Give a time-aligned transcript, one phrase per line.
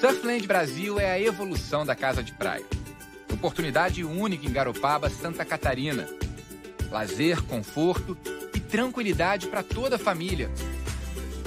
[0.00, 2.66] Surfland Brasil é a evolução da casa de praia.
[3.32, 6.06] Oportunidade única em Garopaba, Santa Catarina.
[6.90, 8.14] Lazer, conforto
[8.54, 10.50] e tranquilidade para toda a família.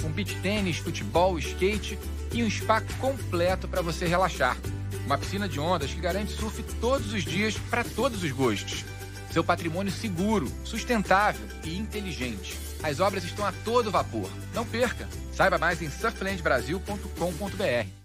[0.01, 1.99] Com beach tênis, futebol, skate
[2.33, 4.57] e um spa completo para você relaxar.
[5.05, 8.83] Uma piscina de ondas que garante surf todos os dias para todos os gostos.
[9.31, 12.57] Seu patrimônio seguro, sustentável e inteligente.
[12.81, 14.27] As obras estão a todo vapor.
[14.55, 15.07] Não perca!
[15.33, 17.98] Saiba mais em surflandbrasil.com.br.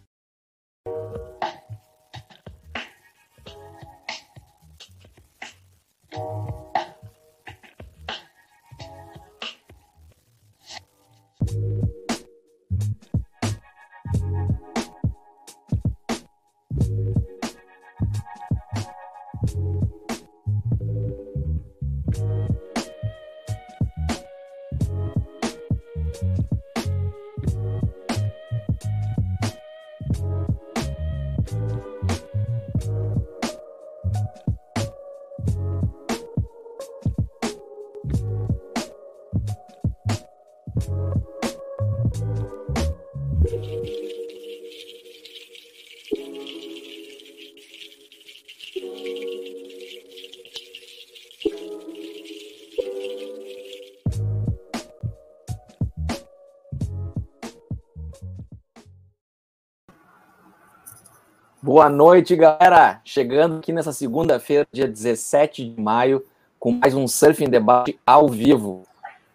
[61.74, 63.01] Boa noite, galera.
[63.05, 66.24] Chegando aqui nessa segunda-feira, dia 17 de maio,
[66.57, 68.85] com mais um Surfing Debate ao vivo.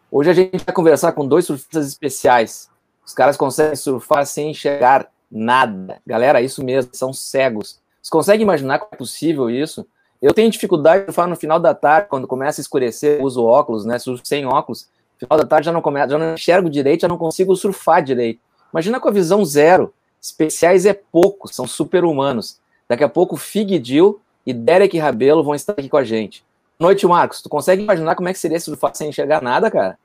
[0.09, 2.69] Hoje a gente vai conversar com dois surfistas especiais.
[3.05, 6.01] Os caras conseguem surfar sem enxergar nada.
[6.07, 7.81] Galera, isso mesmo, são cegos.
[8.01, 9.85] Você consegue imaginar como é possível isso?
[10.21, 13.83] Eu tenho dificuldade de surfar no final da tarde, quando começa a escurecer, uso óculos,
[13.83, 13.99] né?
[13.99, 14.87] Surfo sem óculos.
[15.15, 18.01] No final da tarde já não começa, já não enxergo direito, já não consigo surfar
[18.01, 18.39] direito.
[18.71, 22.59] Imagina com a visão zero Especiais é pouco, são super-humanos.
[22.87, 26.43] Daqui a pouco, Fig Dill e Derek Rabelo vão estar aqui com a gente.
[26.79, 27.41] Boa noite, Marcos.
[27.41, 29.97] Tu consegue imaginar como é que seria se surfar sem enxergar nada, cara?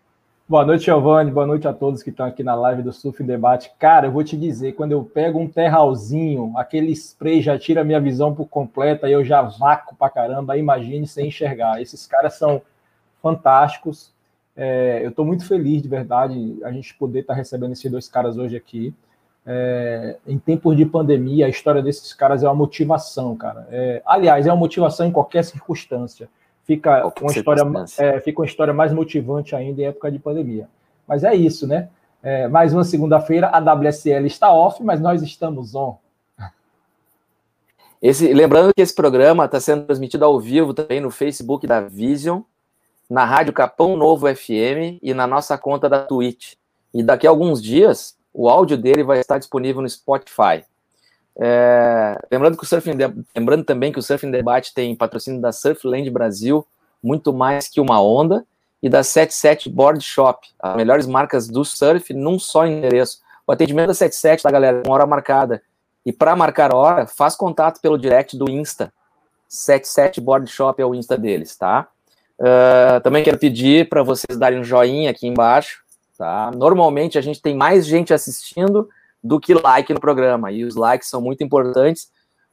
[0.47, 1.31] Boa noite, Giovanni.
[1.31, 3.73] Boa noite a todos que estão aqui na live do Surf Debate.
[3.79, 7.85] Cara, eu vou te dizer, quando eu pego um terralzinho, aquele spray já tira a
[7.85, 10.59] minha visão por completa, aí eu já vaco pra caramba.
[10.59, 11.81] Imagine sem enxergar.
[11.81, 12.61] Esses caras são
[13.23, 14.13] fantásticos.
[14.55, 18.37] É, eu estou muito feliz, de verdade, a gente poder estar recebendo esses dois caras
[18.37, 18.93] hoje aqui.
[19.47, 23.69] É, em tempos de pandemia, a história desses caras é uma motivação, cara.
[23.71, 26.29] É, aliás, é uma motivação em qualquer circunstância.
[26.65, 30.67] Fica qualquer uma história, é, fica uma história mais motivante ainda em época de pandemia.
[31.07, 31.89] Mas é isso, né?
[32.23, 35.99] É, mais uma segunda-feira, a WSL está off, mas nós estamos on.
[38.01, 42.41] Esse, lembrando que esse programa está sendo transmitido ao vivo também no Facebook da Vision,
[43.09, 46.55] na Rádio Capão Novo FM e na nossa conta da Twitch.
[46.93, 50.65] E daqui a alguns dias o áudio dele vai estar disponível no Spotify.
[51.37, 52.97] É, lembrando, que o Surfing
[53.35, 56.67] lembrando também que o Surfing Debate tem patrocínio da Surfland Brasil,
[57.03, 58.45] muito mais que uma onda,
[58.83, 63.21] e da 77 Board Shop, as melhores marcas do surf num só endereço.
[63.47, 64.83] O atendimento da 77, tá, galera?
[64.85, 65.63] Uma hora marcada.
[66.05, 68.93] E para marcar hora, faz contato pelo direct do Insta.
[69.49, 71.89] 77 Board Shop é o Insta deles, tá?
[72.39, 75.84] Uh, também quero pedir para vocês darem um joinha aqui embaixo,
[76.25, 76.51] Tá?
[76.57, 78.89] Normalmente a gente tem mais gente assistindo
[79.23, 82.09] do que like no programa, e os likes são muito importantes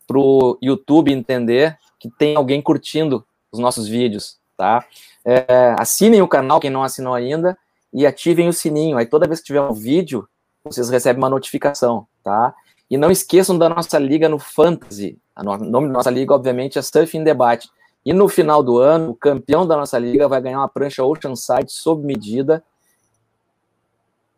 [0.06, 4.38] para o YouTube entender que tem alguém curtindo os nossos vídeos.
[4.58, 4.86] Tá?
[5.24, 7.58] É, assinem o canal, quem não assinou ainda,
[7.94, 8.98] e ativem o sininho.
[8.98, 10.28] Aí toda vez que tiver um vídeo,
[10.66, 12.06] vocês recebem uma notificação.
[12.22, 12.54] Tá?
[12.90, 15.18] E não esqueçam da nossa liga no Fantasy.
[15.34, 17.70] O nome da nossa liga, obviamente, é Surfing Debate.
[18.06, 21.72] E no final do ano, o campeão da nossa liga vai ganhar uma prancha Oceanside
[21.72, 22.62] sob medida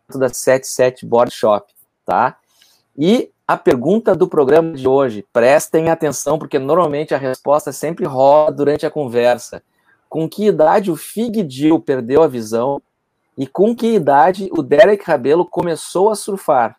[0.10, 1.72] da 77 Board Shop,
[2.06, 2.38] tá?
[2.98, 8.52] E a pergunta do programa de hoje, prestem atenção, porque normalmente a resposta sempre rola
[8.52, 9.62] durante a conversa.
[10.08, 12.82] Com que idade o Fig Dill perdeu a visão
[13.38, 16.78] e com que idade o Derek Rabelo começou a surfar,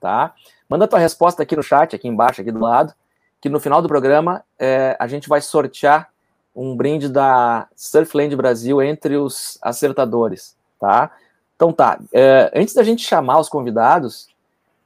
[0.00, 0.34] tá?
[0.68, 2.94] Manda tua resposta aqui no chat, aqui embaixo, aqui do lado,
[3.40, 6.10] que no final do programa é, a gente vai sortear
[6.54, 11.10] um brinde da Surfland Brasil entre os acertadores, tá?
[11.56, 14.28] Então tá, é, antes da gente chamar os convidados,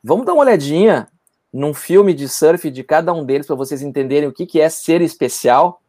[0.02, 1.08] vamos dar uma olhadinha
[1.52, 4.68] num filme de surf de cada um deles para vocês entenderem o que, que é
[4.68, 5.82] ser especial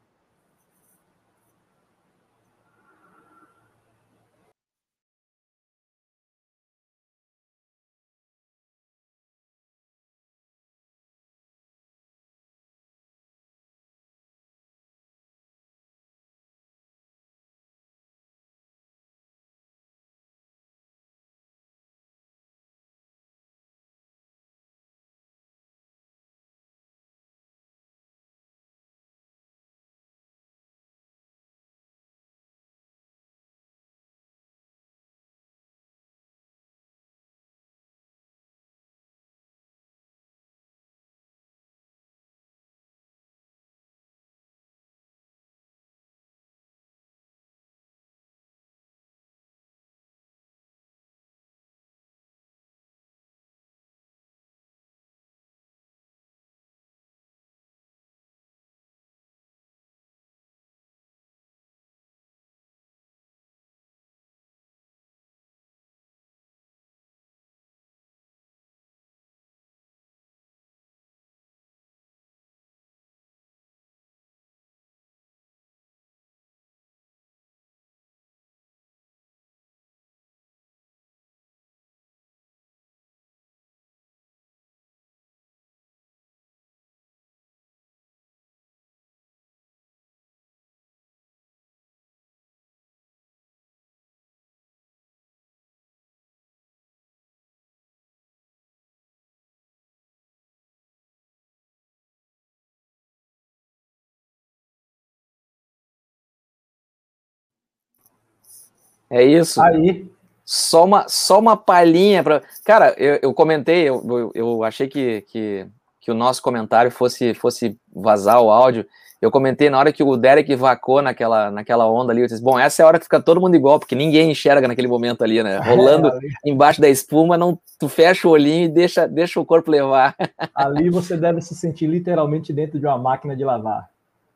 [109.12, 109.62] É isso.
[109.62, 110.10] Aí.
[110.44, 112.42] Só uma, só uma palhinha para.
[112.66, 115.66] Cara, eu, eu comentei, eu, eu, eu achei que, que,
[116.00, 118.86] que, o nosso comentário fosse, fosse vazar o áudio.
[119.22, 122.58] Eu comentei na hora que o Derek vacou naquela, naquela onda ali, eu disse, bom,
[122.58, 125.44] essa é a hora que fica todo mundo igual, porque ninguém enxerga naquele momento ali,
[125.44, 125.60] né?
[125.64, 129.70] Rolando é, embaixo da espuma, não, tu fecha o olhinho e deixa, deixa o corpo
[129.70, 130.16] levar.
[130.56, 133.90] Ali você deve se sentir literalmente dentro de uma máquina de lavar.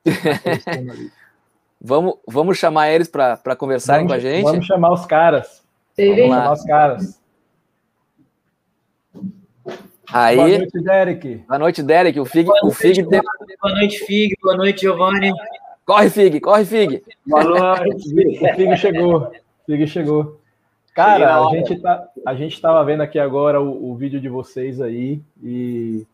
[1.86, 4.44] vamos, vamos chamar eles para conversarem vamos, com a gente?
[4.44, 5.64] Vamos chamar os caras.
[5.98, 7.22] Vamos chamar os caras.
[10.12, 11.36] Aí, Boa noite, Derek.
[11.48, 12.20] Boa noite, Derek.
[12.20, 12.46] O Fig.
[12.46, 14.36] Boa noite, o Fig Boa noite, Fig.
[14.42, 15.32] Boa noite, Giovanni.
[15.86, 17.04] Corre, Fig, corre, Fig.
[17.26, 18.14] Boa noite.
[18.42, 19.18] o Fig chegou.
[19.18, 19.32] O
[19.66, 20.40] Fig chegou.
[20.94, 24.80] Cara, a gente, tá, a gente tava vendo aqui agora o, o vídeo de vocês
[24.80, 26.06] aí e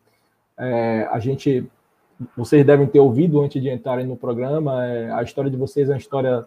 [0.58, 1.64] é, a gente,
[2.36, 5.92] vocês devem ter ouvido antes de entrarem no programa, é, a história de vocês é
[5.92, 6.44] uma história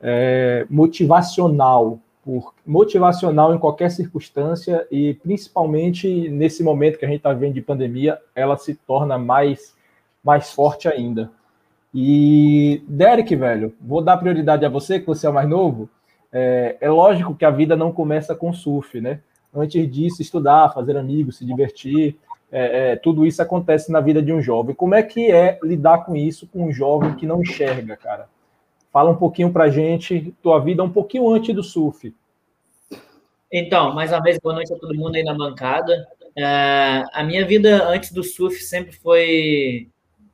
[0.00, 7.32] é, motivacional, por motivacional em qualquer circunstância e principalmente nesse momento que a gente está
[7.32, 9.74] vendo de pandemia, ela se torna mais,
[10.22, 11.30] mais forte ainda.
[11.94, 15.90] E Derek, velho, vou dar prioridade a você, que você é o mais novo.
[16.32, 19.20] É, é lógico que a vida não começa com surf, né?
[19.54, 22.16] Antes disso, estudar, fazer amigos, se divertir,
[22.52, 24.74] é, é, tudo isso acontece na vida de um jovem.
[24.74, 28.28] Como é que é lidar com isso com um jovem que não enxerga, cara?
[28.92, 32.14] Fala um pouquinho pra gente, tua vida um pouquinho antes do surf.
[33.50, 36.06] Então, mais uma vez, boa noite a todo mundo aí na bancada.
[36.36, 39.88] É, a minha vida antes do surf sempre foi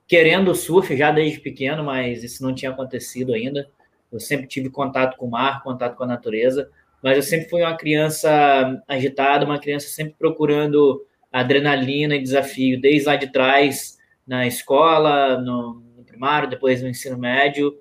[0.09, 3.69] querendo surf, já desde pequeno, mas isso não tinha acontecido ainda.
[4.11, 6.69] Eu sempre tive contato com o mar, contato com a natureza,
[7.01, 13.07] mas eu sempre fui uma criança agitada, uma criança sempre procurando adrenalina e desafio, desde
[13.07, 17.79] lá de trás, na escola, no, no primário, depois no ensino médio.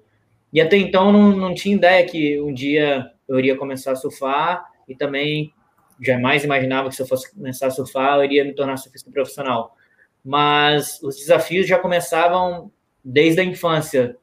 [0.52, 4.66] E até então não, não tinha ideia que um dia eu iria começar a surfar
[4.88, 5.54] e também
[6.02, 9.76] jamais imaginava que se eu fosse começar a surfar eu iria me tornar surfista profissional.
[10.24, 12.72] Mas os desafios já começavam
[13.04, 14.18] desde a infância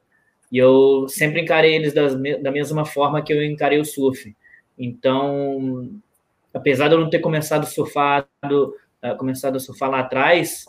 [0.51, 4.35] e eu sempre encarei eles das, da mesma forma que eu encarei o surf.
[4.77, 5.99] Então,
[6.53, 8.73] apesar de eu não ter começado surfado,
[9.13, 10.65] uh, começado a surfar lá atrás,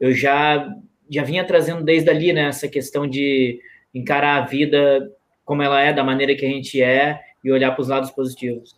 [0.00, 0.68] eu já
[1.10, 3.60] já vinha trazendo desde ali né, essa questão de
[3.94, 5.12] encarar a vida
[5.44, 8.74] como ela é, da maneira que a gente é e olhar para os lados positivos.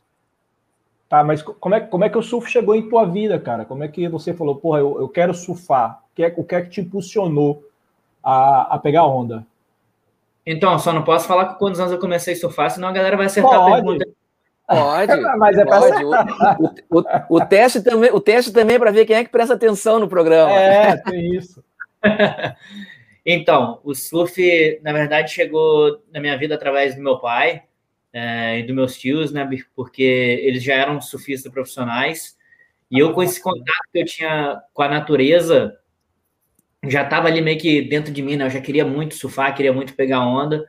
[1.09, 3.65] Tá, mas como é, como é que o surf chegou em tua vida, cara?
[3.65, 6.03] Como é que você falou, porra, eu, eu quero surfar?
[6.13, 7.63] O que, é, o que é que te impulsionou
[8.23, 9.47] a, a pegar onda?
[10.45, 13.17] Então, só não posso falar com quantos anos eu comecei a surfar, senão a galera
[13.17, 13.73] vai acertar pode.
[13.73, 14.07] a pergunta.
[14.67, 16.05] Pode, mas é pode.
[16.05, 19.31] O, o, o, o, teste também, o teste também é para ver quem é que
[19.31, 20.53] presta atenção no programa.
[20.53, 21.63] É, tem isso.
[23.29, 27.65] Então, o surf, na verdade, chegou na minha vida através do meu pai
[28.13, 29.49] é, e dos meus tios, né?
[29.75, 30.05] Porque
[30.45, 32.37] eles já eram surfistas profissionais.
[32.89, 35.77] E eu, com esse contato que eu tinha com a natureza,
[36.85, 38.47] já estava ali meio que dentro de mim, né?
[38.47, 40.65] Eu já queria muito surfar, queria muito pegar onda.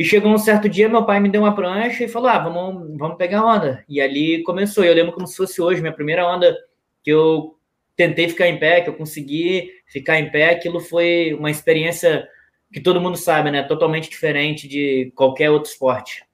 [0.00, 2.96] E chegou um certo dia, meu pai me deu uma prancha e falou: Ah, vamos,
[2.96, 3.84] vamos pegar onda.
[3.86, 4.82] E ali começou.
[4.82, 6.56] Eu lembro como se fosse hoje, minha primeira onda
[7.04, 7.54] que eu
[7.94, 12.26] tentei ficar em pé, que eu consegui ficar em pé, aquilo foi uma experiência
[12.72, 13.62] que todo mundo sabe, né?
[13.62, 16.24] Totalmente diferente de qualquer outro esporte.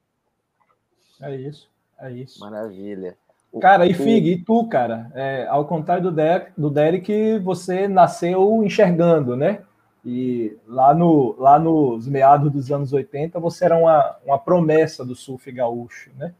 [1.20, 1.68] É isso,
[2.00, 2.38] é isso.
[2.38, 3.16] Maravilha.
[3.60, 5.10] Cara, e Fig, e tu, cara?
[5.12, 9.64] É, ao contrário do Derek, do Derek, você nasceu enxergando, né?
[10.08, 15.16] E lá, no, lá nos meados dos anos 80, você era uma, uma promessa do
[15.16, 16.32] surf gaúcho, né?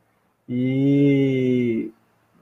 [0.48, 1.90] E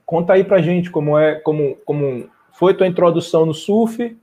[0.05, 4.15] conta aí pra gente como é, como, como foi tua introdução no surf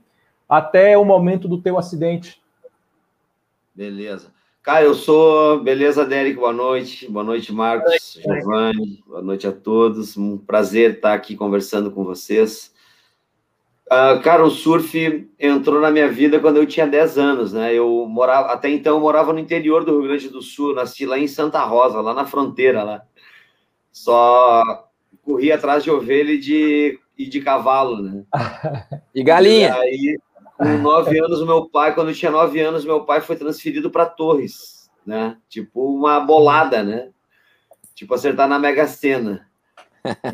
[0.47, 2.41] até o momento do teu acidente.
[3.75, 4.31] Beleza.
[4.61, 5.61] Cara, eu sou.
[5.61, 6.37] Beleza, Derek?
[6.37, 7.11] Boa noite.
[7.11, 9.03] Boa noite, Marcos, Giovanni.
[9.05, 10.15] Boa noite a todos.
[10.15, 12.72] Um prazer estar aqui conversando com vocês.
[13.85, 17.73] Uh, cara, o surf entrou na minha vida quando eu tinha 10 anos, né?
[17.73, 21.19] Eu morava, até então, eu morava no interior do Rio Grande do Sul, nasci lá
[21.19, 23.03] em Santa Rosa, lá na fronteira, lá.
[23.91, 24.87] Só
[25.21, 28.23] corria atrás de ovelha e de e de cavalo, né?
[29.13, 29.69] e galinha.
[29.69, 30.19] E aí,
[30.57, 33.91] com nove anos, o meu pai, quando eu tinha nove anos, meu pai foi transferido
[33.91, 35.37] para Torres, né?
[35.47, 37.09] Tipo uma bolada, né?
[37.93, 39.47] Tipo acertar na Mega Sena.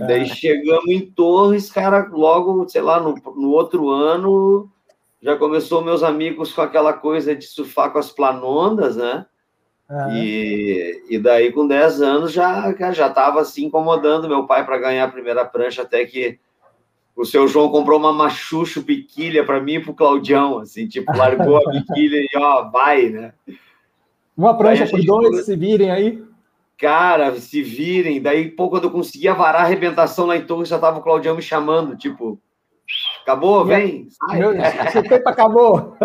[0.08, 4.70] Daí chegamos em Torres, cara, logo, sei lá, no, no outro ano,
[5.22, 9.26] já começou meus amigos com aquela coisa de surfar com as planondas, né?
[9.90, 10.14] Uhum.
[10.16, 15.06] E, e daí, com 10 anos, já já estava assim incomodando meu pai para ganhar
[15.06, 16.40] a primeira prancha, até que
[17.16, 21.12] o seu João comprou uma machucho biquília para mim e para o Claudião, assim, tipo,
[21.16, 23.34] largou a biquília e ó, vai, né?
[24.38, 26.24] Uma prancha por dois, se virem aí.
[26.80, 28.22] Cara, se virem.
[28.22, 31.36] Daí, pô, quando eu conseguia varar a arrebentação lá em Torres, já tava o Claudião
[31.36, 32.42] me chamando, tipo,
[33.22, 34.08] acabou, vem.
[34.30, 35.96] Meu, esse tempo acabou.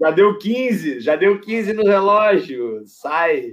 [0.00, 3.52] Já deu 15, já deu 15 no relógio, sai.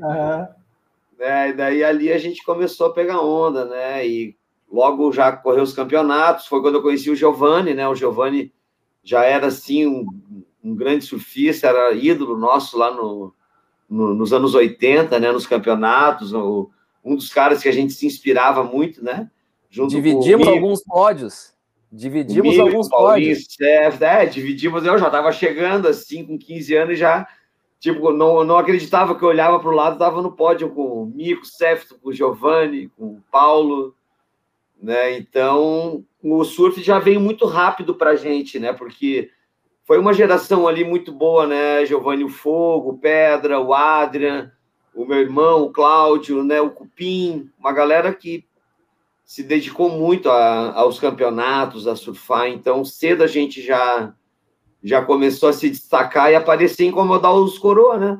[1.18, 1.50] Né?
[1.50, 4.06] E daí ali a gente começou a pegar onda, né?
[4.06, 4.36] E
[4.70, 6.48] logo já correu os campeonatos.
[6.48, 7.88] Foi quando eu conheci o Giovanni, né?
[7.88, 8.52] O Giovanni
[9.04, 10.06] já era assim um,
[10.64, 13.34] um grande surfista, era ídolo nosso lá no,
[13.92, 15.32] no- nos anos 80, né?
[15.32, 16.72] Nos campeonatos, o-
[17.04, 19.30] um dos caras que a gente se inspirava muito, né?
[19.70, 21.54] Junto Dividimos alguns pódios.
[21.92, 23.44] Dividimos alguns Paulinho, pódios.
[23.52, 24.86] Steph, é, dividimos.
[24.86, 27.28] Eu já estava chegando assim, com 15 anos, e já
[27.80, 31.06] tipo, não, não acreditava que eu olhava para o lado, estava no pódio com o
[31.06, 33.96] Mico, Sefto, com o Giovanni, com o Paulo,
[34.82, 35.18] né?
[35.18, 38.72] Então, o surf já veio muito rápido para a gente, né?
[38.72, 39.32] Porque
[39.84, 41.86] foi uma geração ali muito boa, né?
[41.86, 44.52] Giovanni o Fogo, o Pedra, o Adrian,
[44.96, 46.62] o meu irmão, o Cláudio, né?
[46.62, 48.46] O Cupim, uma galera que
[49.26, 52.48] se dedicou muito a- aos campeonatos, a surfar.
[52.50, 54.14] Então, cedo a gente já
[54.84, 58.20] já começou a se destacar e aparecer e incomodar os coroa, né?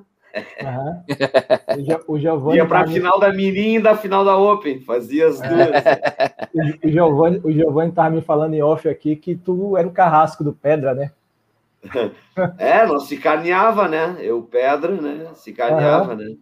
[0.64, 1.04] Aham.
[1.78, 4.24] O Gio- O Giovanni Ia para a tá me- final da Mirim e da final
[4.24, 6.80] da Open, fazia as duas.
[6.86, 10.44] O Giovanni, o Giovanni tava me falando em off aqui que tu era o carrasco
[10.44, 11.12] do Pedra, né?
[12.58, 14.18] É, nós se carneava, né?
[14.20, 15.32] Eu, Pedra, né?
[15.36, 16.36] Se carneava, né?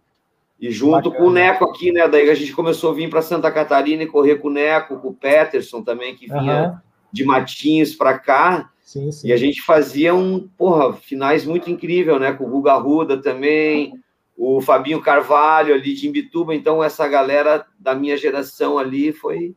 [0.60, 1.16] E junto Bacana.
[1.16, 2.06] com o Neco aqui, né?
[2.06, 5.08] Daí a gente começou a vir para Santa Catarina e correr com o Neco, com
[5.08, 6.80] o Peterson também, que vinha
[7.12, 8.70] de Matinhos para cá.
[8.82, 9.28] Sim, sim.
[9.28, 12.32] E a gente fazia um, porra, finais muito incrível, né?
[12.32, 13.94] Com o Guga Ruda também,
[14.36, 16.54] o Fabinho Carvalho ali de Imbituba.
[16.54, 19.54] Então, essa galera da minha geração ali foi,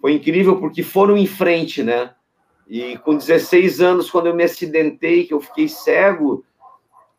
[0.00, 2.10] foi incrível, porque foram em frente, né?
[2.66, 6.44] E com 16 anos, quando eu me acidentei, que eu fiquei cego,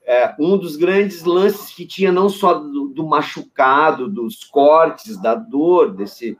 [0.06, 5.36] é, um dos grandes lances que tinha, não só do, do machucado, dos cortes, da
[5.36, 6.38] dor, desse,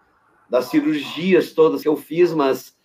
[0.50, 2.78] das cirurgias todas que eu fiz, mas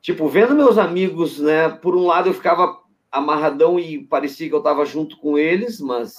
[0.00, 1.68] tipo, vendo meus amigos, né?
[1.68, 2.78] Por um lado eu ficava
[3.10, 6.16] amarradão e parecia que eu estava junto com eles, mas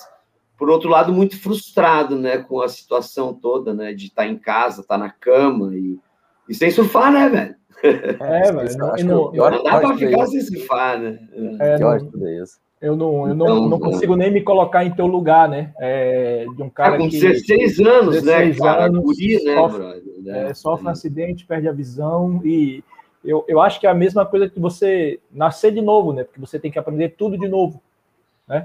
[0.57, 2.37] por outro lado muito frustrado, né?
[2.37, 3.93] Com a situação toda, né?
[3.93, 5.99] De estar em casa, estar na cama e,
[6.47, 7.58] e sem surfar, né, velho?
[7.83, 8.77] É, velho.
[8.77, 11.19] Não- não- o pior- Não dá tudo ficar sem surfar, né?
[11.59, 12.59] é, Pior não- de tudo isso.
[12.81, 15.73] eu não, eu não, Então, não consigo nem me colocar em teu lugar, né?
[15.79, 18.85] É, de um cara Ah, com que 16 anos, 16 né, cara?
[18.85, 20.03] anos, Guri, né, sofre- brother?
[20.23, 20.49] né?
[20.49, 22.83] é, sofre um acidente, perde a visão e
[23.23, 26.23] eu, eu acho que é a mesma coisa que você nascer de novo, né?
[26.23, 27.81] Porque você tem que aprender tudo de novo.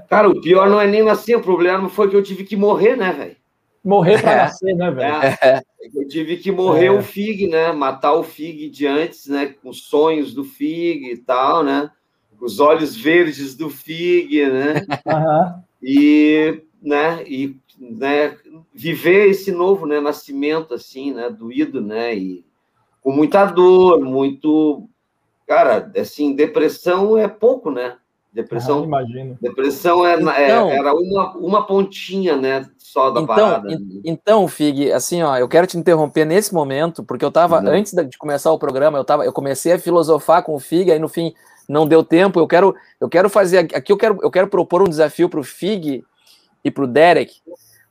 [0.09, 2.95] Cara, o pior não é nem assim, o problema foi que eu tive que morrer,
[2.95, 3.35] né, velho?
[3.85, 4.35] Morrer para É.
[4.37, 5.15] nascer, né, velho?
[5.23, 5.61] É,
[5.93, 6.91] eu tive que morrer É.
[6.91, 7.71] o Fig, né?
[7.71, 9.45] Matar o Fig de antes, né?
[9.61, 11.91] Com os sonhos do Fig e tal, né?
[12.41, 14.85] Os olhos verdes do Fig, né?
[15.07, 15.63] Aham.
[15.83, 17.23] E, né?
[17.27, 18.35] E, né?
[18.73, 19.99] Viver esse novo, né?
[19.99, 21.29] Nascimento assim, né?
[21.29, 22.15] Doído, né?
[22.15, 22.43] E
[23.01, 24.89] com muita dor, muito,
[25.47, 27.97] cara, assim, depressão é pouco, né?
[28.35, 29.37] Depressão Aham, imagino.
[29.41, 32.65] Depressão é, é- Então- era uma, uma pontinha, né?
[32.77, 33.71] Só da Então, parada.
[33.71, 37.67] en- então, Fig, assim, ó, eu quero te interromper nesse momento, porque eu tava, Uhum.
[37.69, 40.99] antes de começar o programa, eu tava, eu comecei a filosofar com o Fig, aí
[40.99, 41.33] no fim
[41.67, 42.39] não deu tempo.
[42.39, 45.43] Eu quero, eu quero fazer aqui, eu quero, eu quero propor um desafio para o
[45.43, 46.03] Fig
[46.63, 47.33] e para o Derek,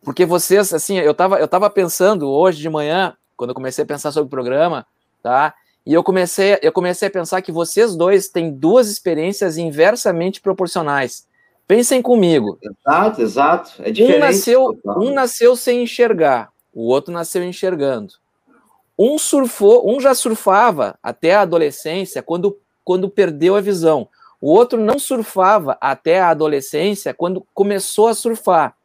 [0.03, 3.87] porque vocês, assim, eu tava, eu tava pensando hoje de manhã, quando eu comecei a
[3.87, 4.87] pensar sobre o programa,
[5.23, 5.55] tá?
[5.87, 11.27] E eu comecei, eu comecei a pensar que vocês dois têm duas experiências inversamente proporcionais.
[11.67, 12.59] Pensem comigo.
[12.63, 13.73] Exato, exato.
[13.83, 14.17] É diferente.
[14.17, 18.15] Um nasceu, um nasceu sem enxergar, o outro nasceu enxergando.
[18.99, 24.09] Um surfou, um já surfava até a adolescência quando, quando perdeu a visão.
[24.41, 28.77] O outro não surfava até a adolescência quando começou a surfar.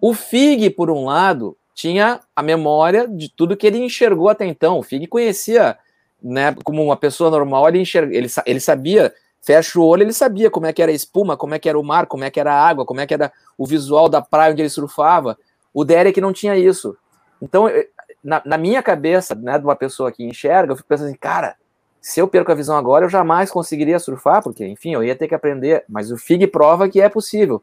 [0.00, 4.78] O Fig, por um lado, tinha a memória de tudo que ele enxergou até então.
[4.78, 5.76] O Fig conhecia,
[6.24, 9.12] né, como uma pessoa normal, ele, enxerga, ele, ele sabia,
[9.42, 11.78] fecha o olho, ele sabia como é que era a espuma, como é que era
[11.78, 14.22] o mar, como é que era a água, como é que era o visual da
[14.22, 15.36] praia onde ele surfava.
[15.72, 16.96] O Derek não tinha isso.
[17.42, 17.86] Então, eu-
[18.22, 21.56] na, na minha cabeça, né, de uma pessoa que enxerga, eu fico pensando assim, cara,
[22.00, 25.28] se eu perco a visão agora, eu jamais conseguiria surfar, porque, enfim, eu ia ter
[25.28, 25.84] que aprender.
[25.88, 27.62] Mas o FIG prova que é possível.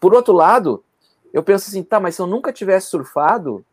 [0.00, 0.82] Por outro lado,
[1.32, 3.64] eu penso assim, tá, mas se eu nunca tivesse surfado,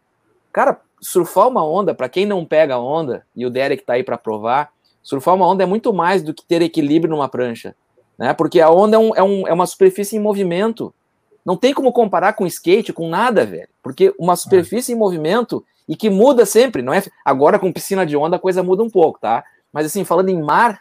[0.53, 4.03] cara, surfar uma onda, para quem não pega a onda, e o Derek tá aí
[4.03, 7.75] para provar, surfar uma onda é muito mais do que ter equilíbrio numa prancha,
[8.17, 8.33] né?
[8.33, 10.93] Porque a onda é, um, é, um, é uma superfície em movimento.
[11.43, 13.67] Não tem como comparar com skate, com nada, velho.
[13.81, 17.03] Porque uma superfície em movimento e que muda sempre, não é?
[17.25, 19.43] Agora com piscina de onda a coisa muda um pouco, tá?
[19.73, 20.79] Mas assim, falando em mar,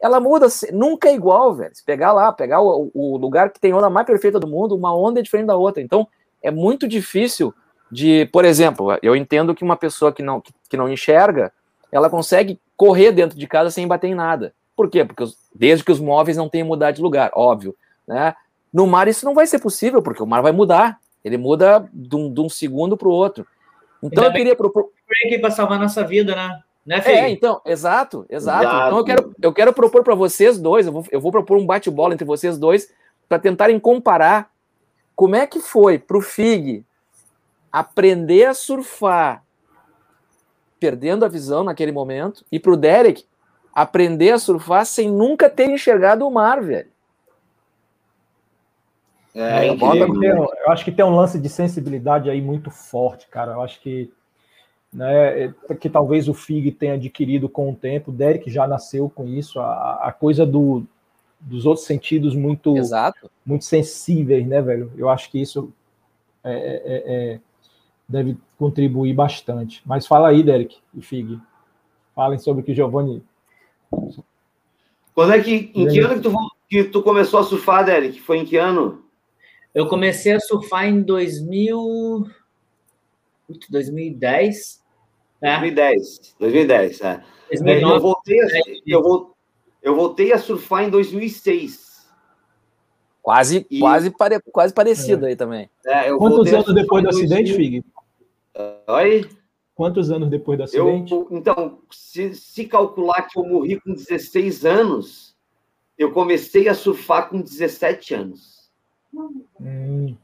[0.00, 1.74] ela muda, nunca é igual, velho.
[1.74, 4.96] Se pegar lá, pegar o, o lugar que tem onda mais perfeita do mundo, uma
[4.96, 5.82] onda é diferente da outra.
[5.82, 6.08] Então,
[6.42, 7.52] é muito difícil
[7.90, 11.52] de, por exemplo, eu entendo que uma pessoa que não, que não enxerga,
[11.90, 14.54] ela consegue correr dentro de casa sem bater em nada.
[14.76, 15.04] Por quê?
[15.04, 17.74] Porque os, desde que os móveis não tenham mudado de lugar, óbvio.
[18.06, 18.34] Né?
[18.72, 20.98] No mar isso não vai ser possível, porque o mar vai mudar.
[21.24, 23.46] Ele muda de um, de um segundo para o outro.
[24.02, 24.90] Então eu queria propor.
[25.40, 26.60] para salvar nossa vida, né?
[26.86, 28.64] Né, é, então, exato, exato.
[28.64, 28.86] exato.
[28.86, 31.66] Então eu quero, eu quero propor para vocês dois, eu vou, eu vou propor um
[31.66, 32.90] bate-bola entre vocês dois,
[33.28, 34.50] para tentarem comparar
[35.14, 36.84] como é que foi para o FIG
[37.72, 39.44] aprender a surfar
[40.80, 43.24] perdendo a visão naquele momento, e para o Derek
[43.72, 46.88] aprender a surfar sem nunca ter enxergado o mar, velho.
[49.32, 53.52] É, eu, eu, acho que tem um lance de sensibilidade aí muito forte, cara.
[53.52, 54.10] Eu acho que
[54.92, 58.10] né, é, que talvez o Fig tenha adquirido com o tempo.
[58.10, 59.60] O Derek já nasceu com isso.
[59.60, 60.84] A, a coisa do,
[61.38, 63.30] dos outros sentidos muito, Exato.
[63.46, 64.90] muito sensíveis, né, velho?
[64.96, 65.72] Eu acho que isso
[66.42, 67.40] é, é, é
[68.10, 69.80] deve contribuir bastante.
[69.86, 71.40] Mas fala aí, Derek e Fig.
[72.14, 73.22] Falem sobre o que Giovanni.
[75.14, 76.34] Quando é que, em que ano que tu,
[76.68, 78.20] que tu começou a surfar, Derek?
[78.20, 79.04] Foi em que ano?
[79.72, 82.26] Eu comecei a surfar em 2000,
[83.70, 84.80] 2010.
[85.40, 85.50] Né?
[85.52, 87.22] 2010, 2010, é.
[87.50, 88.46] 2009, eu, voltei a,
[88.86, 89.34] eu,
[89.82, 92.08] eu voltei a surfar em 2006.
[93.22, 93.78] Quase, e...
[93.78, 95.30] quase, pare, quase parecido é.
[95.30, 95.70] aí também.
[95.86, 97.84] É, Quantos anos depois do acidente, Fig?
[98.86, 99.28] Oi?
[99.74, 101.12] Quantos anos depois do acidente?
[101.12, 105.34] Eu, então, se, se calcular que eu morri com 16 anos,
[105.96, 108.70] eu comecei a surfar com 17 anos.
[109.60, 110.16] Hum,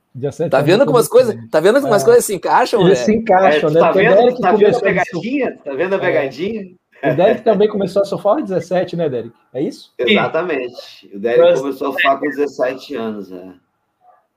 [0.50, 2.04] tá vendo como as coisas, tá vendo como as é.
[2.04, 3.80] coisas se encaixam, Eles se encaixam, é, né?
[3.80, 5.58] Tá vendo, tá vendo a pegadinha?
[5.64, 6.00] Tá vendo a é.
[6.00, 6.76] pegadinha?
[7.02, 9.32] O Derek também começou a surfar aos 17, né, Derek?
[9.52, 9.92] É isso?
[9.98, 11.10] Exatamente.
[11.14, 13.54] O Derek começou a surfar com 17 anos, é.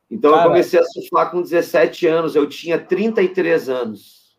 [0.10, 4.38] Então Cara, eu comecei a surfar com 17 anos, eu tinha 33 anos.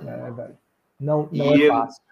[0.00, 0.58] É, velho.
[1.00, 2.02] Não, não e, é fácil.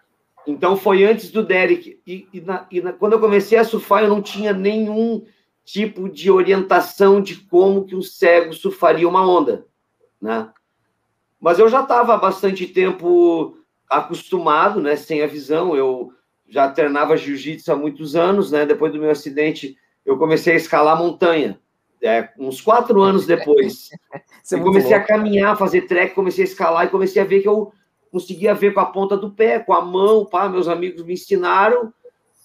[0.47, 1.99] Então foi antes do Derek.
[2.05, 5.25] E, e, na, e na, quando eu comecei a surfar, eu não tinha nenhum
[5.63, 9.65] tipo de orientação de como que um cego surfaria uma onda,
[10.21, 10.51] né?
[11.39, 13.57] Mas eu já estava há bastante tempo
[13.89, 15.75] acostumado, né, sem a visão.
[15.75, 16.13] Eu
[16.47, 18.65] já treinava jiu-jitsu há muitos anos, né?
[18.65, 21.59] Depois do meu acidente, eu comecei a escalar montanha.
[22.01, 23.89] É, uns quatro anos depois.
[24.51, 25.05] eu comecei louco.
[25.05, 27.71] a caminhar, fazer trek, comecei a escalar e comecei a ver que eu
[28.11, 31.93] conseguia ver com a ponta do pé, com a mão, pá, meus amigos me ensinaram,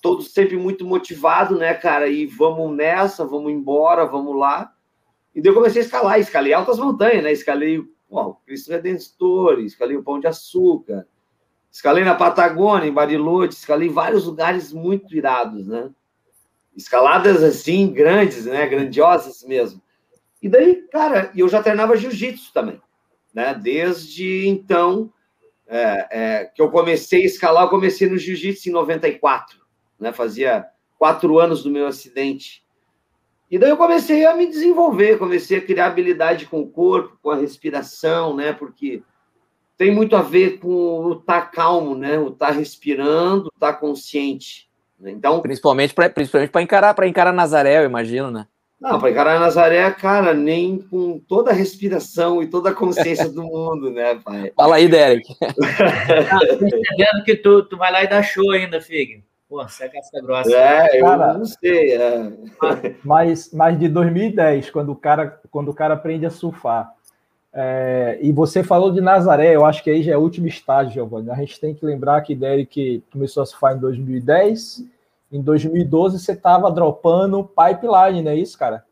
[0.00, 2.08] todos sempre muito motivados, né, cara?
[2.08, 4.72] E vamos nessa, vamos embora, vamos lá.
[5.34, 7.32] E daí eu comecei a escalar, escalei altas montanhas, né?
[7.32, 11.06] Escalei ó, o Cristo Redentor, escalei o Pão de Açúcar,
[11.70, 15.90] escalei na Patagônia, em Bariloche, escalei vários lugares muito irados, né?
[16.78, 18.64] Escaladas assim, grandes, né?
[18.68, 19.82] Grandiosas mesmo.
[20.40, 22.80] E daí, cara, eu já treinava jiu-jitsu também,
[23.34, 23.52] né?
[23.52, 25.12] Desde então
[25.66, 29.58] é, é, que eu comecei a escalar, eu comecei no jiu-jitsu em 94,
[29.98, 30.12] né?
[30.12, 32.64] Fazia quatro anos do meu acidente.
[33.50, 37.30] E daí eu comecei a me desenvolver, comecei a criar habilidade com o corpo, com
[37.30, 38.52] a respiração, né?
[38.52, 39.02] Porque
[39.76, 42.20] tem muito a ver com o estar tá calmo, né?
[42.20, 44.67] O estar tá respirando, estar tá consciente.
[44.98, 45.10] Né?
[45.12, 48.46] Então, principalmente para principalmente para encarar para encarar Nazaré, eu imagino, né?
[48.80, 53.42] Não, para encarar Nazaré, cara, nem com toda a respiração e toda a consciência do
[53.42, 54.52] mundo, né, pai?
[54.54, 55.34] Fala aí, Derek.
[55.42, 59.24] ah, entendendo que tu, tu vai lá e dá show ainda, Fig.
[59.48, 60.54] Pô, você é casca grossa.
[60.54, 61.94] É, eu cara, não sei.
[61.94, 62.32] É.
[63.02, 66.92] Mas, mas de 2010, quando o cara, quando o cara aprende a surfar,
[67.60, 70.92] é, e você falou de Nazaré, eu acho que aí já é o último estágio,
[70.92, 71.28] Giovanni.
[71.28, 74.84] A gente tem que lembrar que Derek começou a surfar em 2010.
[75.32, 78.84] Em 2012 você estava dropando pipeline, não é isso, cara?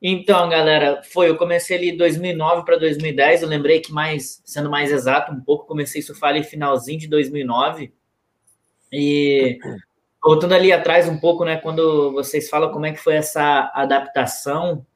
[0.00, 1.28] Então, galera, foi.
[1.28, 3.42] Eu comecei ali em 2009 para 2010.
[3.42, 7.08] Eu lembrei que, mais, sendo mais exato, um pouco, comecei a surfar ali finalzinho de
[7.08, 7.92] 2009.
[8.92, 9.58] E
[10.22, 14.86] voltando ali atrás um pouco, né, quando vocês falam como é que foi essa adaptação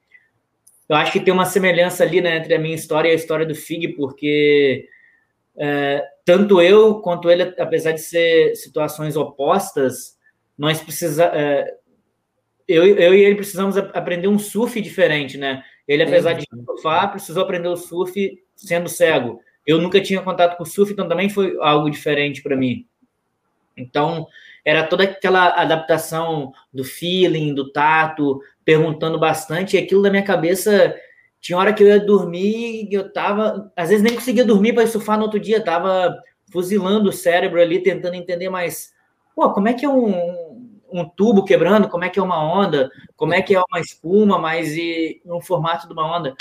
[0.90, 3.46] eu acho que tem uma semelhança ali né, entre a minha história e a história
[3.46, 4.88] do Fig, porque
[5.56, 10.18] é, tanto eu quanto ele, apesar de ser situações opostas,
[10.58, 11.32] nós precisamos.
[11.32, 11.76] É,
[12.66, 15.62] eu, eu e ele precisamos aprender um surf diferente, né?
[15.86, 19.40] Ele, apesar de surfar, precisou aprender o surf sendo cego.
[19.64, 22.84] Eu nunca tinha contato com o surf, então também foi algo diferente para mim.
[23.76, 24.26] Então,
[24.70, 30.94] era toda aquela adaptação do feeling, do tato, perguntando bastante, e aquilo da minha cabeça
[31.40, 34.86] tinha hora que eu ia dormir e eu tava, às vezes nem conseguia dormir para
[34.86, 36.16] surfar no outro dia, tava
[36.52, 38.92] fuzilando o cérebro ali, tentando entender mais,
[39.34, 42.88] pô, como é que é um, um tubo quebrando, como é que é uma onda,
[43.16, 46.36] como é que é uma espuma, mas e no formato de uma onda.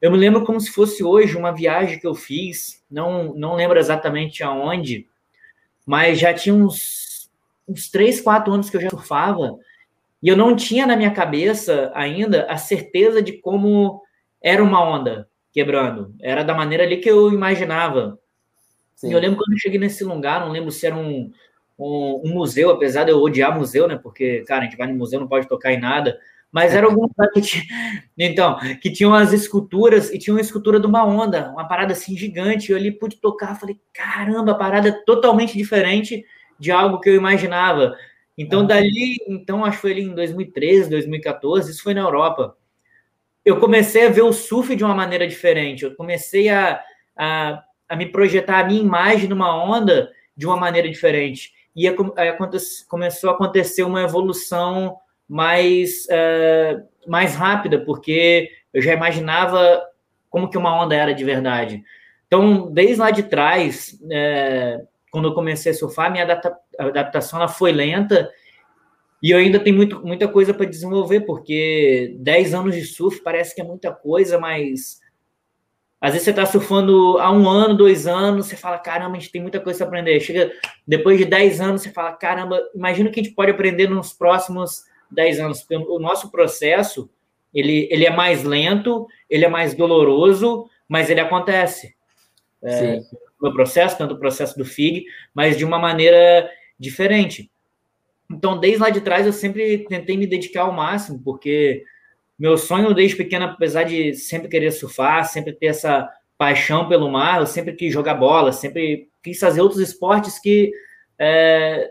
[0.00, 3.76] Eu me lembro como se fosse hoje uma viagem que eu fiz, não, não lembro
[3.76, 5.08] exatamente aonde,
[5.84, 7.01] mas já tinha uns,
[7.68, 9.58] uns 3, 4 anos que eu já surfava,
[10.22, 14.00] e eu não tinha na minha cabeça ainda a certeza de como
[14.40, 16.14] era uma onda quebrando.
[16.20, 18.18] Era da maneira ali que eu imaginava.
[18.94, 19.10] Sim.
[19.10, 21.30] E eu lembro quando eu cheguei nesse lugar, não lembro se era um,
[21.78, 23.98] um, um, museu, apesar de eu odiar museu, né?
[24.00, 26.18] Porque, cara, a gente vai no museu, não pode tocar em nada.
[26.52, 27.64] Mas era algum lugar que tinha,
[28.16, 32.16] então, que tinha umas esculturas e tinha uma escultura de uma onda, uma parada assim
[32.16, 32.70] gigante.
[32.70, 36.24] Eu ali pude tocar, falei, caramba, a parada é totalmente diferente
[36.62, 37.96] de algo que eu imaginava.
[38.38, 42.56] Então, dali, então, acho que foi ali em 2013, 2014, isso foi na Europa.
[43.44, 45.82] Eu comecei a ver o surf de uma maneira diferente.
[45.82, 46.80] Eu comecei a,
[47.16, 51.52] a, a me projetar a minha imagem numa onda de uma maneira diferente.
[51.74, 51.94] E a,
[52.88, 54.98] começou a acontecer uma evolução
[55.28, 59.82] mais, uh, mais rápida, porque eu já imaginava
[60.30, 61.82] como que uma onda era de verdade.
[62.28, 64.80] Então, desde lá de trás, é,
[65.12, 68.30] quando eu comecei a surfar, minha adapta, adaptação ela foi lenta
[69.22, 73.54] e eu ainda tenho muito, muita coisa para desenvolver, porque 10 anos de surf parece
[73.54, 75.00] que é muita coisa, mas
[76.00, 79.30] às vezes você está surfando há um ano, dois anos, você fala, caramba, a gente
[79.30, 80.18] tem muita coisa para aprender.
[80.18, 80.50] Chega
[80.84, 84.12] depois de 10 anos, você fala, caramba, imagina o que a gente pode aprender nos
[84.12, 87.08] próximos 10 anos, porque o nosso processo
[87.54, 91.94] ele, ele é mais lento, ele é mais doloroso, mas ele acontece.
[92.64, 93.00] É,
[93.42, 97.50] meu processo, tanto o processo do FIG, mas de uma maneira diferente.
[98.30, 101.84] Então, desde lá de trás, eu sempre tentei me dedicar ao máximo, porque
[102.38, 107.40] meu sonho desde pequeno, apesar de sempre querer surfar, sempre ter essa paixão pelo mar,
[107.40, 110.72] eu sempre quis jogar bola, sempre quis fazer outros esportes que
[111.18, 111.88] é,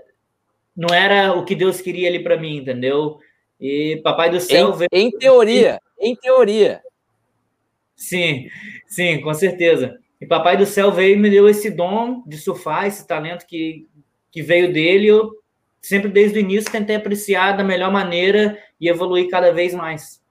[0.75, 3.19] não era o que Deus queria ali para mim, entendeu?
[3.59, 4.89] E Papai do Céu em, veio...
[4.91, 6.81] em teoria, em teoria.
[7.95, 8.49] Sim,
[8.87, 10.00] sim, com certeza.
[10.21, 13.87] E Papai do Céu veio e me deu esse dom de surfar, esse talento que,
[14.29, 15.07] que veio dele.
[15.07, 15.31] Eu
[15.81, 20.21] sempre, desde o início, tentei apreciar da melhor maneira e evoluir cada vez mais.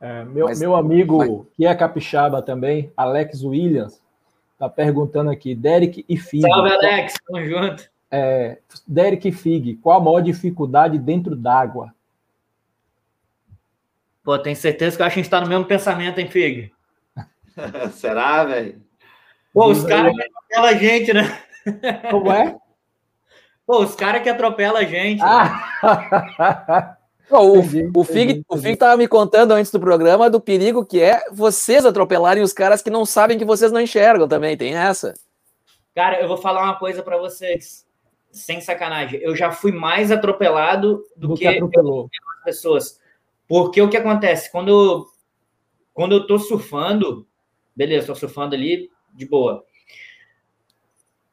[0.00, 1.46] É, meu, mas, meu amigo, mas...
[1.56, 4.02] que é capixaba também, Alex Williams,
[4.54, 6.42] está perguntando aqui, Derek e Fig.
[6.42, 7.88] Salve, Alex, tamo junto.
[8.10, 8.58] É,
[8.88, 11.94] Derek e Fig, qual a maior dificuldade dentro d'água?
[14.24, 16.72] Pô, tenho certeza que eu acho que a gente está no mesmo pensamento, hein, Fig?
[17.92, 18.82] Será, velho?
[19.52, 21.42] Pô, os caras que atropelam a gente, né?
[22.10, 22.56] Como é?
[23.66, 25.22] Pô, os caras que atropelam a gente.
[25.22, 26.96] Ah!
[27.30, 27.60] o,
[28.00, 31.84] o, Fig, o Fig tava me contando antes do programa do perigo que é vocês
[31.86, 35.14] atropelarem os caras que não sabem que vocês não enxergam também, tem essa.
[35.94, 37.86] Cara, eu vou falar uma coisa para vocês,
[38.30, 39.20] sem sacanagem.
[39.20, 42.08] Eu já fui mais atropelado do, do que, que atropelou.
[42.38, 43.00] as pessoas.
[43.46, 44.50] Porque o que acontece?
[44.50, 45.06] Quando,
[45.92, 47.26] quando eu tô surfando,
[47.76, 49.64] beleza, tô surfando ali, de boa.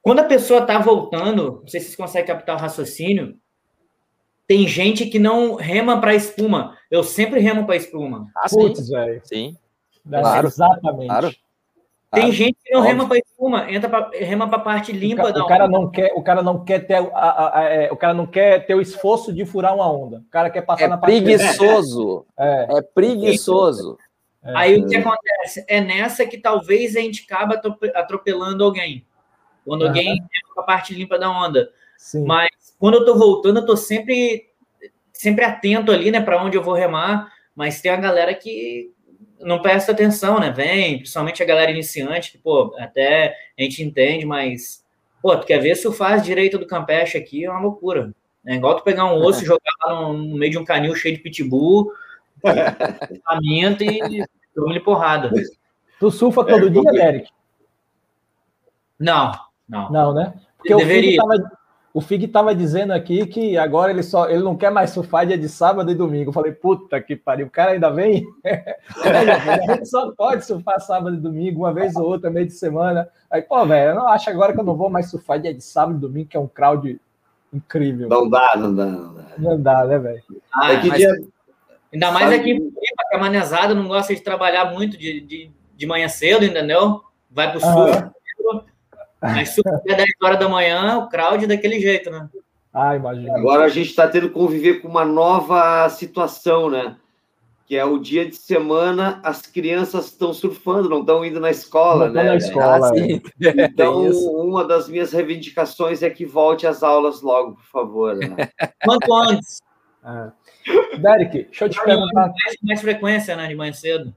[0.01, 3.37] Quando a pessoa tá voltando, não sei se vocês conseguem captar o raciocínio,
[4.47, 6.75] tem gente que não rema para espuma.
[6.89, 8.27] Eu sempre remo para espuma.
[8.35, 9.21] Ah, Putz, velho.
[9.23, 9.55] Sim.
[10.07, 10.47] Claro.
[10.47, 11.07] Exatamente.
[11.07, 11.27] Claro.
[12.11, 12.31] Tem claro.
[12.31, 12.95] gente que não Óbvio.
[12.95, 15.77] rema para espuma, entra pra, rema para a parte limpa o, da o cara onda.
[15.77, 18.65] não quer, o cara não quer ter a, a, a, é, o cara não quer
[18.65, 20.17] ter o esforço de furar uma onda.
[20.17, 22.25] O cara quer passar é na parte preguiçoso.
[22.35, 22.79] É.
[22.79, 23.99] é preguiçoso.
[24.43, 24.51] É.
[24.55, 25.65] Aí o que acontece?
[25.67, 27.61] É nessa que talvez a gente acaba
[27.95, 29.05] atropelando alguém.
[29.65, 31.69] Quando alguém entra para a parte limpa da onda.
[31.97, 32.25] Sim.
[32.25, 32.49] Mas
[32.79, 34.49] quando eu tô voltando, eu tô sempre,
[35.11, 37.31] sempre atento ali, né, para onde eu vou remar.
[37.55, 38.93] Mas tem a galera que
[39.41, 40.51] não presta atenção, né?
[40.51, 44.83] Vem, principalmente a galera iniciante, que, pô, até a gente entende, mas,
[45.21, 48.13] pô, tu quer ver se o faz direito do Campeche aqui é uma loucura.
[48.45, 50.95] É igual tu pegar um osso e jogar lá no, no, meio de um canil
[50.95, 51.91] cheio de pitbull,
[52.39, 54.25] ferramenta e
[54.55, 55.31] toma porrada.
[55.99, 56.97] Tu surfa todo é, dia, porque...
[56.97, 57.29] Derek?
[58.99, 59.31] Não,
[59.67, 59.91] não.
[59.91, 60.33] Não, né?
[60.57, 61.51] Porque o Fig, tava,
[61.93, 65.37] o Fig tava dizendo aqui que agora ele só ele não quer mais surfar dia
[65.37, 66.29] de sábado e domingo.
[66.29, 68.25] Eu falei, puta que pariu, o cara ainda vem?
[68.45, 73.07] a gente só pode surfar sábado e domingo, uma vez ou outra, meio de semana.
[73.31, 75.63] Aí, pô, velho, eu não acho agora que eu não vou mais surfar dia de
[75.63, 76.99] sábado e domingo, que é um crowd
[77.53, 78.09] incrível.
[78.09, 79.25] Não dá, não dá, não dá.
[79.37, 80.23] Não dá, né, velho?
[80.53, 80.97] Ah, é que mas...
[80.97, 81.13] dia...
[81.91, 85.85] Ainda mais aqui em que a manezada não gosta de trabalhar muito de, de, de
[85.87, 87.01] manhã cedo, entendeu?
[87.29, 87.89] Vai pro sul.
[87.91, 88.11] Ah.
[89.21, 92.29] Mas se é 10 horas da manhã, o crowd é daquele jeito, né?
[92.73, 93.35] Ah, imagina.
[93.37, 96.95] Agora a gente está tendo que conviver com uma nova situação, né?
[97.65, 102.07] Que é o dia de semana, as crianças estão surfando, não estão indo na escola,
[102.07, 102.23] não né?
[102.23, 103.65] Na escola, ah, é.
[103.65, 108.15] Então, uma das minhas reivindicações é que volte às aulas logo, por favor.
[108.15, 108.49] Né?
[108.85, 109.61] Quanto antes.
[110.03, 110.31] É.
[110.99, 112.27] Derek, deixa eu te perguntar.
[112.27, 113.47] Mais, mais frequência, né?
[113.47, 114.13] De manhã cedo.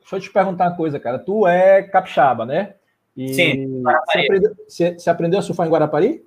[0.00, 1.18] deixa eu te perguntar uma coisa, cara.
[1.18, 2.74] Tu é capixaba, né?
[3.16, 3.82] E Sim.
[3.82, 6.24] Você aprendeu, você, você aprendeu a surfar em Guarapari?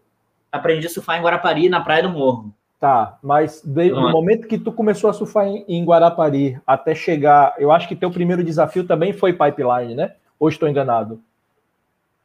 [0.51, 2.53] Aprendi a surfar em Guarapari, na Praia do Morro.
[2.79, 7.73] Tá, mas do momento que tu começou a surfar em, em, Guarapari até chegar, eu
[7.73, 10.15] acho que teu primeiro desafio também foi pipeline, né?
[10.39, 11.21] Ou estou enganado?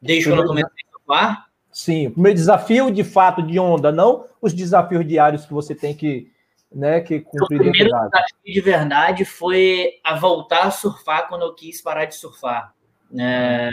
[0.01, 1.47] Desde quando eu comecei a surfar?
[1.69, 5.93] Sim, o primeiro desafio de fato de onda, não os desafios diários que você tem
[5.93, 6.31] que,
[6.75, 7.43] né, que cumprir.
[7.43, 12.15] O primeiro desafio de verdade foi a voltar a surfar quando eu quis parar de
[12.15, 12.75] surfar.
[13.17, 13.69] É,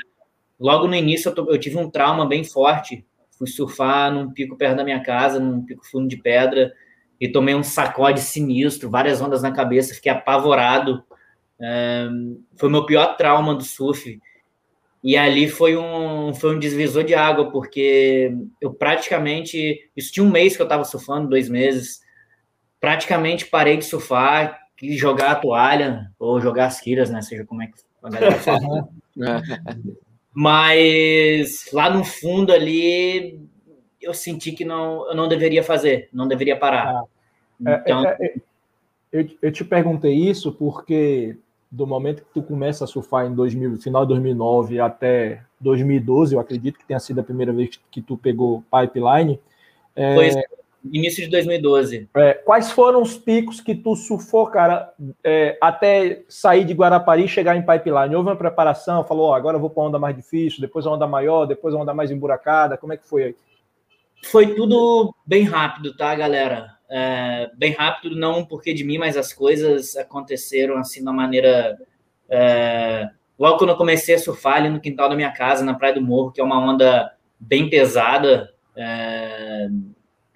[0.58, 3.04] logo no início eu, eu tive um trauma bem forte
[3.42, 6.72] fui surfar num pico perto da minha casa, num pico fundo de pedra,
[7.20, 11.02] e tomei um sacode sinistro, várias ondas na cabeça, fiquei apavorado.
[11.60, 12.08] É,
[12.56, 14.20] foi o meu pior trauma do surf.
[15.02, 19.90] E ali foi um, foi um divisor de água, porque eu praticamente.
[19.96, 22.00] Isso tinha um mês que eu estava surfando, dois meses.
[22.82, 27.22] Praticamente parei de surfar, quis jogar a toalha, ou jogar as quiras, né?
[27.22, 28.88] Seja como é que a galera fala.
[30.34, 33.40] Mas lá no fundo ali
[34.00, 36.88] eu senti que não, eu não deveria fazer, não deveria parar.
[36.88, 37.04] Ah,
[37.60, 38.04] então...
[38.04, 38.34] É, é, é,
[39.12, 41.36] eu, eu te perguntei isso porque
[41.70, 46.40] do momento que tu começa a surfar em 2000, final de 2009 até 2012, eu
[46.40, 49.38] acredito que tenha sido a primeira vez que tu pegou pipeline.
[49.94, 50.42] É,
[50.84, 52.08] Início de 2012.
[52.16, 54.92] É, quais foram os picos que tu surfou, cara,
[55.22, 58.16] é, até sair de Guarapari e chegar em Pipeline?
[58.16, 59.04] Houve uma preparação?
[59.04, 61.94] Falou, agora eu vou para onda mais difícil, depois a onda maior, depois a onda
[61.94, 62.76] mais emburacada.
[62.76, 63.36] Como é que foi aí?
[64.24, 66.76] Foi tudo bem rápido, tá, galera?
[66.90, 71.78] É, bem rápido, não porque de mim, mas as coisas aconteceram assim de uma maneira.
[72.28, 75.94] É, logo quando eu comecei a surfar ali no quintal da minha casa, na Praia
[75.94, 78.52] do Morro, que é uma onda bem pesada.
[78.76, 79.68] É,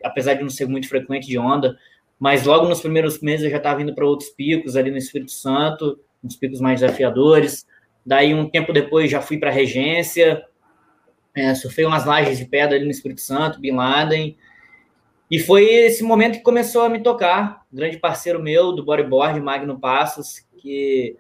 [0.03, 1.77] apesar de não ser muito frequente de onda,
[2.19, 5.33] mas logo nos primeiros meses eu já estava indo para outros picos ali no Espírito
[5.33, 7.67] Santo, uns picos mais desafiadores.
[8.05, 10.45] Daí, um tempo depois, já fui para a Regência,
[11.35, 14.37] é, surfei umas lajes de pedra ali no Espírito Santo, Bin Laden.
[15.31, 17.65] E foi esse momento que começou a me tocar.
[17.73, 21.17] Um grande parceiro meu do bodyboard, Magno Passos, que,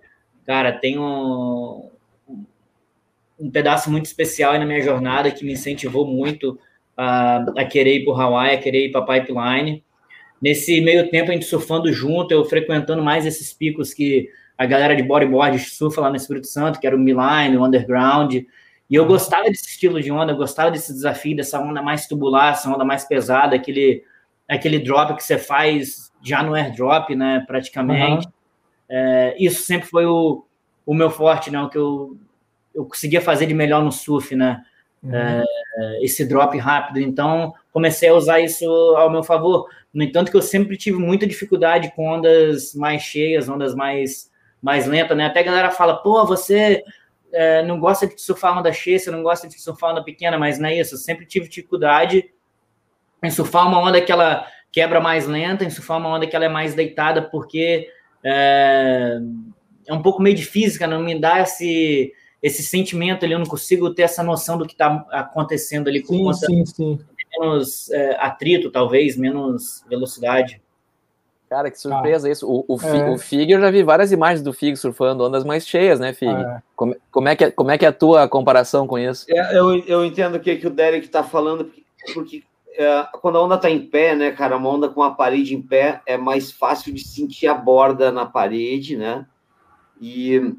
[0.46, 1.90] cara, tem um,
[3.38, 6.58] um pedaço muito especial aí na minha jornada, que me incentivou muito
[6.96, 9.84] a, a querer ir para o Hawaii, a querer ir para Pipeline.
[10.40, 14.96] Nesse meio tempo, a gente surfando junto, eu frequentando mais esses picos que a galera
[14.96, 18.34] de bodyboard surfa lá no Espírito Santo, que era o Miline, o Underground.
[18.88, 22.52] E eu gostava desse estilo de onda, eu gostava desse desafio, dessa onda mais tubular,
[22.52, 24.02] essa onda mais pesada, aquele,
[24.48, 28.26] aquele drop que você faz já no airdrop, né, praticamente.
[28.26, 28.32] Uhum.
[28.88, 30.44] É, isso sempre foi o,
[30.84, 32.16] o meu forte, né, o que eu,
[32.74, 34.62] eu conseguia fazer de melhor no surf, né.
[35.02, 35.14] Uhum.
[35.14, 35.44] É,
[36.02, 37.00] esse drop rápido.
[37.00, 38.64] Então, comecei a usar isso
[38.96, 39.68] ao meu favor.
[39.92, 44.30] No entanto, que eu sempre tive muita dificuldade com ondas mais cheias, ondas mais,
[44.60, 45.26] mais lentas, né?
[45.26, 46.82] Até a galera fala, pô, você
[47.32, 50.58] é, não gosta de surfar onda cheia, você não gosta de surfar onda pequena, mas
[50.58, 50.94] não é isso.
[50.94, 52.30] Eu sempre tive dificuldade
[53.22, 56.44] em surfar uma onda que ela quebra mais lenta, em surfar uma onda que ela
[56.44, 57.88] é mais deitada, porque
[58.24, 59.18] é,
[59.86, 62.12] é um pouco meio de física, não me dá esse
[62.46, 66.32] esse sentimento ali, eu não consigo ter essa noção do que está acontecendo ali com
[66.32, 66.98] sim, sim, sim.
[67.40, 70.62] menos é, atrito, talvez, menos velocidade.
[71.50, 72.48] Cara, que surpresa ah, isso.
[72.48, 73.10] O, o, é.
[73.10, 76.30] o Fig, eu já vi várias imagens do Fig surfando ondas mais cheias, né, Fig?
[76.30, 76.62] É.
[76.76, 79.26] Como, como, é que, é, como é que é a tua comparação com isso?
[79.28, 82.42] É, eu, eu entendo o que, que o Derek está falando, porque, porque
[82.76, 85.62] é, quando a onda está em pé, né, cara, uma onda com a parede em
[85.62, 89.26] pé, é mais fácil de sentir a borda na parede, né?
[90.00, 90.54] E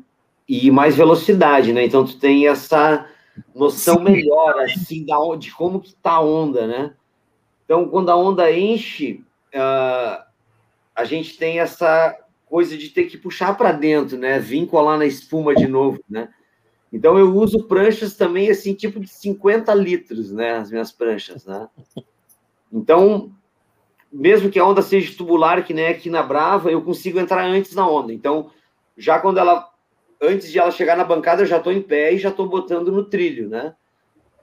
[0.47, 1.85] e mais velocidade, né?
[1.85, 3.05] Então tu tem essa
[3.53, 4.03] noção Sim.
[4.03, 6.93] melhor assim da de como que tá a onda, né?
[7.65, 10.23] Então quando a onda enche, uh,
[10.95, 14.39] a gente tem essa coisa de ter que puxar para dentro, né?
[14.39, 16.29] Vim colar na espuma de novo, né?
[16.91, 20.53] Então eu uso pranchas também assim, tipo de 50 litros, né?
[20.53, 21.67] As minhas pranchas, né?
[22.71, 23.31] Então,
[24.11, 27.73] mesmo que a onda seja tubular, que nem aqui na Brava, eu consigo entrar antes
[27.73, 28.13] na onda.
[28.13, 28.49] Então,
[28.97, 29.69] já quando ela
[30.21, 32.91] antes de ela chegar na bancada, eu já estou em pé e já estou botando
[32.91, 33.73] no trilho, né?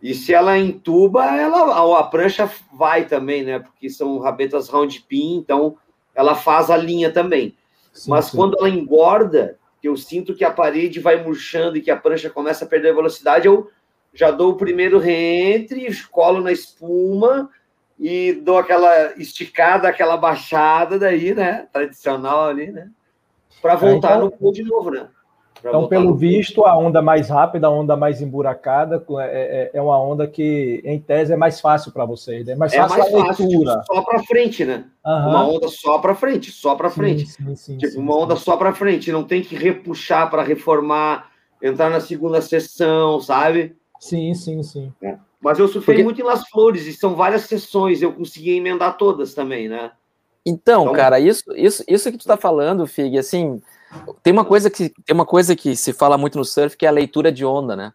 [0.03, 3.59] E se ela entuba, ela, a prancha vai também, né?
[3.59, 5.77] Porque são rabetas round pin, então
[6.15, 7.57] ela faz a linha também.
[7.93, 8.37] Sim, Mas sim.
[8.37, 12.29] quando ela engorda, que eu sinto que a parede vai murchando e que a prancha
[12.29, 13.71] começa a perder velocidade, eu
[14.13, 17.51] já dou o primeiro reentre, colo na espuma
[17.99, 21.67] e dou aquela esticada, aquela baixada daí, né?
[21.73, 22.91] Tradicional ali, né?
[23.63, 24.27] Para voltar então...
[24.27, 25.09] no pulo de novo, né?
[25.69, 29.99] Então, pelo visto, a onda mais rápida, a onda mais emburacada, é, é, é uma
[29.99, 32.47] onda que, em tese, é mais fácil para vocês.
[32.47, 32.53] Né?
[32.53, 34.85] É mais fácil, é mais fácil tipo, só para frente, né?
[35.05, 35.29] Uhum.
[35.29, 37.27] Uma onda só para frente, só para frente.
[37.27, 39.11] Sim, sim, sim, tipo, uma onda só para frente.
[39.11, 41.31] Não tem que repuxar para reformar,
[41.63, 43.75] entrar na segunda sessão, sabe?
[43.99, 44.93] Sim, sim, sim.
[45.03, 45.17] É.
[45.41, 46.05] Mas eu surfei Porque...
[46.05, 49.93] muito em Las Flores, e são várias sessões, eu consegui emendar todas também, né?
[50.45, 53.63] Então, então cara, isso, isso, isso que tu está falando, Fig, assim,
[54.23, 56.89] tem uma coisa que tem uma coisa que se fala muito no surf que é
[56.89, 57.93] a leitura de onda, né?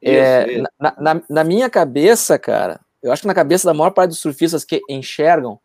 [0.00, 0.62] É, isso, isso.
[0.78, 4.20] Na, na, na, minha cabeça, cara, eu acho que na cabeça da maior parte dos
[4.20, 5.58] surfistas que enxergam,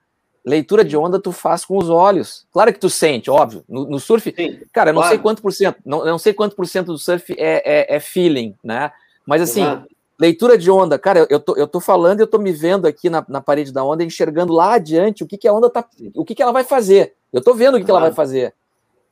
[0.45, 2.45] leitura de onda tu faz com os olhos.
[2.51, 3.63] Claro que tu sente, óbvio.
[3.67, 5.15] No, no surf, Sim, cara, eu não claro.
[5.15, 7.99] sei quanto por cento, não, não sei quanto por cento do surf é, é, é
[7.99, 8.91] feeling, né?
[9.25, 9.86] Mas assim, uhum.
[10.19, 13.09] leitura de onda, cara, eu, tô, eu tô falando e eu tô me vendo aqui
[13.09, 15.86] na, na parede da onda, enxergando lá adiante o que, que a onda tá.
[16.15, 17.13] O que, que ela vai fazer.
[17.31, 17.86] Eu tô vendo o que, uhum.
[17.86, 18.53] que ela vai fazer.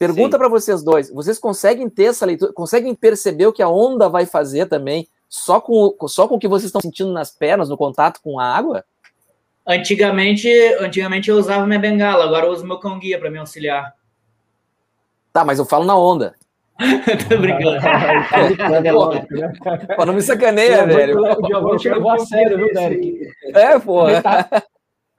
[0.02, 4.10] Pergunta para vocês dois: vocês conseguem ter essa leitura, conseguem perceber o que a onda
[4.10, 7.78] vai fazer também, só com, só com o que vocês estão sentindo nas pernas, no
[7.78, 8.84] contato com a água?
[9.68, 13.94] Antigamente, antigamente eu usava minha bengala, agora eu uso meu cão guia para me auxiliar.
[15.34, 16.36] Tá, mas eu falo na onda.
[17.30, 17.80] Tô brincando.
[19.96, 21.22] pô, não me sacaneia, velho.
[21.22, 23.32] O Giovanni chegou a sério, viu, Derek?
[23.54, 24.08] É, pô.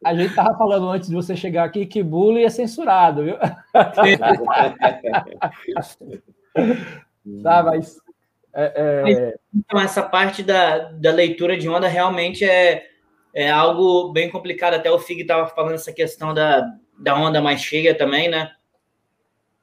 [0.05, 3.37] A gente tava falando antes de você chegar aqui que bullying é censurado, viu?
[7.43, 7.99] tá, mas,
[8.55, 9.37] é, é...
[9.55, 12.87] Então, essa parte da, da leitura de onda realmente é,
[13.35, 14.75] é algo bem complicado.
[14.75, 16.67] Até o Fig estava falando essa questão da,
[16.99, 18.51] da onda mais cheia também, né?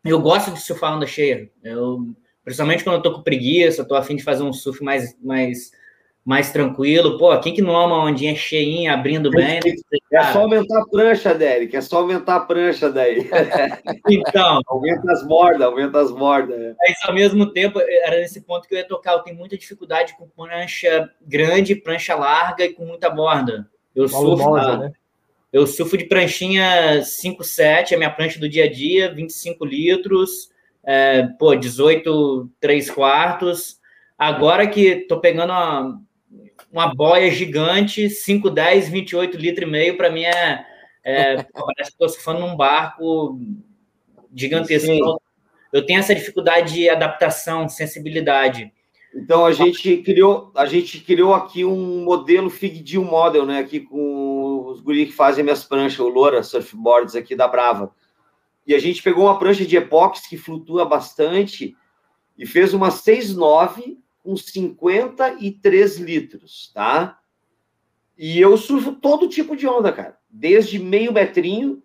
[0.03, 1.49] Eu gosto de surfar onda cheia.
[1.63, 2.07] Eu,
[2.43, 5.71] principalmente quando eu tô com preguiça, tô afim de fazer um surf mais, mais
[6.29, 7.17] mais tranquilo.
[7.17, 9.59] Pô, quem que não ama uma ondinha cheinha, abrindo bem?
[9.65, 9.75] Né?
[10.13, 13.27] É só aumentar a prancha, Derek, é só aumentar a prancha daí.
[14.07, 14.61] Então.
[14.67, 16.75] aumenta as bordas, aumenta as bordas.
[16.77, 19.13] Mas ao mesmo tempo, era nesse ponto que eu ia tocar.
[19.13, 23.67] Eu tenho muita dificuldade com prancha grande, prancha larga e com muita borda.
[23.95, 24.91] Eu surfo, né?
[25.51, 30.51] eu surfo de pranchinha 5,7, a minha prancha do dia a dia, 25 litros,
[30.83, 33.79] é, pô, 18, 3 quartos.
[34.15, 35.99] Agora que tô pegando uma,
[36.71, 40.65] uma boia gigante, 5, 10, 28 litros e meio, para mim é,
[41.03, 43.39] é parece que estou surfando num barco
[44.33, 44.87] gigantesco.
[44.87, 45.01] Sim.
[45.71, 48.71] Eu tenho essa dificuldade de adaptação, sensibilidade.
[49.13, 53.59] Então a gente criou, a gente criou aqui um modelo Fig Deal Model, né?
[53.59, 57.93] Aqui com os guris que fazem minhas pranchas, o Loura Surfboards aqui da Brava.
[58.67, 61.75] E a gente pegou uma prancha de epóxi que flutua bastante
[62.37, 67.19] e fez uma 6.9 com 53 litros, tá?
[68.17, 70.17] E eu surfo todo tipo de onda, cara.
[70.29, 71.81] Desde meio metrinho,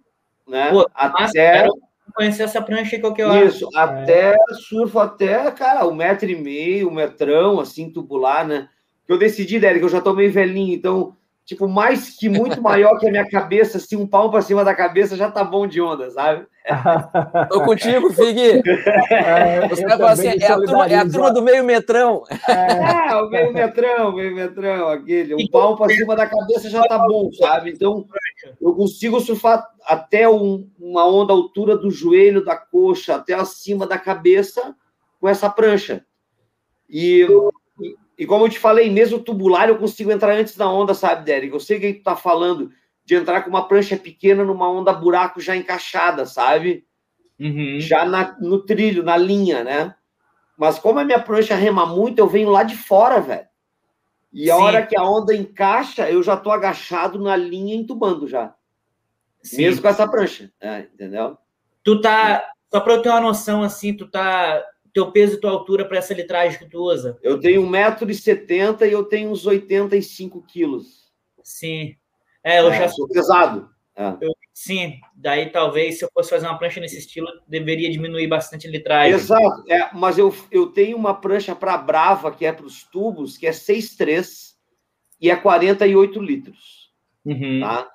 [0.47, 0.71] né?
[0.71, 1.67] Pô, até.
[2.15, 4.37] Conhecer essa prancha que eu Isso, até
[4.69, 8.69] surfo até, cara, um metro e meio, um metrão, assim, tubular, né?
[9.07, 12.99] Que eu decidi, Derek, eu já tô meio velhinho, então tipo, mais que muito maior
[12.99, 15.81] que a minha cabeça, assim, um palmo para cima da cabeça já tá bom de
[15.81, 16.47] onda, sabe?
[17.51, 18.63] Tô contigo, Fig.
[19.11, 22.23] É, Os caras falam assim, é a, turma, é a, turma, do meio metrão.
[22.49, 25.35] É, é o meio metrão, meio metrão, aquele.
[25.35, 27.71] Um palmo para cima da cabeça já tá bom, sabe?
[27.71, 28.07] Então,
[28.61, 33.99] eu consigo surfar até um, uma onda altura do joelho, da coxa, até acima da
[33.99, 34.75] cabeça
[35.21, 36.05] com essa prancha.
[36.89, 37.27] E
[38.17, 41.53] e como eu te falei, mesmo tubular eu consigo entrar antes da onda, sabe, Derek?
[41.53, 42.71] Eu sei que tu tá falando
[43.05, 46.87] de entrar com uma prancha pequena numa onda buraco já encaixada, sabe?
[47.39, 47.79] Uhum.
[47.81, 49.95] Já na, no trilho, na linha, né?
[50.57, 53.47] Mas como a minha prancha rema muito, eu venho lá de fora, velho.
[54.33, 54.63] E a Sim.
[54.63, 58.55] hora que a onda encaixa, eu já tô agachado na linha entubando já.
[59.43, 59.59] Sim.
[59.63, 61.37] Mesmo com essa prancha, é, entendeu?
[61.83, 64.65] Tu tá, só para eu ter uma noção assim, tu tá
[64.95, 67.19] teu peso e tua altura para essa litragem que tu usa?
[67.21, 71.13] Eu tenho 1,70m e eu tenho uns 85 quilos.
[71.43, 71.97] Sim.
[72.43, 73.69] É, eu é, já sou pesado.
[73.97, 74.17] É.
[74.21, 78.69] Eu, sim, daí talvez se eu fosse fazer uma prancha nesse estilo, deveria diminuir bastante
[78.69, 79.15] a litragem.
[79.15, 83.37] Exato, é, mas eu, eu tenho uma prancha para Brava, que é para os tubos,
[83.37, 84.55] que é 6,3
[85.21, 86.93] e é 48 litros.
[87.25, 87.61] Uhum.
[87.61, 87.89] Tá?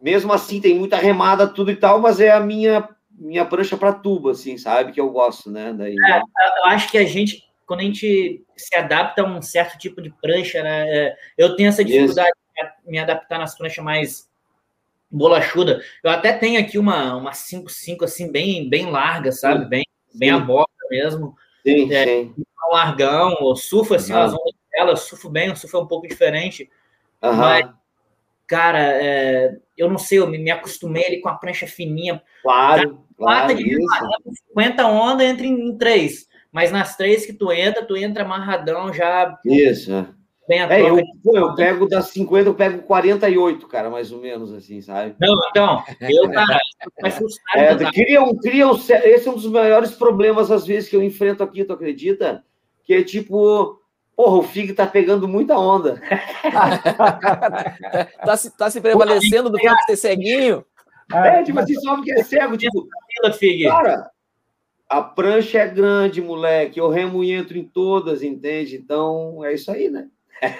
[0.00, 2.88] Mesmo assim, tem muita remada, tudo e tal, mas é a minha
[3.18, 4.92] minha prancha para tubo, assim, sabe?
[4.92, 5.72] Que eu gosto, né?
[5.72, 9.78] Daí, é, eu acho que a gente, quando a gente se adapta a um certo
[9.78, 10.88] tipo de prancha, né?
[10.88, 12.72] É, eu tenho essa dificuldade Isso.
[12.84, 14.30] de me adaptar nas pranchas mais
[15.10, 15.82] bolachuda.
[16.02, 19.62] Eu até tenho aqui uma, uma 5-5, assim, bem, bem larga, sabe?
[19.64, 19.68] Sim.
[19.68, 19.84] Bem,
[20.14, 21.36] bem a boca mesmo.
[21.62, 22.34] Sim, é, sim.
[22.36, 24.20] Um largão, eu surfo assim, uhum.
[24.20, 26.70] as ondas dela, surfo bem, o surfo é um pouco diferente.
[27.22, 27.36] Uhum.
[27.36, 27.70] Mas
[28.46, 32.22] cara, é, eu não sei, eu me, me, acostumei ali com a prancha fininha.
[32.42, 33.04] Claro.
[33.18, 33.76] Lata de
[34.50, 36.26] 50 onda entra em, em três.
[36.52, 39.38] mas nas três que tu entra, tu entra amarradão já.
[39.44, 40.06] Isso.
[40.46, 44.52] Bem é, eu, pô, eu pego das 50, eu pego 48, cara, mais ou menos,
[44.52, 45.14] assim, sabe?
[45.18, 46.58] Não, então, eu, cara,
[47.56, 51.02] é, cria um, cria um, esse é um dos maiores problemas, às vezes, que eu
[51.02, 52.44] enfrento aqui, tu acredita?
[52.84, 53.80] Que é tipo,
[54.16, 56.00] porra, o Fig tá pegando muita onda.
[58.24, 60.64] tá, se, tá se prevalecendo do fato de ser ceguinho?
[61.12, 62.88] É, tipo assim, só porque é cego, tipo,
[63.68, 64.10] cara,
[64.88, 68.76] a prancha é grande, moleque, eu remo e entro em todas, entende?
[68.76, 70.08] Então, é isso aí, né?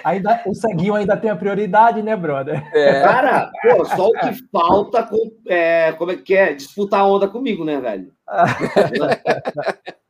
[0.03, 2.63] Ainda, o ceguinho ainda tem a prioridade, né, brother?
[2.73, 3.01] É.
[3.01, 6.53] Cara, pô, só o que falta com, é, como é que é?
[6.53, 8.11] Disputar a onda comigo, né, velho?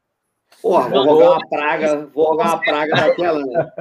[0.61, 3.71] Porra, vou rogar uma praga, vou rogar uma praga daquela, né?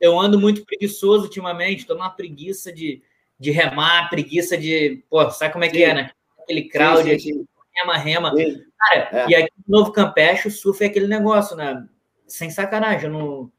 [0.00, 3.02] Eu ando muito preguiçoso ultimamente, tô numa preguiça de,
[3.38, 5.02] de remar, preguiça de.
[5.08, 5.76] Pô, sabe como é sim.
[5.76, 6.10] que é, né?
[6.42, 8.32] Aquele crowd, sim, sim, rema, rema.
[8.78, 9.26] Cara, é.
[9.28, 11.86] e aqui no Novo Campeche, o surf é aquele negócio, né?
[12.26, 13.50] Sem sacanagem, não.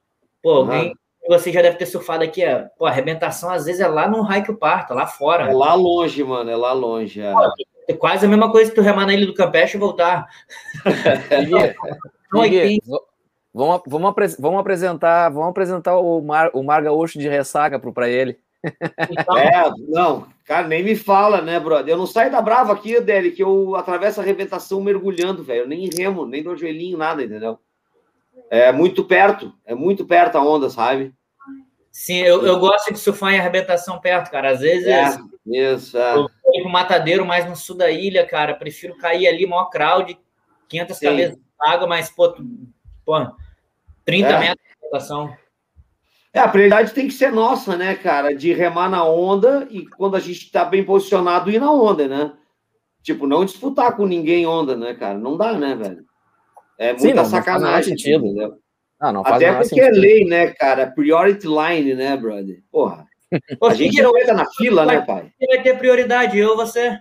[0.41, 0.89] Pô, alguém.
[0.89, 0.95] Uhum
[1.27, 4.23] você já deve ter surfado aqui, é, pô, a arrebentação às vezes é lá no
[4.23, 5.49] Hike Park, lá fora.
[5.49, 7.21] É lá longe, mano, é lá longe.
[7.21, 7.51] É, pô,
[7.87, 10.27] é quase a mesma coisa que tu remar na Ilha do Campeche e voltar.
[13.53, 18.37] vamos, vamos, vamos, apresentar, vamos apresentar o Mar, o Mar Gaúcho de ressaca para ele.
[19.37, 21.93] É, não, cara, nem me fala, né, brother?
[21.93, 25.67] Eu não saio da brava aqui, Deli, que eu atravesso a arrebentação mergulhando, velho.
[25.67, 27.59] Nem remo, nem dou joelhinho, nada, entendeu?
[28.49, 31.13] é muito perto, é muito perto a onda, sabe?
[31.91, 34.51] Sim, eu, eu gosto de surfar em arrebentação perto, cara.
[34.51, 36.15] Às vezes é, isso, é.
[36.15, 36.29] eu
[36.61, 38.53] pro matadeiro mais no sul da ilha, cara.
[38.53, 40.17] Prefiro cair ali, maior crowd,
[40.67, 41.05] 500 Sim.
[41.05, 42.35] cabeças água, mas, pô,
[43.05, 43.35] pô
[44.05, 44.39] 30 é.
[44.39, 45.37] metros de arrebentação.
[46.33, 48.35] É, a prioridade tem que ser nossa, né, cara?
[48.35, 52.33] De remar na onda e quando a gente está bem posicionado, ir na onda, né?
[53.01, 55.17] Tipo, não disputar com ninguém onda, né, cara?
[55.17, 56.03] Não dá, né, velho?
[56.77, 57.91] É muita Sim, não, sacanagem.
[57.91, 58.25] Não sentido.
[58.25, 58.59] Entendeu?
[58.99, 59.97] Não, não Até porque é sentido.
[59.97, 60.87] é lei, né, cara?
[60.87, 62.61] Priority line, né, brother?
[62.71, 63.05] Porra.
[63.63, 65.31] A gente não entra na fila, né, pai?
[65.47, 66.97] Vai ter prioridade, eu você.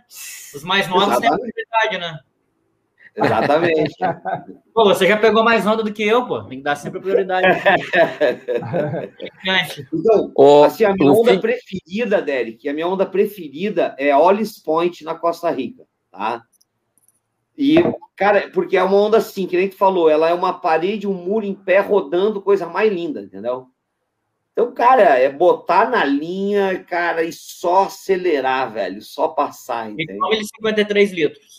[0.55, 2.19] Os mais novos têm prioridade, né?
[3.17, 3.95] Exatamente.
[4.75, 6.43] pô, você já pegou mais onda do que eu, pô.
[6.45, 7.47] Tem que dar sempre prioridade.
[9.93, 15.15] então, assim, a minha onda preferida, Derek, a minha onda preferida é Ollis Point na
[15.15, 16.43] Costa Rica, tá?
[17.57, 17.77] E,
[18.17, 21.15] cara, porque é uma onda assim, que nem tu falou, ela é uma parede, um
[21.15, 23.69] muro em pé rodando, coisa mais linda, entendeu?
[24.53, 30.17] Então, cara, é botar na linha, cara, e só acelerar, velho, só passar, entendeu?
[30.31, 31.54] E ele 53 litros.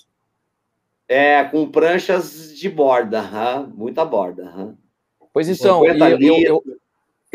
[1.08, 3.68] É, com pranchas de borda, huh?
[3.76, 4.46] muita borda.
[4.46, 4.74] Huh?
[5.34, 6.64] Pois então, eu, eu, eu,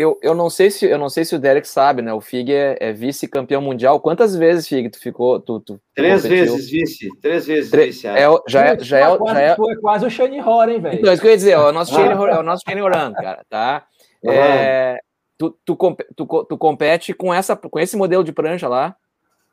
[0.01, 2.13] eu, eu não sei se eu não sei se o Derek sabe, né?
[2.13, 4.01] O Fig é, é vice-campeão mundial.
[4.01, 5.39] Quantas vezes, Fig, tu ficou?
[5.39, 8.07] Tu, tu três vezes vice, três vezes vice.
[8.07, 10.99] É, já, é, já, é, já é, é quase o Shane Horn, hein, velho?
[10.99, 13.13] Então, isso que eu ia dizer, é o nosso Shane, é o nosso Shane Horan,
[13.13, 13.85] cara, tá?
[14.25, 14.99] É,
[15.37, 15.77] tu, tu,
[16.17, 18.97] tu, tu compete com, essa, com esse modelo de prancha lá?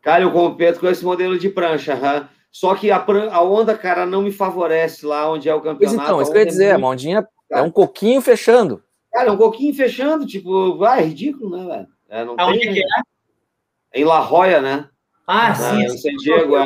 [0.01, 2.26] Cara, eu competo com esse modelo de prancha, huh?
[2.58, 5.95] Só que a, a onda, cara, não me favorece lá onde é o campeonato.
[5.95, 8.84] Pois então, isso que eu ia dizer, a ondinha é um coquinho fechando.
[9.14, 11.88] Cara, é um coquinho fechando, tipo, vai, é ridículo, né, velho?
[12.10, 14.01] É, não Aonde tem, que é?
[14.01, 14.89] Em La Jolla, né?
[15.28, 15.84] Ah, sim.
[15.84, 16.64] Em San Diego, é.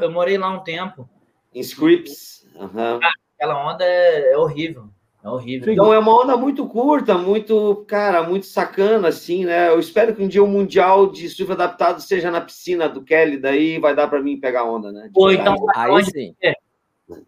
[0.00, 1.08] Eu morei lá um tempo.
[1.54, 2.44] Em Scripps.
[2.56, 2.98] Uhum.
[3.00, 4.88] Ah, aquela onda é, é horrível.
[5.24, 5.72] É horrível.
[5.72, 9.68] Então é uma onda muito curta, muito, cara, muito sacana, assim, né?
[9.68, 13.38] Eu espero que um dia o Mundial de surf adaptado seja na piscina do Kelly,
[13.38, 15.10] daí vai dar para mim pegar onda, né?
[15.14, 16.34] Pô, então, aí sim.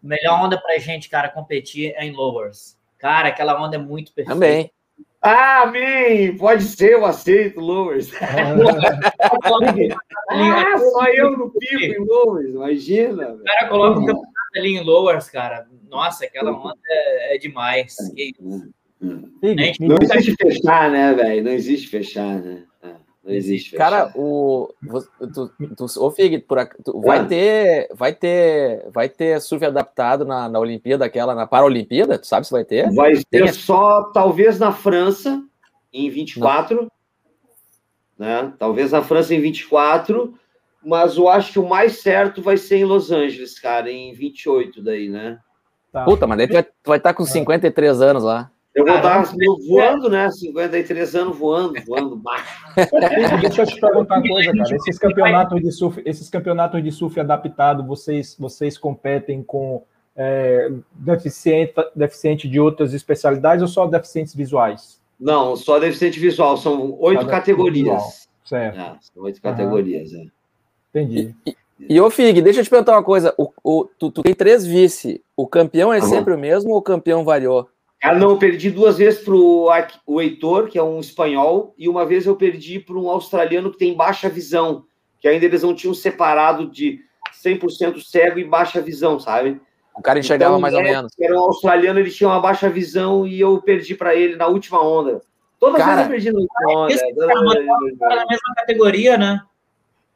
[0.03, 2.77] Melhor onda pra gente, cara, competir é em lowers.
[2.99, 4.35] Cara, aquela onda é muito perfeita.
[4.35, 4.71] Também.
[5.27, 6.37] Ah, amém!
[6.37, 8.11] Pode ser, eu aceito, Lowers.
[10.31, 13.29] ah, só eu no pico em Lowers, imagina.
[13.33, 14.23] O cara coloca o
[14.63, 15.67] em Lowers, cara.
[15.91, 17.97] Nossa, aquela onda é, é demais.
[18.15, 18.73] Que isso.
[19.81, 21.45] Não existe fechar, né, velho?
[21.45, 22.65] Não existe fechar, né?
[23.25, 23.75] Não existe.
[23.75, 24.69] Cara, o.
[25.33, 27.25] Tu, tu, ô, Fig, por, tu, vai ah.
[27.25, 27.89] ter.
[27.95, 28.87] Vai ter.
[28.91, 32.19] Vai ter surf adaptado na, na Olimpíada, aquela, na Paralimpíada?
[32.19, 32.93] Tu sabe se vai ter?
[32.93, 33.53] Vai ter Tem...
[33.53, 35.43] só, talvez, na França,
[35.91, 36.91] em 24.
[38.19, 38.27] Não.
[38.27, 38.53] Né?
[38.59, 40.35] Talvez na França em 24.
[40.85, 44.83] Mas eu acho que o mais certo vai ser em Los Angeles, cara, em 28
[44.83, 45.39] daí, né?
[45.93, 46.05] Tá.
[46.05, 48.51] Puta, mas daí tu vai, tu vai estar com 53 anos lá.
[48.75, 49.23] Eu vou estar
[49.69, 50.29] voando, né?
[50.31, 52.67] 53 anos voando, voando baixo.
[53.41, 54.75] Deixa eu te perguntar uma coisa, cara.
[54.75, 59.85] Esses campeonatos de surf, esses campeonatos de surf adaptado, vocês, vocês competem com
[60.17, 65.01] é, deficiente, deficiente de outras especialidades ou só deficientes visuais?
[65.21, 66.57] Não, só deficiente visual.
[66.57, 67.85] São oito categorias.
[67.85, 68.13] Visual.
[68.45, 68.81] Certo.
[68.81, 70.13] É, são oito categorias.
[70.13, 70.25] É.
[70.95, 71.35] Entendi.
[71.45, 71.57] E,
[71.89, 73.35] e ô Fig, deixa eu te perguntar uma coisa.
[73.37, 75.23] O, o tu, tu, tem três vice.
[75.37, 77.69] O campeão é sempre o mesmo ou o campeão variou?
[78.01, 82.05] Ah, não, eu perdi duas vezes para o Heitor, que é um espanhol, e uma
[82.05, 84.85] vez eu perdi para um australiano que tem baixa visão,
[85.19, 87.01] que ainda eles não tinham separado de
[87.43, 89.59] 100% cego e baixa visão, sabe?
[89.97, 91.13] O cara enxergava então, mais ou é, menos.
[91.19, 94.83] Era um australiano, ele tinha uma baixa visão e eu perdi para ele na última
[94.83, 95.23] onda.
[95.59, 96.93] Todas as vezes eu perdi na última onda.
[96.93, 99.41] Esse cara na mesma categoria, né?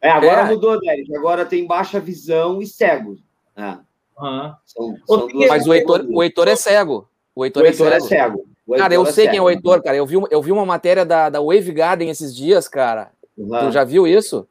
[0.01, 0.45] É, agora é.
[0.45, 1.15] mudou, Derek.
[1.17, 3.19] Agora tem baixa visão e cego.
[3.57, 3.77] É.
[4.21, 4.53] Uhum.
[4.65, 7.09] São, são Mas o Heitor, o Heitor é cego.
[7.35, 8.05] O Heitor, o é Heitor é, cego.
[8.05, 8.49] é cego.
[8.77, 9.31] Cara, eu é sei cego.
[9.31, 9.97] quem é o Heitor, cara.
[9.97, 13.11] Eu vi, eu vi uma matéria da, da Wave Garden esses dias, cara.
[13.37, 13.59] Uhum.
[13.59, 14.47] Tu já viu isso?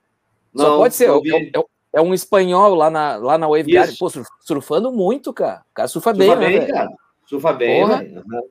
[0.54, 1.10] Não, Só pode ser.
[1.10, 1.52] É,
[1.94, 3.96] é, um espanhol lá na, lá na Wave Garden.
[3.98, 4.10] Pô,
[4.42, 5.64] surfando muito, cara.
[5.72, 6.90] O cara surfa, surfa bem, bem né, cara.
[7.26, 8.50] Surfa bem, uhum.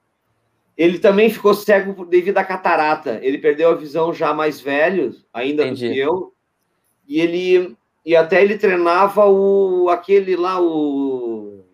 [0.76, 3.18] Ele também ficou cego devido à catarata.
[3.22, 5.88] Ele perdeu a visão já mais velho, ainda Entendi.
[5.88, 6.35] do que eu.
[7.08, 7.76] E ele
[8.06, 11.64] e até ele treinava o aquele lá o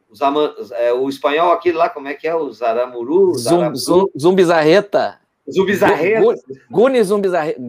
[0.73, 5.19] é, o espanhol aquele lá como é que é o Zaramuru, Zum, zum, Zumbizarreta
[5.51, 6.35] Zumbizarreta
[6.71, 7.61] Guni Zumbizarreta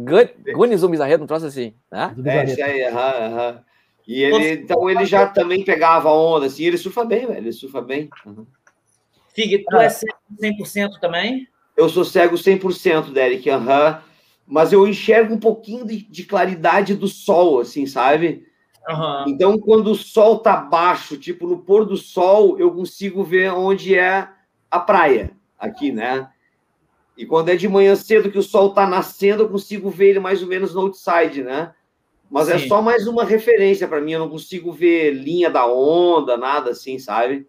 [0.53, 2.13] Guni Zumbizarreta um troço assim né?
[2.25, 3.63] é, esse aí, aham, aham.
[4.07, 7.81] e ele então ele já também pegava onda assim ele surfa bem velho ele surfa
[7.81, 8.45] bem uhum.
[9.33, 11.47] Fig, tu é cego 100% também?
[11.75, 13.93] Eu sou cego 100%, Derek, aham.
[13.93, 14.12] Uhum
[14.45, 18.45] mas eu enxergo um pouquinho de, de claridade do sol, assim, sabe?
[18.87, 19.25] Uhum.
[19.27, 23.95] Então, quando o sol tá baixo, tipo no pôr do sol, eu consigo ver onde
[23.95, 24.27] é
[24.69, 26.29] a praia, aqui, né?
[27.15, 30.19] E quando é de manhã cedo que o sol tá nascendo, eu consigo ver ele
[30.19, 31.73] mais ou menos no outside, né?
[32.29, 32.65] Mas é Sim.
[32.65, 36.71] é só mais uma referência para mim, eu não consigo ver linha da onda, nada
[36.71, 37.47] assim, sabe?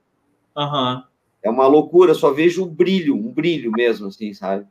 [0.57, 1.03] Uhum.
[1.43, 4.67] É uma loucura, só vejo um brilho, um brilho mesmo, assim, sabe?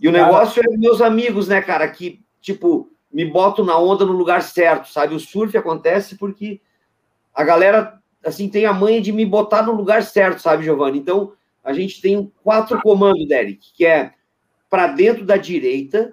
[0.00, 0.74] E o negócio cara...
[0.74, 5.14] é meus amigos, né, cara, que, tipo, me botam na onda no lugar certo, sabe?
[5.14, 6.60] O surf acontece porque
[7.34, 10.98] a galera, assim, tem a manha de me botar no lugar certo, sabe, Giovanni?
[10.98, 11.32] Então,
[11.62, 14.12] a gente tem quatro comandos, Derek, que é
[14.68, 16.10] para dentro da direita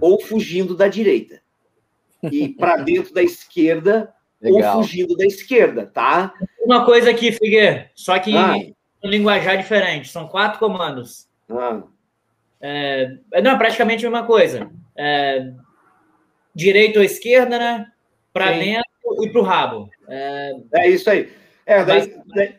[0.00, 1.40] ou fugindo da direita.
[2.22, 4.76] E para dentro da esquerda Legal.
[4.76, 6.32] ou fugindo da esquerda, tá?
[6.60, 8.56] Uma coisa aqui, Figueiredo, só que ah.
[8.56, 10.08] em linguajar diferente.
[10.08, 11.28] São quatro comandos.
[11.50, 11.82] Ah.
[12.60, 14.70] É, não, é praticamente a mesma coisa.
[14.96, 15.52] É,
[16.54, 17.92] direita ou esquerda, né?
[18.32, 18.84] Para dentro
[19.22, 19.90] e para o rabo.
[20.08, 20.52] É...
[20.74, 21.30] é, isso aí.
[21.64, 22.54] É, daí, daí,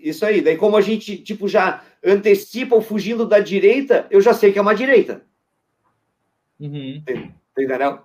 [0.00, 0.40] isso aí.
[0.40, 4.58] Daí, como a gente tipo já antecipa o fugindo da direita, eu já sei que
[4.58, 5.22] é uma direita.
[6.60, 7.02] Uhum.
[7.56, 8.00] Entendeu?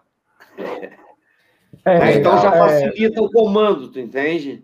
[1.86, 4.64] É, então já facilita o comando, tu entende?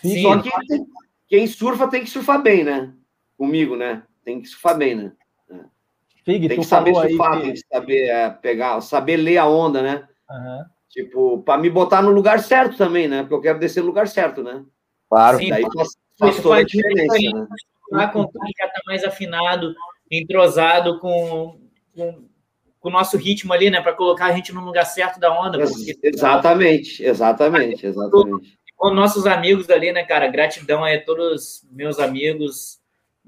[0.00, 0.22] Sim.
[0.22, 0.50] Só que
[1.28, 2.92] quem surfa tem que surfar bem, né?
[3.36, 4.02] Comigo, né?
[4.24, 5.12] Tem que surfar bem, né?
[6.24, 7.42] Fig, tem que saber surfar, que...
[7.42, 10.08] tem que saber é, pegar, saber ler a onda, né?
[10.30, 10.64] Uhum.
[10.88, 13.22] Tipo, para me botar no lugar certo também, né?
[13.22, 14.64] Porque eu quero descer no lugar certo, né?
[15.08, 15.38] Claro.
[15.38, 17.46] Sim, Daí faz, faz toda a diferença, né?
[17.90, 19.74] Lá com já tá mais afinado,
[20.10, 21.60] entrosado com,
[21.94, 22.24] com,
[22.80, 23.82] com, o nosso ritmo ali, né?
[23.82, 25.58] Para colocar a gente no lugar certo da onda.
[25.58, 25.98] Porque...
[26.02, 28.58] Exatamente, exatamente, exatamente.
[28.74, 30.28] Com nossos amigos ali, né, cara?
[30.28, 32.78] Gratidão aí a todos meus amigos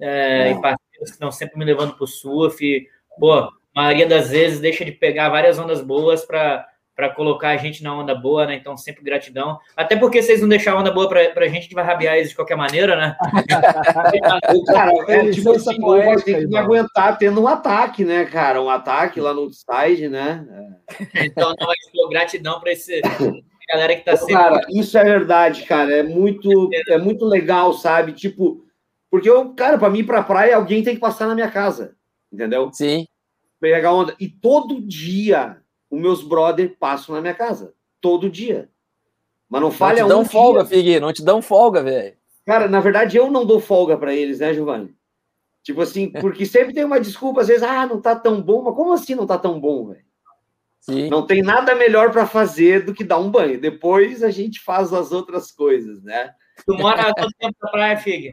[0.00, 0.50] é, é.
[0.52, 2.86] e parceiros que estão sempre me levando para o surf.
[3.18, 7.56] Pô, a maioria das vezes deixa de pegar várias ondas boas para para colocar a
[7.58, 8.54] gente na onda boa, né?
[8.54, 9.58] Então, sempre gratidão.
[9.76, 12.16] Até porque vocês não deixar a onda boa para a gente, a gente vai rabiar
[12.16, 13.14] eles de qualquer maneira, né?
[14.66, 18.62] cara, é, tipo assim, vai ter que me aguentar tendo um ataque, né, cara?
[18.62, 20.46] Um ataque lá no side, né?
[21.14, 21.26] É.
[21.26, 23.02] Então, não, mas pô, gratidão para esse
[23.68, 24.34] galera que tá sempre.
[24.34, 25.96] Cara, isso é verdade, cara.
[25.96, 28.12] É muito, é muito legal, sabe?
[28.12, 28.64] Tipo,
[29.16, 31.96] porque eu, cara, para mim ir pra praia, alguém tem que passar na minha casa.
[32.30, 32.70] Entendeu?
[32.70, 33.06] Sim.
[33.58, 34.14] Pegar onda.
[34.20, 35.56] E todo dia
[35.90, 37.72] os meus brother passam na minha casa.
[37.98, 38.68] Todo dia.
[39.48, 40.08] Mas não falha um.
[40.08, 41.06] Não te dão um folga, Figueiredo.
[41.06, 42.14] Não te dão folga, velho.
[42.44, 44.94] Cara, na verdade, eu não dou folga para eles, né, Giovanni?
[45.62, 48.74] Tipo assim, porque sempre tem uma desculpa, às vezes, ah, não tá tão bom, mas
[48.74, 51.08] como assim não tá tão bom, velho?
[51.08, 53.58] Não tem nada melhor para fazer do que dar um banho.
[53.58, 56.34] Depois a gente faz as outras coisas, né?
[56.66, 58.30] Tu mora quanto tempo na praia, Fig?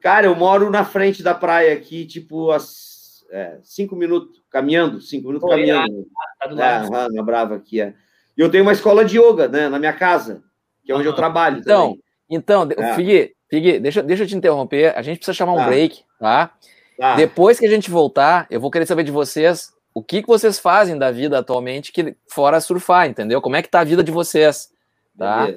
[0.00, 5.28] Cara, eu moro na frente da praia aqui, tipo, as, é, cinco minutos caminhando, cinco
[5.28, 6.06] minutos Pô, caminhando.
[6.38, 6.94] tá do lado.
[6.94, 7.94] É, na Brava aqui, é.
[8.36, 10.42] E eu tenho uma escola de yoga, né, na minha casa,
[10.84, 11.12] que é onde uhum.
[11.12, 12.02] eu trabalho Então, também.
[12.30, 12.94] então, é.
[12.94, 15.66] Figui, Figui, deixa, deixa eu te interromper, a gente precisa chamar um tá.
[15.66, 16.52] break, tá?
[16.96, 17.16] tá?
[17.16, 20.58] Depois que a gente voltar, eu vou querer saber de vocês o que, que vocês
[20.58, 23.42] fazem da vida atualmente que fora surfar, entendeu?
[23.42, 24.70] Como é que tá a vida de vocês,
[25.18, 25.48] tá?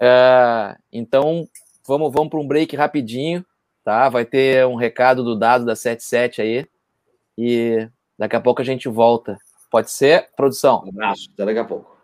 [0.00, 1.46] É, então,
[1.86, 3.44] vamos, vamos para um break rapidinho
[3.86, 4.08] tá?
[4.08, 6.66] Vai ter um recado do dado da 77 aí.
[7.38, 9.38] E daqui a pouco a gente volta.
[9.70, 10.82] Pode ser, produção?
[10.84, 11.96] Um abraço, até daqui a pouco.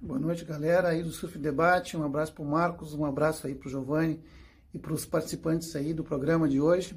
[0.00, 1.96] Boa noite, galera aí do Surf Debate.
[1.96, 4.22] Um abraço para o Marcos, um abraço aí para o Giovanni
[4.72, 6.96] e para os participantes aí do programa de hoje.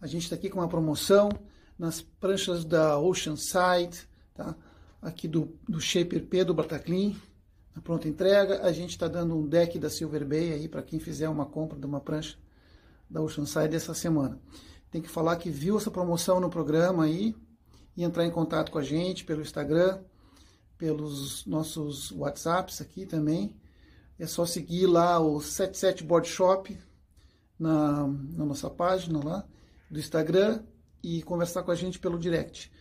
[0.00, 1.28] A gente está aqui com uma promoção
[1.76, 4.54] nas pranchas da Oceanside, tá?
[5.02, 7.14] aqui do, do Shaper P do Bataclean,
[7.74, 8.62] na pronta entrega.
[8.62, 11.76] A gente está dando um deck da Silver Bay aí para quem fizer uma compra
[11.76, 12.36] de uma prancha
[13.10, 14.40] da Oceanside essa semana.
[14.90, 17.34] Tem que falar que viu essa promoção no programa aí
[17.96, 20.00] e entrar em contato com a gente pelo Instagram,
[20.76, 23.54] pelos nossos WhatsApps aqui também.
[24.18, 26.76] É só seguir lá o 77 Board Shop
[27.58, 29.44] na, na nossa página lá
[29.90, 30.62] do Instagram
[31.02, 32.72] e conversar com a gente pelo direct.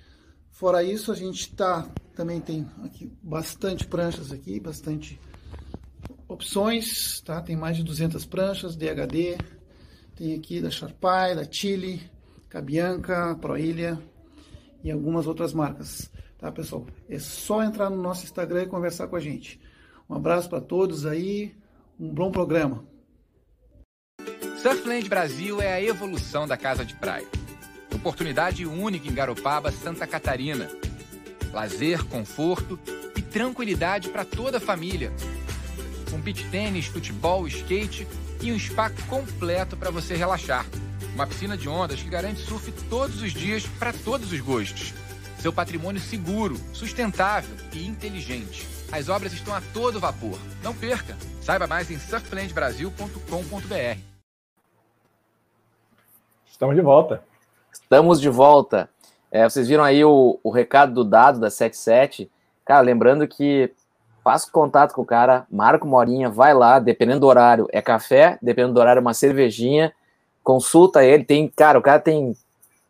[0.49, 5.19] Fora isso, a gente tá também tem aqui bastante pranchas aqui, bastante
[6.28, 7.39] opções, tá?
[7.41, 9.38] Tem mais de 200 pranchas DHD.
[10.18, 12.01] Tem aqui da Sharpai, da Chile,
[12.49, 14.01] Cabianca, Proilha
[14.84, 16.88] e algumas outras marcas, tá, pessoal?
[17.07, 19.61] É só entrar no nosso Instagram e conversar com a gente.
[20.09, 21.55] Um abraço para todos aí,
[21.99, 22.84] um bom programa.
[24.59, 27.28] Surfland Brasil é a evolução da casa de praia.
[27.93, 30.68] Oportunidade única em Garopaba, Santa Catarina.
[31.53, 32.80] Lazer, conforto
[33.15, 35.13] e tranquilidade para toda a família.
[36.09, 38.07] Com beach tênis, futebol, skate
[38.42, 40.66] e um spa completo para você relaxar.
[41.14, 44.94] Uma piscina de ondas que garante surf todos os dias para todos os gostos.
[45.40, 48.68] Seu patrimônio seguro, sustentável e inteligente.
[48.92, 50.40] As obras estão a todo vapor.
[50.64, 51.16] Não perca!
[51.42, 54.00] Saiba mais em surflandbrasil.com.br.
[56.46, 57.24] Estamos de volta.
[57.72, 58.90] Estamos de volta.
[59.32, 62.32] É, vocês viram aí o, o recado do dado da 77.
[62.66, 63.72] Cara, lembrando que
[64.28, 68.38] faça contato com o cara, marca uma horinha, vai lá, dependendo do horário, é café,
[68.41, 69.93] dependendo do horário, é uma cervejinha,
[70.43, 71.23] consulta ele.
[71.23, 72.36] Tem, cara, o cara tem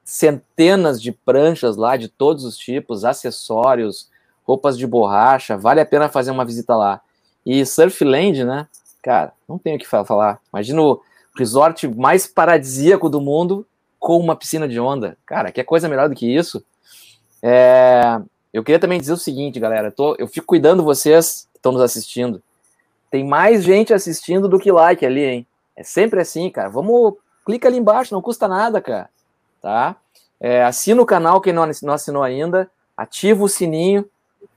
[0.04, 4.10] centenas de pranchas lá de todos os tipos, acessórios,
[4.44, 7.02] roupas de borracha, vale a pena fazer uma visita lá.
[7.46, 8.68] E Surfland, né?
[9.04, 10.40] Cara, não tenho o que falar.
[10.52, 11.00] Imagina o
[11.38, 13.64] resort mais paradisíaco do mundo
[14.00, 15.16] com uma piscina de onda.
[15.24, 16.66] Cara, que coisa melhor do que isso.
[17.44, 18.20] É...
[18.58, 19.92] Eu queria também dizer o seguinte, galera.
[19.92, 20.16] Tô...
[20.18, 22.42] Eu fico cuidando vocês que estão nos assistindo.
[23.12, 25.48] Tem mais gente assistindo do que like ali, hein?
[25.76, 26.68] É sempre assim, cara.
[26.68, 27.14] Vamos.
[27.46, 29.10] Clica ali embaixo, não custa nada, cara.
[29.62, 29.96] Tá?
[30.40, 32.70] É, assina o canal quem não assinou ainda.
[32.98, 34.06] Ativa o sininho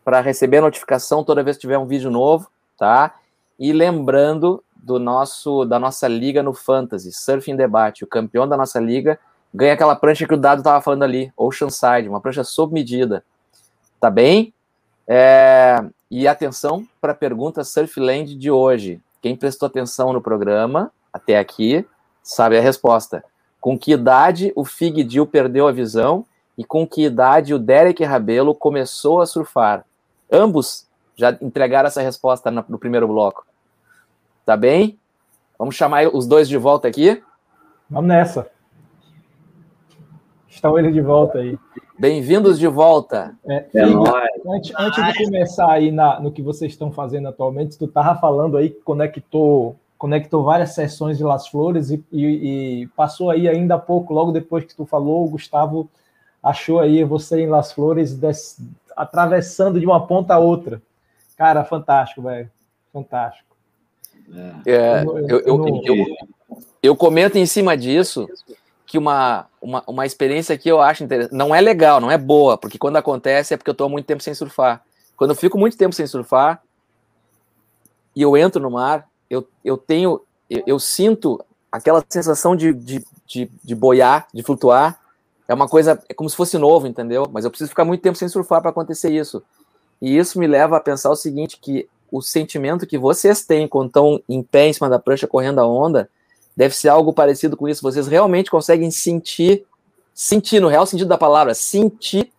[0.02, 3.14] para receber a notificação toda vez que tiver um vídeo novo, tá?
[3.58, 8.80] E lembrando do nosso da nossa liga no Fantasy, Surfing Debate, o campeão da nossa
[8.80, 9.20] liga
[9.52, 13.22] ganha aquela prancha que o Dado estava falando ali, Oceanside, uma prancha sob medida.
[14.00, 14.54] Tá bem?
[15.06, 19.00] É, e atenção para a pergunta Surfland de hoje.
[19.20, 21.86] Quem prestou atenção no programa até aqui
[22.22, 23.22] sabe a resposta.
[23.60, 26.24] Com que idade o Fig Dill perdeu a visão
[26.56, 29.84] e com que idade o Derek Rabelo começou a surfar?
[30.32, 33.44] Ambos já entregaram essa resposta no primeiro bloco.
[34.46, 34.98] Tá bem?
[35.58, 37.22] Vamos chamar os dois de volta aqui?
[37.90, 38.50] Vamos nessa.
[40.48, 41.58] Estão eles de volta aí.
[42.00, 43.36] Bem-vindos de volta.
[43.46, 47.86] É, é antes, antes, de começar aí na, no que vocês estão fazendo atualmente, tu
[47.86, 53.28] tava falando aí que conectou, conectou várias sessões de Las Flores e, e, e, passou
[53.28, 55.90] aí ainda há pouco, logo depois que tu falou, o Gustavo
[56.42, 58.58] achou aí você em Las Flores des,
[58.96, 60.80] atravessando de uma ponta a outra.
[61.36, 62.50] Cara, fantástico, velho.
[62.94, 63.54] Fantástico.
[64.64, 66.06] É, eu, eu, eu,
[66.82, 68.26] eu, comento em cima disso
[68.90, 71.32] que uma, uma, uma experiência que eu acho interessante.
[71.32, 74.04] Não é legal, não é boa, porque quando acontece é porque eu estou há muito
[74.04, 74.82] tempo sem surfar.
[75.16, 76.60] Quando eu fico muito tempo sem surfar
[78.16, 80.20] e eu entro no mar, eu, eu tenho,
[80.50, 84.98] eu, eu sinto aquela sensação de, de, de, de, boiar, de flutuar.
[85.46, 87.28] É uma coisa, é como se fosse novo, entendeu?
[87.30, 89.40] Mas eu preciso ficar muito tempo sem surfar para acontecer isso.
[90.02, 93.86] E isso me leva a pensar o seguinte, que o sentimento que vocês têm quando
[93.86, 96.10] estão em pé em cima da prancha correndo a onda
[96.60, 97.80] Deve ser algo parecido com isso.
[97.80, 99.64] Vocês realmente conseguem sentir,
[100.12, 102.30] sentir no real sentido da palavra, sentir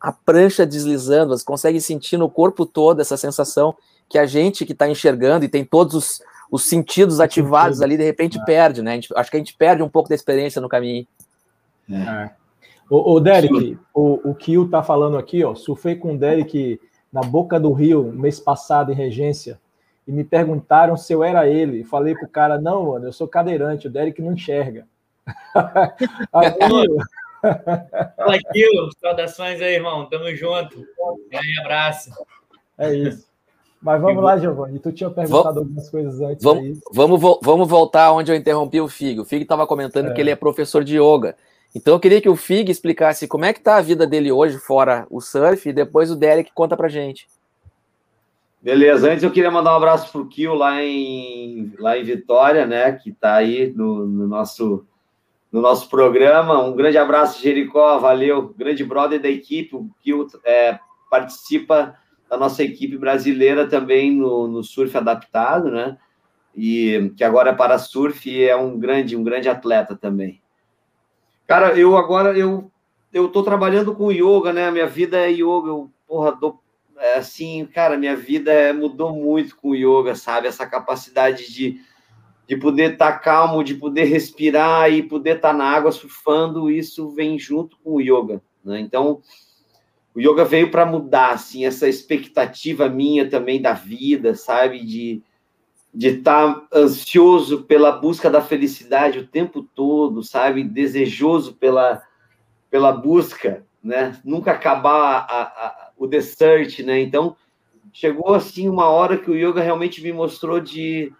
[0.00, 1.30] a prancha deslizando.
[1.30, 3.74] Vocês conseguem sentir no corpo todo essa sensação
[4.08, 8.04] que a gente que está enxergando e tem todos os, os sentidos ativados ali, de
[8.04, 8.44] repente é.
[8.44, 8.94] perde, né?
[8.94, 11.04] Gente, acho que a gente perde um pouco da experiência no caminho.
[11.90, 12.30] É.
[12.88, 16.80] O, o Derek, o, o Kio tá falando aqui, ó, surfei com o Derek
[17.12, 19.58] na boca do rio mês passado em Regência
[20.10, 21.84] e me perguntaram se eu era ele.
[21.84, 24.84] Falei pro cara, não, mano, eu sou cadeirante, o Derek não enxerga.
[26.34, 26.96] Aquilo.
[28.18, 30.08] Aquilo, saudações aí, irmão.
[30.10, 30.84] Tamo junto.
[31.30, 32.10] E aí, abraço.
[32.76, 33.24] É isso.
[33.80, 34.80] Mas vamos lá, Giovanni.
[34.80, 36.42] Tu tinha perguntado vamos, algumas coisas antes.
[36.42, 39.20] Vamos, vamos, vamos voltar onde eu interrompi o Fig.
[39.20, 40.12] O Fig estava comentando é.
[40.12, 41.36] que ele é professor de yoga.
[41.72, 44.58] Então eu queria que o Fig explicasse como é que tá a vida dele hoje,
[44.58, 47.28] fora o surf, e depois o Derek conta pra gente.
[48.62, 52.66] Beleza, antes eu queria mandar um abraço para o Kio lá em, lá em Vitória,
[52.66, 52.92] né?
[52.92, 54.84] Que está aí no, no, nosso
[55.50, 56.62] no nosso programa.
[56.62, 58.54] Um grande abraço, Jericó, valeu.
[58.56, 60.12] Grande brother da equipe, o que
[60.44, 60.78] é,
[61.10, 61.96] participa
[62.28, 65.96] da nossa equipe brasileira também no, no surf adaptado, né?
[66.54, 70.40] E que agora é para surf e é um grande, um grande atleta também.
[71.46, 72.70] Cara, eu agora eu
[73.12, 74.70] eu tô trabalhando com yoga, né?
[74.70, 76.60] Minha vida é yoga, eu porra, dou,
[77.16, 80.46] assim, cara, minha vida é, mudou muito com o yoga, sabe?
[80.46, 81.80] Essa capacidade de
[82.50, 86.68] de poder estar tá calmo, de poder respirar e poder estar tá na água surfando,
[86.68, 88.80] isso vem junto com o yoga, né?
[88.80, 89.22] Então,
[90.12, 94.84] o yoga veio para mudar, assim, essa expectativa minha também da vida, sabe?
[94.84, 95.22] De
[95.92, 100.62] de estar tá ansioso pela busca da felicidade o tempo todo, sabe?
[100.62, 102.02] Desejoso pela,
[102.70, 104.18] pela busca, né?
[104.24, 106.98] Nunca acabar a, a, o the search, né?
[106.98, 107.36] Então,
[107.92, 111.12] chegou, assim, uma hora que o yoga realmente me mostrou de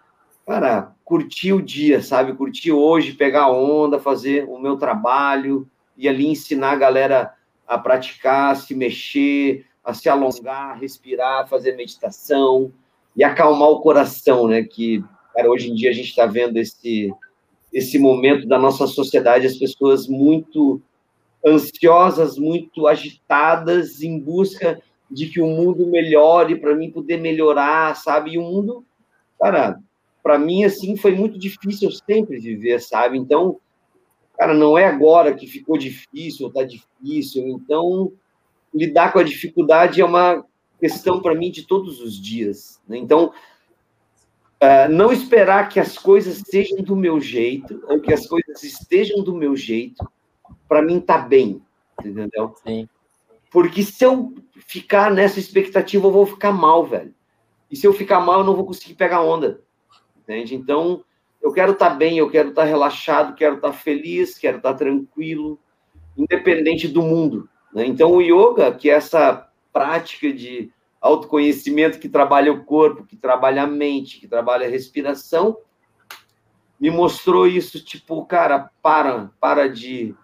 [0.45, 2.33] cara, curtir o dia, sabe?
[2.33, 7.33] Curtir hoje, pegar onda, fazer o meu trabalho e ali ensinar a galera
[7.67, 12.71] a praticar, a se mexer, a se alongar, respirar, fazer meditação
[13.15, 14.63] e acalmar o coração, né?
[14.63, 15.03] Que,
[15.33, 17.13] cara, hoje em dia a gente está vendo esse,
[17.71, 20.81] esse momento da nossa sociedade, as pessoas muito
[21.45, 28.31] ansiosas, muito agitadas, em busca de que o mundo melhore, para mim poder melhorar, sabe?
[28.31, 28.85] E o mundo,
[29.39, 29.79] cara,
[30.23, 33.17] para mim, assim, foi muito difícil sempre viver, sabe?
[33.17, 33.59] Então,
[34.37, 37.47] cara, não é agora que ficou difícil ou tá difícil.
[37.47, 38.13] Então,
[38.73, 40.45] lidar com a dificuldade é uma
[40.79, 42.81] questão para mim de todos os dias.
[42.87, 42.97] Né?
[42.97, 43.33] Então,
[44.61, 49.23] uh, não esperar que as coisas sejam do meu jeito ou que as coisas estejam
[49.23, 50.09] do meu jeito,
[50.71, 51.61] para mim tá bem,
[51.99, 52.55] entendeu?
[52.65, 52.87] Sim.
[53.51, 57.13] Porque se eu ficar nessa expectativa, eu vou ficar mal, velho.
[57.69, 59.61] E se eu ficar mal, eu não vou conseguir pegar onda
[60.31, 60.55] entende?
[60.55, 61.03] Então,
[61.41, 64.57] eu quero estar tá bem, eu quero estar tá relaxado, quero estar tá feliz, quero
[64.57, 65.59] estar tranquilo,
[66.17, 67.49] independente do mundo.
[67.73, 67.85] Né?
[67.85, 73.63] Então, o yoga, que é essa prática de autoconhecimento que trabalha o corpo, que trabalha
[73.63, 75.57] a mente, que trabalha a respiração,
[76.79, 80.15] me mostrou isso, tipo, cara, para, para de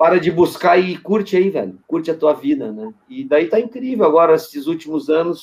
[0.00, 1.78] para de buscar e curte aí, velho.
[1.86, 2.90] Curte a tua vida, né?
[3.06, 5.42] E daí tá incrível agora esses últimos anos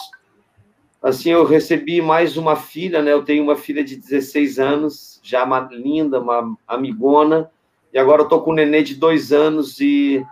[0.99, 3.14] assim, eu recebi mais uma filha, né?
[3.14, 7.51] Eu tenho uma filha de 16 anos, já uma linda, uma amigona,
[7.93, 10.26] e agora eu tô com um nenê de dois anos e,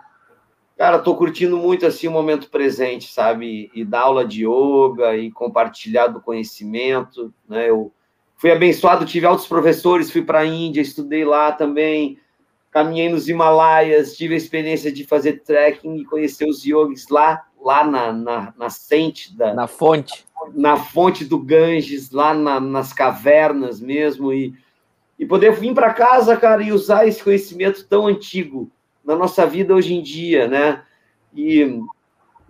[0.76, 3.70] cara, tô curtindo muito, assim, o momento presente, sabe?
[3.72, 7.70] E, dar aula de yoga e compartilhar do conhecimento, né?
[7.70, 7.92] Eu
[8.34, 12.18] fui abençoado, tive altos professores, fui para a Índia, estudei lá também,
[12.76, 17.82] caminhei nos Himalaias, tive a experiência de fazer trekking e conhecer os yogis lá, lá
[17.82, 18.68] na, na, na
[19.34, 19.54] da...
[19.54, 24.52] Na fonte na fonte do Ganges, lá na, nas cavernas mesmo, e,
[25.18, 28.70] e poder vir para casa, cara, e usar esse conhecimento tão antigo
[29.02, 30.84] na nossa vida hoje em dia, né?
[31.34, 31.80] E,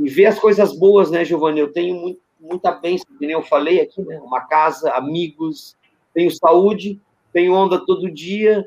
[0.00, 1.60] e ver as coisas boas, né, Giovanni?
[1.60, 4.18] Eu tenho muito, muita bênção, que nem eu falei aqui, né?
[4.18, 5.76] Uma casa, amigos,
[6.12, 7.00] tenho saúde,
[7.32, 8.66] tenho onda todo dia,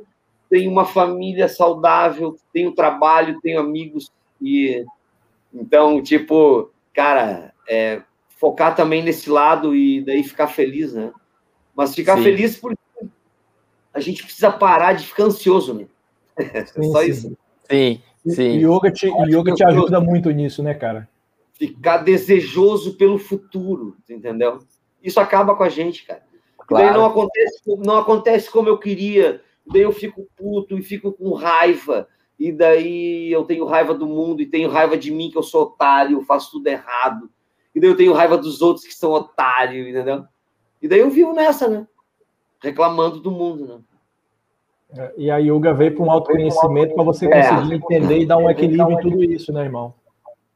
[0.49, 4.85] tenho uma família saudável, tenho trabalho, tenho amigos, e
[5.53, 8.01] então, tipo, cara, é,
[8.37, 11.11] focar também nesse lado e daí ficar feliz, né?
[11.75, 12.23] Mas ficar sim.
[12.23, 12.77] feliz porque
[13.93, 15.87] a gente precisa parar de ficar ansioso, né?
[16.67, 17.09] Sim, Só sim.
[17.09, 17.37] isso.
[17.69, 18.59] Sim, sim.
[18.59, 21.09] yoga te, yoga te ajuda muito nisso, né, cara?
[21.53, 24.59] Ficar desejoso pelo futuro, entendeu?
[25.03, 26.23] Isso acaba com a gente, cara.
[26.65, 26.85] Claro.
[26.85, 29.41] Daí não acontece, não acontece como eu queria.
[29.71, 32.07] Daí eu fico puto e fico com raiva.
[32.37, 35.63] E daí eu tenho raiva do mundo e tenho raiva de mim, que eu sou
[35.63, 37.29] otário, faço tudo errado
[37.73, 40.25] e daí eu tenho raiva dos outros que são otários, entendeu?
[40.81, 41.87] E daí eu vivo nessa, né?
[42.61, 43.79] Reclamando do mundo, né?
[44.97, 47.75] É, e a yoga veio para um autoconhecimento para você conseguir é.
[47.75, 49.93] entender e dar um equilíbrio em tudo isso, né, irmão?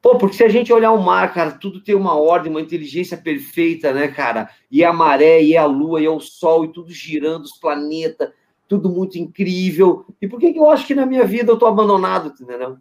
[0.01, 3.15] Pô, porque se a gente olhar o mar, cara, tudo tem uma ordem, uma inteligência
[3.15, 4.49] perfeita, né, cara?
[4.69, 7.43] E é a maré, e é a lua, e é o sol, e tudo girando,
[7.43, 8.31] os planetas,
[8.73, 10.05] tudo muito incrível.
[10.19, 12.77] E por que, que eu acho que na minha vida eu tô abandonado, entendeu?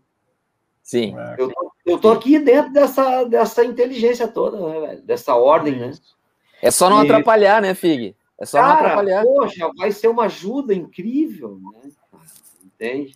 [0.83, 1.15] Sim.
[1.19, 1.37] É.
[1.39, 1.53] Eu,
[1.85, 5.03] eu tô aqui dentro dessa, dessa inteligência toda, né, velho?
[5.03, 5.93] Dessa ordem, né?
[6.63, 7.05] É só não e...
[7.05, 8.17] atrapalhar, né, Fig?
[8.41, 9.23] É só Cara, não atrapalhar.
[9.23, 11.91] Poxa, vai ser uma ajuda incrível, né?
[12.65, 13.15] Entende?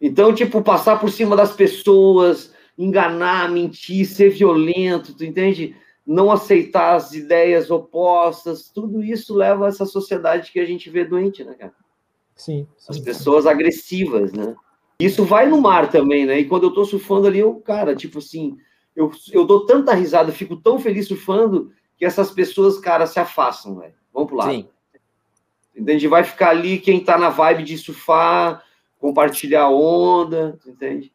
[0.00, 5.74] Então, tipo, passar por cima das pessoas, enganar, mentir, ser violento, tu entende?
[6.08, 11.04] Não aceitar as ideias opostas, tudo isso leva a essa sociedade que a gente vê
[11.04, 11.74] doente, né, cara?
[12.34, 12.66] Sim.
[12.78, 12.90] sim.
[12.90, 14.56] As pessoas agressivas, né?
[14.98, 16.40] Isso vai no mar também, né?
[16.40, 18.56] E quando eu tô surfando ali, eu, cara, tipo assim,
[18.96, 23.76] eu, eu dou tanta risada, fico tão feliz surfando que essas pessoas, cara, se afastam,
[23.76, 23.94] velho.
[24.10, 24.50] Vamos pro lado.
[24.50, 24.68] Sim.
[25.76, 26.08] Entende?
[26.08, 28.64] Vai ficar ali quem tá na vibe de surfar,
[28.98, 31.12] compartilhar a onda, entende?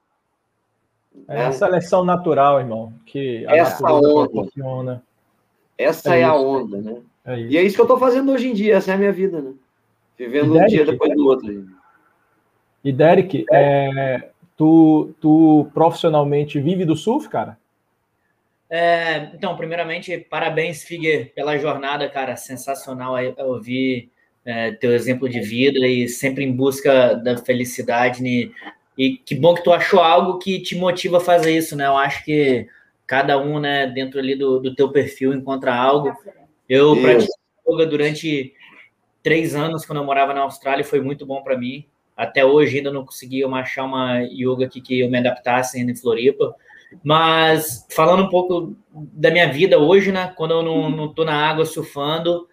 [1.28, 5.04] É a seleção natural, irmão, que a essa onda proporciona.
[5.78, 6.98] Essa é, é a onda, né?
[7.26, 9.12] É e é isso que eu estou fazendo hoje em dia, essa é a minha
[9.12, 9.54] vida, né?
[10.18, 11.66] Vivendo Derek, um dia depois do outro.
[12.84, 17.58] E Derek, é, tu, tu profissionalmente vive do surf, cara?
[18.70, 22.36] É, então, primeiramente, parabéns, Figuer, pela jornada, cara.
[22.36, 24.10] Sensacional ouvir
[24.44, 28.52] é, teu exemplo de vida e sempre em busca da felicidade.
[28.98, 31.88] E que bom que tu achou algo que te motiva a fazer isso, né?
[31.88, 32.68] Eu acho que
[33.08, 36.14] cada um, né, dentro ali do, do teu perfil encontra algo.
[36.70, 37.36] Eu pratiquei
[37.68, 38.54] yoga durante
[39.22, 41.86] três anos quando eu morava na Austrália e foi muito bom para mim.
[42.16, 45.96] Até hoje ainda não consegui achar uma yoga aqui que eu me adaptasse ainda em
[45.96, 46.56] Floripa.
[47.04, 50.32] Mas falando um pouco da minha vida hoje, né?
[50.36, 52.48] Quando eu não, não tô na água surfando,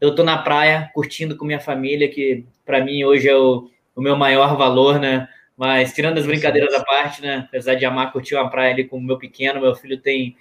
[0.00, 4.00] eu tô na praia curtindo com minha família, que para mim hoje é o, o
[4.00, 5.28] meu maior valor, né?
[5.62, 7.44] Mas tirando as brincadeiras à parte, né?
[7.46, 10.34] Apesar de amar curtir uma praia ali com o meu pequeno, meu filho tem,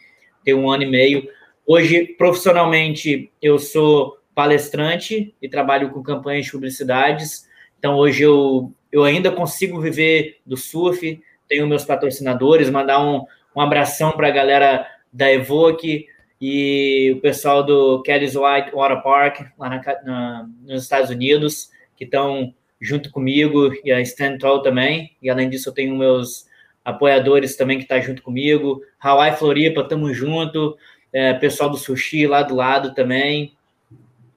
[0.44, 1.30] tem um ano e meio.
[1.64, 7.48] Hoje, profissionalmente, eu sou palestrante e trabalho com campanhas de publicidades.
[7.78, 13.24] Então, hoje eu, eu ainda consigo viver do surf, tenho meus patrocinadores, mandar um,
[13.56, 16.08] um abração para a galera da Evoque
[16.42, 22.06] e o pessoal do Kelly's White Water Park, lá na, na, nos Estados Unidos, que
[22.06, 25.16] estão junto comigo, e a Stand Tall também.
[25.22, 26.48] E além disso, eu tenho meus
[26.84, 28.82] apoiadores também que estão tá junto comigo.
[29.00, 30.76] Hawaii Floripa, tamo junto.
[31.14, 33.54] É, pessoal do Sushi lá do lado também.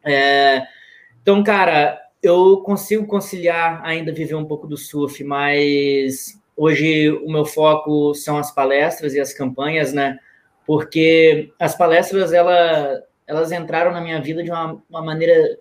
[0.05, 0.67] É,
[1.23, 7.45] então, cara, eu consigo conciliar ainda viver um pouco do surf, mas hoje o meu
[7.45, 10.19] foco são as palestras e as campanhas, né?
[10.67, 15.57] Porque as palestras ela, elas entraram na minha vida de uma, uma maneira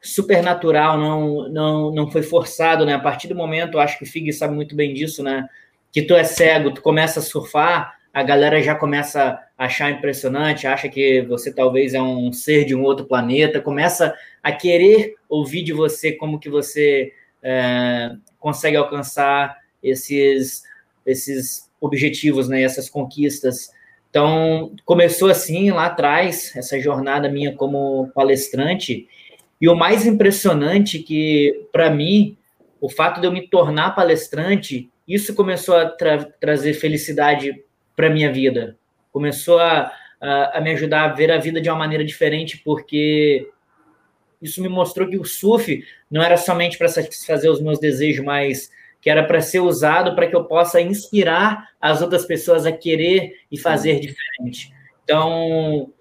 [0.00, 2.94] super natural, não, não, não foi forçado, né?
[2.94, 5.48] A partir do momento, acho que o Fig sabe muito bem disso, né?
[5.92, 10.66] Que tu é cego, tu começa a surfar, a galera já começa a achar impressionante,
[10.66, 15.62] acha que você talvez é um ser de um outro planeta, começa a querer ouvir
[15.62, 20.62] de você como que você é, consegue alcançar esses,
[21.04, 23.70] esses objetivos, né, essas conquistas.
[24.08, 29.06] Então, começou assim lá atrás, essa jornada minha como palestrante,
[29.60, 32.36] e o mais impressionante que, para mim,
[32.80, 38.30] o fato de eu me tornar palestrante, isso começou a tra trazer felicidade para minha
[38.30, 38.76] vida.
[39.10, 39.90] Começou a,
[40.20, 43.48] a, a, me ajudar a ver a vida de uma maneira diferente, porque
[44.42, 48.70] isso me mostrou que o surf não era somente para satisfazer os meus desejos, mas
[49.00, 53.40] que era para ser usado para que eu possa inspirar as outras pessoas a querer
[53.50, 54.72] e fazer diferente.
[55.04, 55.92] Então,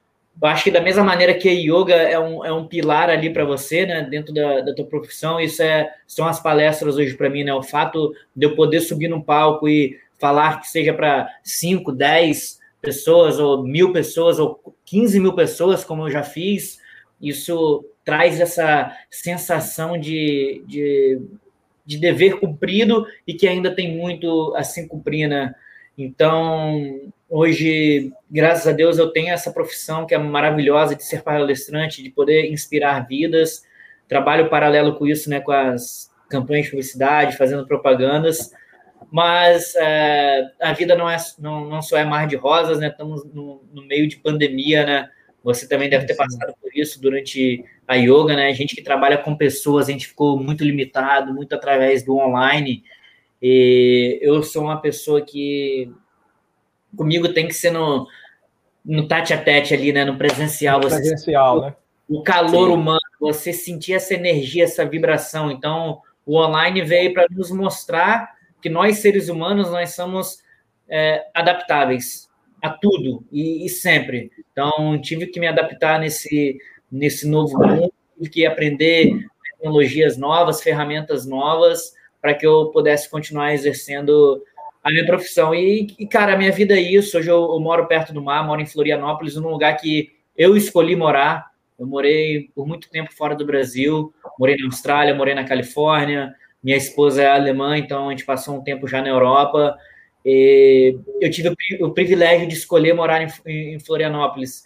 [0.41, 3.31] eu acho que da mesma maneira que a yoga é um, é um pilar ali
[3.31, 7.29] para você, né, dentro da, da tua profissão, isso é, são as palestras hoje para
[7.29, 11.27] mim, né, o fato de eu poder subir num palco e falar que seja para
[11.43, 16.79] 5, 10 pessoas, ou mil pessoas, ou 15 mil pessoas, como eu já fiz,
[17.21, 21.21] isso traz essa sensação de, de,
[21.86, 25.55] de dever cumprido e que ainda tem muito a se cumprir, né?
[25.97, 32.03] Então, hoje, graças a Deus, eu tenho essa profissão que é maravilhosa de ser palestrante,
[32.03, 33.63] de poder inspirar vidas.
[34.07, 38.51] Trabalho paralelo com isso, né, com as campanhas de publicidade, fazendo propagandas
[39.11, 42.88] mas é, a vida não, é, não, não só é mar de rosas, né?
[42.88, 45.09] Estamos no, no meio de pandemia, né?
[45.43, 48.47] Você também deve ter passado por isso durante a yoga, né?
[48.47, 52.84] A gente que trabalha com pessoas, a gente ficou muito limitado, muito através do online.
[53.41, 55.91] E eu sou uma pessoa que
[56.96, 58.08] comigo tem que ser no,
[58.84, 60.06] no tete a tete ali, né?
[60.06, 60.82] No presencial.
[60.82, 61.76] Você presencial, né?
[62.08, 62.74] O calor Sim.
[62.74, 65.50] humano, você sentir essa energia, essa vibração.
[65.50, 70.43] Então, o online veio para nos mostrar que nós, seres humanos, nós somos
[70.88, 72.30] é, adaptáveis
[72.62, 74.32] a tudo e, e, sempre.
[74.52, 76.58] Então, tive que me adaptar nesse,
[76.91, 83.54] nesse novo mundo, tive que aprender tecnologias novas, ferramentas novas, para que eu pudesse continuar
[83.54, 84.43] exercendo
[84.86, 85.53] a minha profissão.
[85.55, 87.17] E, e, cara, a minha vida é isso.
[87.17, 90.95] Hoje eu, eu moro perto do mar, moro em Florianópolis, num lugar que eu escolhi
[90.95, 91.47] morar.
[91.77, 96.33] Eu morei por muito tempo fora do Brasil, morei na Austrália, morei na Califórnia,
[96.63, 99.75] minha esposa é alemã, então a gente passou um tempo já na Europa.
[100.23, 104.65] eu tive o, privilégio de escolher morar em, Florianópolis.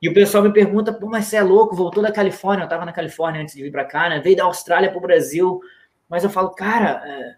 [0.00, 2.84] E o pessoal me pergunta, pô, mas você é louco, voltou da Califórnia, eu estava
[2.84, 4.20] na Califórnia antes de vir para cá, né?
[4.20, 5.60] Veio da Austrália para o Brasil.
[6.08, 7.34] Mas eu falo, cara, é,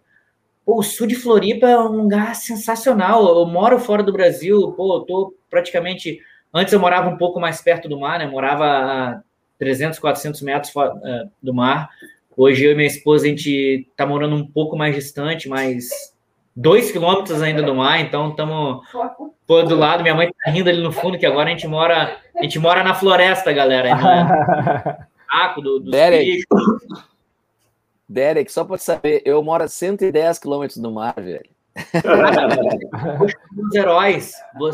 [0.68, 3.26] pô, o sul de Floripa é um lugar sensacional.
[3.26, 6.20] Eu moro fora do Brasil, pô, eu tô praticamente.
[6.52, 8.26] Antes eu morava um pouco mais perto do mar, né?
[8.26, 9.22] Morava a
[9.58, 10.72] 300, 400 metros
[11.42, 11.88] do mar
[12.38, 16.14] Hoje eu e minha esposa, a gente tá morando um pouco mais distante, mas
[16.54, 18.80] dois quilômetros ainda do mar, então estamos
[19.44, 20.04] do lado.
[20.04, 22.84] Minha mãe tá rindo ali no fundo, que agora a gente mora, a gente mora
[22.84, 23.92] na floresta, galera.
[23.96, 24.98] Né?
[25.28, 26.44] Saco do, dos Derek,
[28.08, 31.50] Derek, só para saber, eu moro a 110 quilômetros do mar, velho.
[33.56, 34.32] os heróis,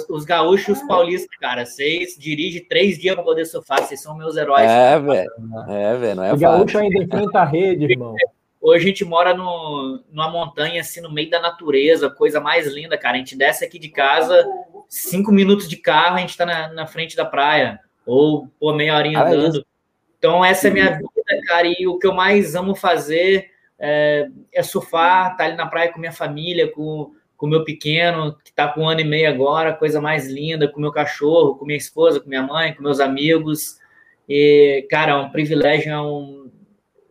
[0.09, 1.67] os gaúchos paulistas, cara.
[1.67, 4.71] Vocês dirigem três dias para poder surfar, vocês são meus heróis.
[4.71, 5.31] É, velho.
[5.69, 6.17] É, velho.
[6.17, 8.15] Não é o gaúcho ainda enfrenta a rede, irmão.
[8.61, 12.97] Hoje a gente mora no, numa montanha, assim, no meio da natureza, coisa mais linda,
[12.97, 13.17] cara.
[13.17, 14.43] A gente desce aqui de casa,
[14.89, 17.79] cinco minutos de carro, a gente tá na, na frente da praia.
[18.07, 19.59] Ou, pô, meia horinha ah, é andando.
[19.59, 19.63] É
[20.19, 21.14] então, essa é a minha vida,
[21.45, 21.67] cara.
[21.67, 25.93] E o que eu mais amo fazer é, é surfar, estar tá ali na praia
[25.93, 29.75] com minha família, com o meu pequeno, que está com um ano e meio agora,
[29.75, 33.79] coisa mais linda, com meu cachorro, com minha esposa, com minha mãe, com meus amigos.
[34.29, 36.51] E, cara, é um privilégio, é um...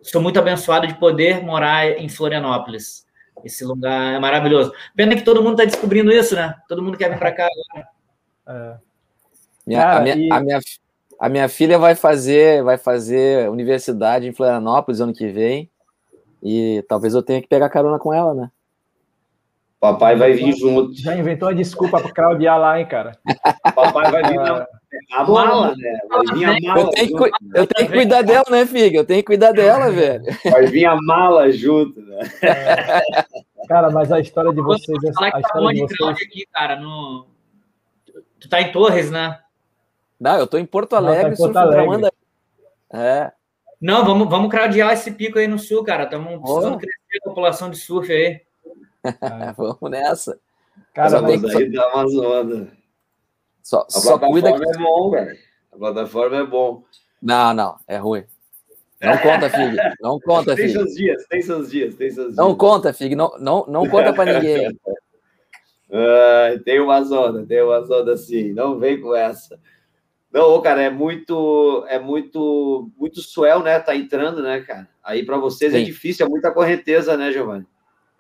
[0.02, 3.06] sou muito abençoado de poder morar em Florianópolis.
[3.44, 4.74] Esse lugar é maravilhoso.
[4.96, 6.56] Pena que todo mundo está descobrindo isso, né?
[6.68, 7.88] Todo mundo quer vir para cá agora.
[8.48, 8.78] É.
[9.68, 10.32] Minha, a, minha, e...
[10.32, 10.60] a, minha,
[11.24, 15.72] a minha filha vai fazer, vai fazer universidade em Florianópolis ano que vem.
[16.44, 18.52] E talvez eu tenha que pegar carona com ela, né?
[19.80, 20.94] Papai vai vir junto.
[20.94, 23.18] Já inventou a desculpa para claudiar lá, hein, cara?
[23.74, 24.68] Papai vai vir na
[25.14, 26.00] a mala, né?
[26.10, 26.82] Vai vir a mala.
[26.82, 28.98] Eu tenho, que, eu tenho que cuidar dela, né, Figa?
[28.98, 30.26] Eu tenho que cuidar dela, velho.
[30.52, 32.20] Vai vir a mala junto, né?
[32.42, 33.02] É.
[33.70, 34.98] Cara, mas a história de vocês.
[35.06, 36.18] A tá de vocês...
[36.22, 37.28] aqui, cara, no...
[38.42, 39.40] Tu tá em Torres, né?
[40.24, 42.10] Não, eu tô em Porto Alegre, Não, tá em Porto Alegre.
[42.94, 43.34] É.
[43.82, 46.06] Não, vamos, vamos craudiar esse pico aí no sul, cara.
[46.06, 46.78] Estamos precisando oh.
[46.78, 48.40] crescer a população de surf aí.
[49.58, 50.40] vamos nessa.
[50.94, 51.58] Cara, mas que...
[51.58, 52.72] aí dá uma zoada.
[53.62, 54.64] Só, a só cuida que...
[54.64, 55.38] é bom, velho.
[55.74, 56.86] A plataforma é bom.
[57.22, 58.24] Não, não, é ruim.
[59.02, 59.78] Não conta, Fig.
[60.00, 60.68] Não conta, Fig.
[60.68, 62.38] Tem seus dias, tem seus dias, tem seus dias.
[62.38, 63.14] Não conta, Fig.
[63.14, 64.70] Não, não, não conta para ninguém.
[64.70, 68.54] uh, tem uma zona, tem uma zona assim.
[68.54, 69.60] Não vem com essa.
[70.34, 73.80] Não, cara, é muito, é muito, muito swell, né?
[73.80, 74.90] Tá entrando, né, cara?
[75.04, 75.84] Aí para vocês é Sim.
[75.84, 77.68] é difícil, é muita correnteza, né, Giovanni?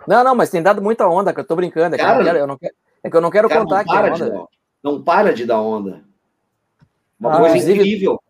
[0.07, 1.95] Não, não, mas tem dado muita onda, que eu tô brincando.
[1.95, 3.77] É, cara, que, eu, quero, eu não quero, é que eu não quero cara, contar
[3.77, 4.47] não para, onda,
[4.83, 6.03] não para de dar onda.
[7.19, 8.21] Uma ah, coisa incrível.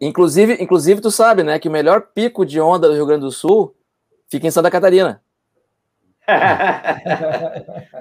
[0.00, 3.30] Inclusive, inclusive, tu sabe, né, que o melhor pico de onda do Rio Grande do
[3.30, 3.72] Sul
[4.28, 5.22] fica em Santa Catarina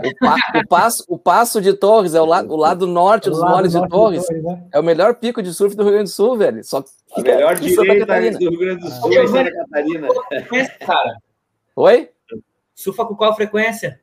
[0.04, 3.40] o, pa, o, passo, o passo de Torres é o, la, o lado norte dos
[3.40, 4.22] moles de Torres.
[4.22, 4.68] De Torres né?
[4.74, 6.64] É o melhor pico de surf do Rio Grande do Sul, velho.
[6.64, 6.84] Só
[7.16, 8.06] a melhor direita
[8.38, 10.08] do Rio Grande do Sul é Santa Catarina.
[10.86, 11.18] Cara.
[11.76, 12.10] Oi?
[12.76, 14.02] Surfa com qual frequência?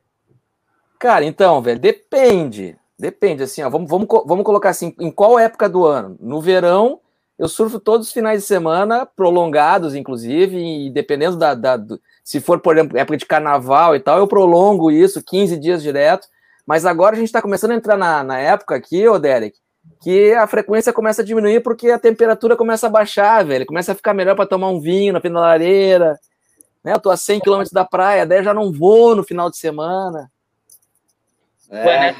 [0.99, 2.77] Cara, então, velho, depende.
[2.97, 6.15] Depende, assim, ó, vamos, vamos, vamos colocar assim, em qual época do ano?
[6.19, 7.01] No verão,
[7.37, 12.41] eu surfo todos os finais de semana, prolongados, inclusive, e dependendo da, da do, se
[12.41, 16.27] for, por exemplo, época de carnaval e tal, eu prolongo isso 15 dias direto.
[16.65, 19.55] Mas agora a gente está começando a entrar na, na época aqui, ô Derek,
[20.01, 23.67] que a frequência começa a diminuir porque a temperatura começa a baixar, velho.
[23.67, 26.19] Começa a ficar melhor para tomar um vinho na lareira.
[26.83, 26.93] Né?
[26.93, 30.31] Eu tô a 100 km da praia, daí já não vou no final de semana.
[31.69, 32.09] É.
[32.09, 32.15] é.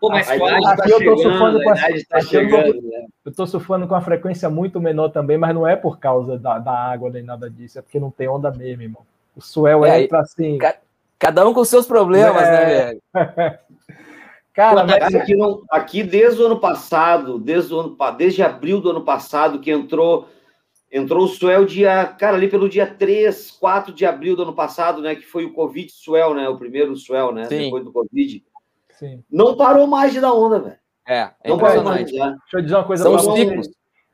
[0.00, 1.74] Pô, mas aqui tá eu tô surfando com a,
[2.08, 3.06] tá chegando, eu, né?
[3.22, 6.58] eu tô surfando com uma frequência muito menor também, mas não é por causa da,
[6.58, 9.02] da água nem nada disso, é porque não tem onda mesmo, irmão.
[9.36, 10.58] O swell é, entra assim.
[11.18, 12.66] Cada um com seus problemas, né, é...
[12.66, 13.58] né, velho?
[14.54, 15.14] Cara, mas...
[15.14, 19.60] aqui, não, aqui desde o ano passado, desde, o ano, desde abril do ano passado,
[19.60, 20.28] que entrou
[20.90, 25.00] entrou o swell dia, cara, ali pelo dia 3, 4 de abril do ano passado,
[25.00, 27.64] né, que foi o Covid swell, né, o primeiro swell, né, Sim.
[27.64, 28.42] depois do Covid.
[29.00, 29.24] Sim.
[29.30, 30.76] Não parou mais de dar onda, velho.
[31.08, 32.12] É, é não parou mais.
[32.12, 32.18] Né?
[32.18, 33.68] Deixa eu dizer uma coisa São ciclos.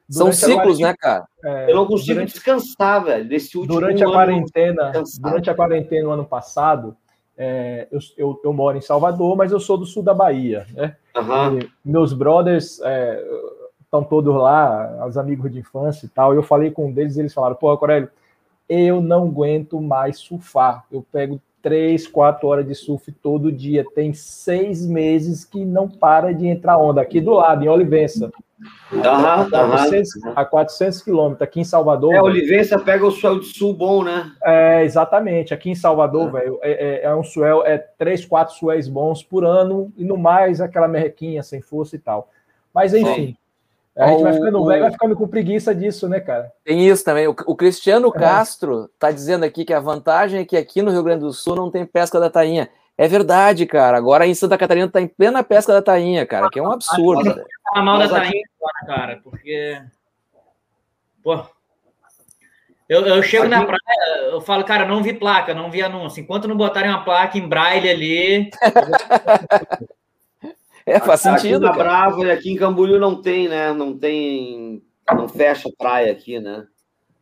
[0.09, 1.27] São ciclos, né, cara?
[1.45, 3.25] É, eu não consigo durante, descansar, velho.
[3.25, 6.97] Nesse último durante a quarentena, durante a quarentena no ano passado,
[7.37, 10.97] é, eu, eu, eu, moro em Salvador, mas eu sou do sul da Bahia, né?
[11.17, 11.59] Uhum.
[11.85, 12.75] meus brothers
[13.85, 16.33] estão é, todos lá, os amigos de infância e tal.
[16.33, 18.09] Eu falei com um deles, eles falaram: "Pô, Corélio,
[18.69, 20.85] eu não aguento mais surfar.
[20.91, 23.85] Eu pego três, quatro horas de surf todo dia.
[23.93, 27.01] Tem seis meses que não para de entrar onda.
[27.01, 28.31] Aqui do lado, em Olivença.
[28.93, 32.15] Uhum, a, 400, a 400 quilômetros, aqui em Salvador.
[32.15, 34.31] É, Olivença pega o swell de sul bom, né?
[34.45, 35.53] É, exatamente.
[35.53, 36.33] Aqui em Salvador, é.
[36.39, 40.17] velho, é, é, é, um swell, é três, quatro swells bons por ano, e no
[40.17, 42.31] mais aquela merrequinha sem força e tal.
[42.73, 43.37] Mas enfim, Sim.
[43.97, 46.53] A gente vai ficando velho, vai ficando com preguiça disso, né, cara?
[46.63, 47.27] Tem isso também.
[47.27, 48.19] O, o Cristiano é.
[48.19, 51.57] Castro tá dizendo aqui que a vantagem é que aqui no Rio Grande do Sul
[51.57, 52.69] não tem pesca da tainha.
[52.99, 53.97] É verdade, cara.
[53.97, 57.43] Agora em Santa Catarina tá em plena pesca da tainha, cara, que é um absurdo.
[57.73, 58.43] Tá mal da tainha,
[58.87, 59.81] cara, porque.
[61.23, 61.43] Pô.
[62.89, 63.55] Eu, eu chego Aqui...
[63.55, 66.21] na praia, eu falo, cara, não vi placa, não vi anúncio.
[66.21, 68.51] Enquanto não botarem uma placa em braille ali.
[70.95, 71.67] é, faz sentido.
[71.67, 73.73] Aqui na Brava e aqui em Camboriú não tem, né?
[73.73, 74.83] Não tem.
[75.13, 76.67] Não fecha praia aqui, né?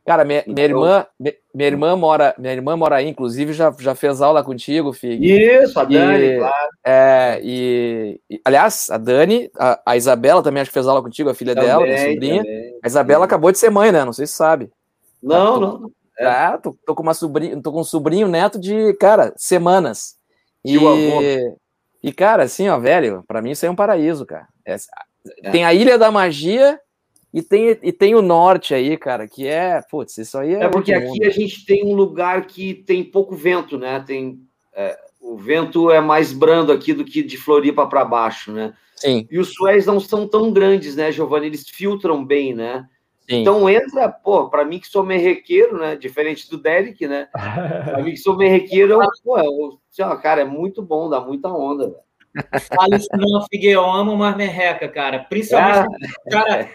[0.07, 1.07] Cara, minha, minha, então irmã,
[1.55, 5.27] minha irmã mora, minha irmã mora aí, inclusive já, já fez aula contigo, Fig.
[5.27, 6.69] Isso, a Dani, e, claro.
[6.85, 11.31] É, e, e, aliás, a Dani, a, a, Isabela também acho que fez aula contigo,
[11.31, 12.43] a filha também, dela, a sobrinha.
[12.43, 12.79] Também.
[12.85, 14.05] A Isabela acabou de ser mãe, né?
[14.05, 14.71] Não sei se sabe.
[15.23, 15.91] Não, não.
[16.19, 16.27] É.
[16.27, 20.17] Ah, tô, tô, com uma sobrinha, tô com um sobrinho neto de, cara, semanas.
[20.63, 21.55] E, e
[22.13, 24.47] cara, assim, ó, velho, para mim isso é um paraíso, cara.
[24.65, 24.77] É,
[25.43, 25.51] é.
[25.51, 26.79] Tem a Ilha da Magia
[27.33, 30.65] e tem, e tem o norte aí, cara, que é, putz, isso aí é.
[30.65, 34.03] É porque aqui a gente tem um lugar que tem pouco vento, né?
[34.07, 34.39] Tem
[34.75, 38.75] é, o vento é mais brando aqui do que de Floripa para baixo, né?
[38.95, 39.27] Sim.
[39.31, 41.47] E os suéis não são tão grandes, né, Giovanni?
[41.47, 42.87] Eles filtram bem, né?
[43.29, 43.41] Sim.
[43.41, 45.97] Então entra, pô, para mim que sou merrequeiro, né?
[45.97, 47.29] Diferente do Derek, né?
[47.33, 49.81] Para mim que sou merrequeiro, pô, eu,
[50.23, 52.05] cara, é muito bom, dá muita onda, velho.
[52.75, 55.21] Fala isso não, Figueiredo, eu amo uma merreca, cara.
[55.21, 55.89] Principalmente
[56.27, 56.31] ah.
[56.31, 56.69] cara,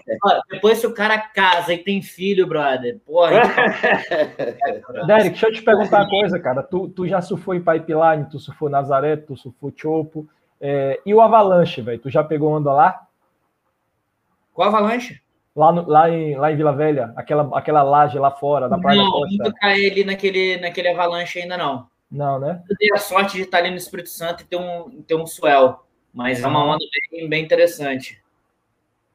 [0.50, 2.98] depois se o cara casa e tem filho, brother.
[3.06, 3.42] Porra.
[4.72, 5.04] Então...
[5.06, 6.64] Derek, deixa eu te perguntar uma coisa, cara.
[6.64, 10.30] Tu, tu já surfou em Pipeline, tu surfou Nazaré, tu surfou Chopo.
[10.62, 12.00] É, e o Avalanche, velho?
[12.00, 13.06] Tu já pegou onda lá?
[14.54, 15.22] Qual Avalanche?
[15.56, 18.98] Lá, no, lá, em, lá em Vila Velha, aquela, aquela laje lá fora, na Praia
[18.98, 19.38] não, da Costa.
[19.38, 21.88] Não, nunca caí naquele, naquele Avalanche ainda não.
[22.12, 22.64] Não, né?
[22.70, 25.28] Eu dei a sorte de estar ali no Espírito Santo e ter um, ter um
[25.28, 25.80] swell,
[26.14, 28.22] mas é uma onda bem, bem interessante.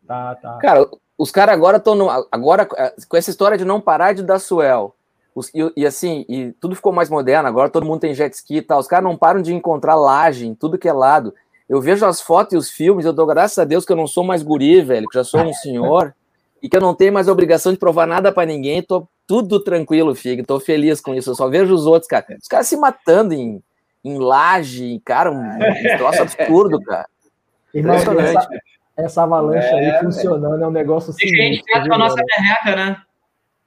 [0.07, 0.59] Tá, tá.
[0.59, 0.89] Cara,
[1.19, 4.95] os caras agora estão agora com essa história de não parar de dar swell.
[5.35, 8.59] Os, e, e, assim, e tudo ficou mais moderno, agora todo mundo tem jet ski
[8.59, 8.79] e tal.
[8.79, 11.35] Os caras não param de encontrar laje em tudo que é lado.
[11.69, 14.07] Eu vejo as fotos e os filmes, eu dou graças a Deus que eu não
[14.07, 16.15] sou mais guri, velho, que já sou um senhor
[16.63, 20.15] e que eu não tenho mais obrigação de provar nada para ninguém, tô tudo tranquilo,
[20.15, 21.31] Fig, tô feliz com isso.
[21.31, 22.25] Eu só vejo os outros, cara.
[22.41, 23.63] Os caras se matando em,
[24.05, 27.09] em laje, cara, um, um troço absurdo, cara.
[27.75, 28.37] Impressionante.
[28.37, 28.49] Essa,
[28.97, 31.27] essa avalanche é, aí funcionando é um negócio assim.
[31.27, 33.03] Deixa a gente quieto com a nossa merreca, né?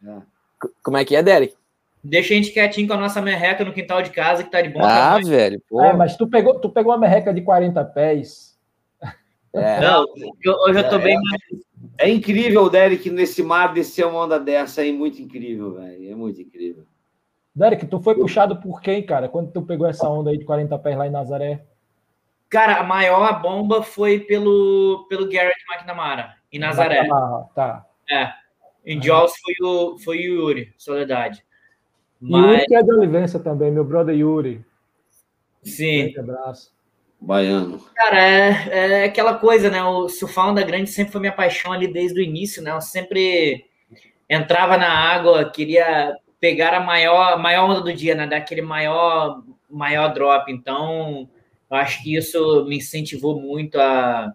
[0.06, 0.68] É.
[0.82, 1.56] Como é que é, Derek?
[2.04, 4.70] Deixa a gente quietinho com a nossa merreca no quintal de casa, que tá de
[4.70, 4.80] bom.
[4.82, 5.62] Ah, velho.
[5.82, 8.56] É, mas tu pegou, tu pegou uma merreca de 40 pés.
[9.54, 9.82] É.
[9.82, 10.06] Não,
[10.68, 11.42] hoje eu tô bem mais
[11.98, 16.12] é incrível, Derek, nesse mar descer uma onda dessa aí, muito incrível, velho.
[16.12, 16.86] É muito incrível.
[17.56, 19.28] Derek, tu foi puxado por quem, cara?
[19.28, 21.66] Quando tu pegou essa onda aí de 40 pés lá em Nazaré?
[22.50, 27.00] Cara, a maior bomba foi pelo, pelo Garrett McNamara, em Nazaré.
[27.00, 27.86] McNamara, tá.
[28.10, 28.32] É.
[28.86, 31.44] Em Jaws foi o, foi o Yuri, Soledade.
[32.22, 32.46] Mas...
[32.46, 34.64] Yuri que é de Olivença também, meu brother Yuri.
[35.64, 36.14] Sim.
[36.16, 36.77] Um abraço.
[37.20, 37.84] Baiano.
[37.96, 39.84] Cara, é, é, aquela coisa, né?
[39.84, 42.72] O surfar onda grande sempre foi minha paixão ali desde o início, né?
[42.72, 43.66] Eu sempre
[44.30, 48.28] entrava na água, queria pegar a maior, maior onda do dia, né?
[48.28, 50.52] Dar aquele maior, maior drop.
[50.52, 51.28] Então,
[51.70, 54.32] eu acho que isso me incentivou muito a,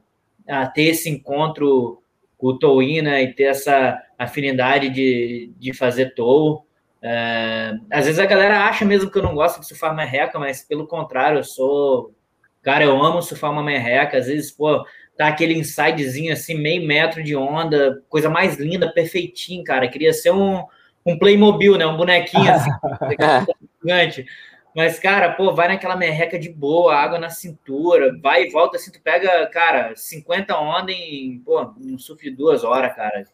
[0.49, 2.03] a ter esse encontro
[2.37, 3.23] com o Towin, né?
[3.23, 6.67] E ter essa afinidade de, de fazer tow.
[7.01, 10.63] É, às vezes a galera acha mesmo que eu não gosto de surfar merreca, mas
[10.63, 12.13] pelo contrário, eu sou
[12.63, 14.85] Cara, eu amo surfar uma merreca, às vezes, pô,
[15.17, 19.89] tá aquele insidezinho assim, meio metro de onda, coisa mais linda, perfeitinho, cara.
[19.89, 20.65] Queria ser um,
[21.05, 21.87] um Playmobil, né?
[21.87, 22.71] Um bonequinho assim,
[23.83, 24.25] gigante.
[24.75, 28.91] Mas, cara, pô, vai naquela merreca de boa, água na cintura, vai e volta assim,
[28.91, 33.25] tu pega, cara, 50 onda em, pô, um surf de duas horas, cara.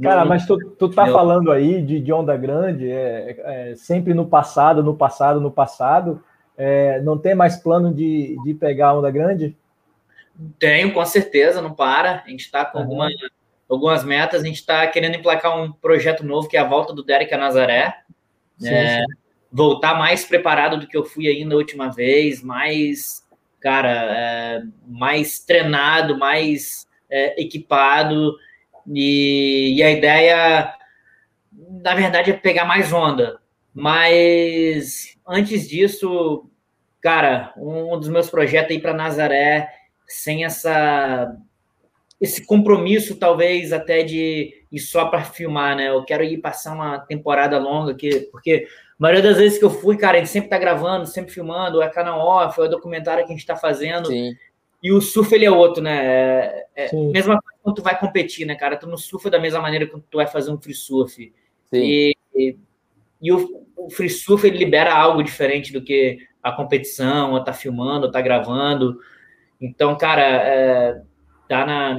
[0.00, 1.12] Cara, mas tu, tu tá Meu...
[1.12, 6.22] falando aí de, de onda grande, é, é, sempre no passado, no passado, no passado.
[6.56, 9.56] É, não tem mais plano de, de pegar onda grande?
[10.58, 12.22] Tenho, com certeza, não para.
[12.24, 12.84] A gente está com uhum.
[12.84, 13.08] alguma,
[13.68, 14.42] algumas metas.
[14.42, 17.38] A gente está querendo emplacar um projeto novo, que é a volta do Derek a
[17.38, 17.98] Nazaré.
[18.58, 19.04] Sim, é, sim.
[19.52, 23.26] Voltar mais preparado do que eu fui ainda a última vez, mais,
[23.58, 28.36] cara, é, mais treinado, mais é, equipado.
[28.86, 30.74] E, e a ideia,
[31.52, 33.39] na verdade, é pegar mais onda.
[33.80, 36.50] Mas antes disso,
[37.00, 39.70] cara, um dos meus projetos aí para Nazaré,
[40.06, 41.34] sem essa
[42.20, 45.88] esse compromisso talvez até de ir só para filmar, né?
[45.88, 49.70] Eu quero ir passar uma temporada longa aqui, porque a maioria das vezes que eu
[49.70, 53.24] fui, cara, a gente sempre tá gravando, sempre filmando, é canal off, é o documentário
[53.24, 54.08] que a gente tá fazendo.
[54.08, 54.36] Sim.
[54.82, 56.48] E o surf ele é outro, né?
[56.76, 58.76] É, é mesma coisa quando tu vai competir, né, cara?
[58.76, 61.14] Tu não surfa da mesma maneira que tu vai fazer um free surf.
[61.14, 61.32] Sim.
[61.72, 62.56] E, e,
[63.22, 67.52] e o, o free surf ele libera algo diferente do que a competição, ou tá
[67.52, 68.98] filmando, ou tá gravando.
[69.60, 71.02] Então, cara, é,
[71.48, 71.98] tá, na,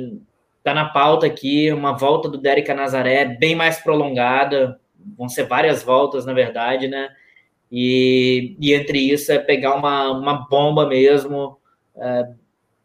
[0.63, 4.79] tá na pauta aqui uma volta do Derek a Nazaré bem mais prolongada.
[5.17, 7.09] vão ser várias voltas, na verdade, né?
[7.71, 11.57] E, e entre isso é pegar uma, uma bomba mesmo,
[11.95, 12.27] é,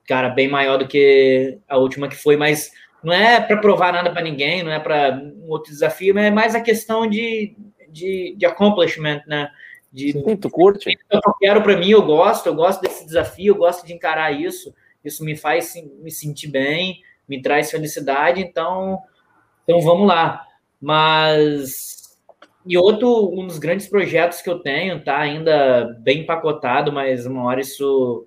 [0.07, 2.71] cara, bem maior do que a última que foi, mas
[3.03, 6.31] não é para provar nada para ninguém, não é para um outro desafio, mas é
[6.31, 7.57] mais a questão de,
[7.97, 9.51] de, de accomplishment, né?
[9.93, 10.99] De, Sim, tu curte?
[11.11, 14.75] Eu quero para mim, eu gosto, eu gosto desse desafio, eu gosto de encarar isso,
[15.03, 19.01] isso me faz me sentir bem, me traz felicidade, então,
[19.65, 20.45] então vamos lá.
[20.81, 22.19] Mas
[22.67, 27.45] e outro um dos grandes projetos que eu tenho, tá ainda bem empacotado, mas uma
[27.45, 28.27] hora isso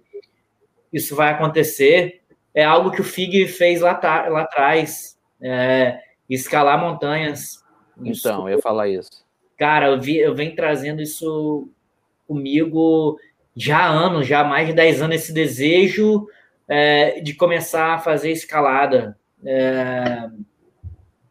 [0.92, 2.22] isso vai acontecer.
[2.52, 3.92] É algo que o Fig fez lá,
[4.28, 7.64] lá atrás, é, escalar montanhas.
[8.04, 9.29] Isso, então, eu ia falar isso.
[9.60, 11.70] Cara, eu, vi, eu venho trazendo isso
[12.28, 13.20] comigo
[13.56, 16.28] já há anos, já há mais de 10 anos, esse desejo
[16.68, 19.18] é, de começar a fazer escalada.
[19.46, 20.30] É,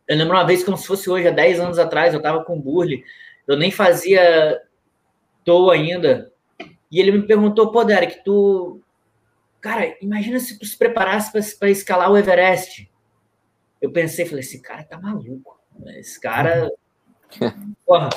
[0.06, 2.56] eu lembro uma vez, como se fosse hoje, há 10 anos atrás, eu estava com
[2.56, 3.02] o Burle,
[3.46, 4.60] eu nem fazia
[5.44, 6.30] toa ainda,
[6.92, 8.82] e ele me perguntou, pô, Derek, tu
[9.60, 12.90] Cara, imagina se tu se preparasse para escalar o Everest.
[13.80, 15.58] Eu pensei, falei, esse cara tá maluco.
[15.78, 15.98] Né?
[15.98, 16.70] Esse cara.
[17.86, 18.10] Porra.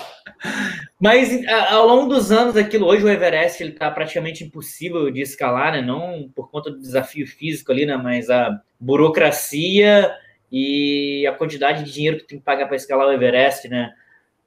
[0.99, 5.73] Mas ao longo dos anos, aquilo hoje o Everest ele tá praticamente impossível de escalar,
[5.73, 5.81] né?
[5.81, 7.97] Não por conta do desafio físico ali, né?
[7.97, 10.11] Mas a burocracia
[10.51, 13.93] e a quantidade de dinheiro que tem que pagar para escalar o Everest, né?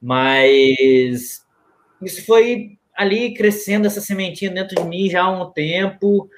[0.00, 1.44] Mas
[2.02, 6.28] isso foi ali crescendo essa sementinha dentro de mim já há um tempo.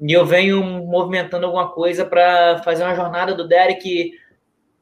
[0.00, 4.12] E eu venho movimentando alguma coisa para fazer uma jornada do Derek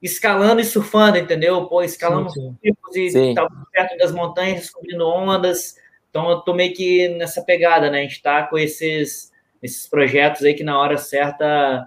[0.03, 1.67] escalando e surfando, entendeu?
[1.67, 2.57] Pô, escalando sim,
[2.93, 3.01] sim.
[3.01, 3.35] e sim.
[3.73, 5.77] perto das montanhas, descobrindo ondas.
[6.09, 8.01] Então eu tô meio que nessa pegada, né?
[8.01, 9.31] A gente tá com esses,
[9.63, 11.87] esses projetos aí que na hora certa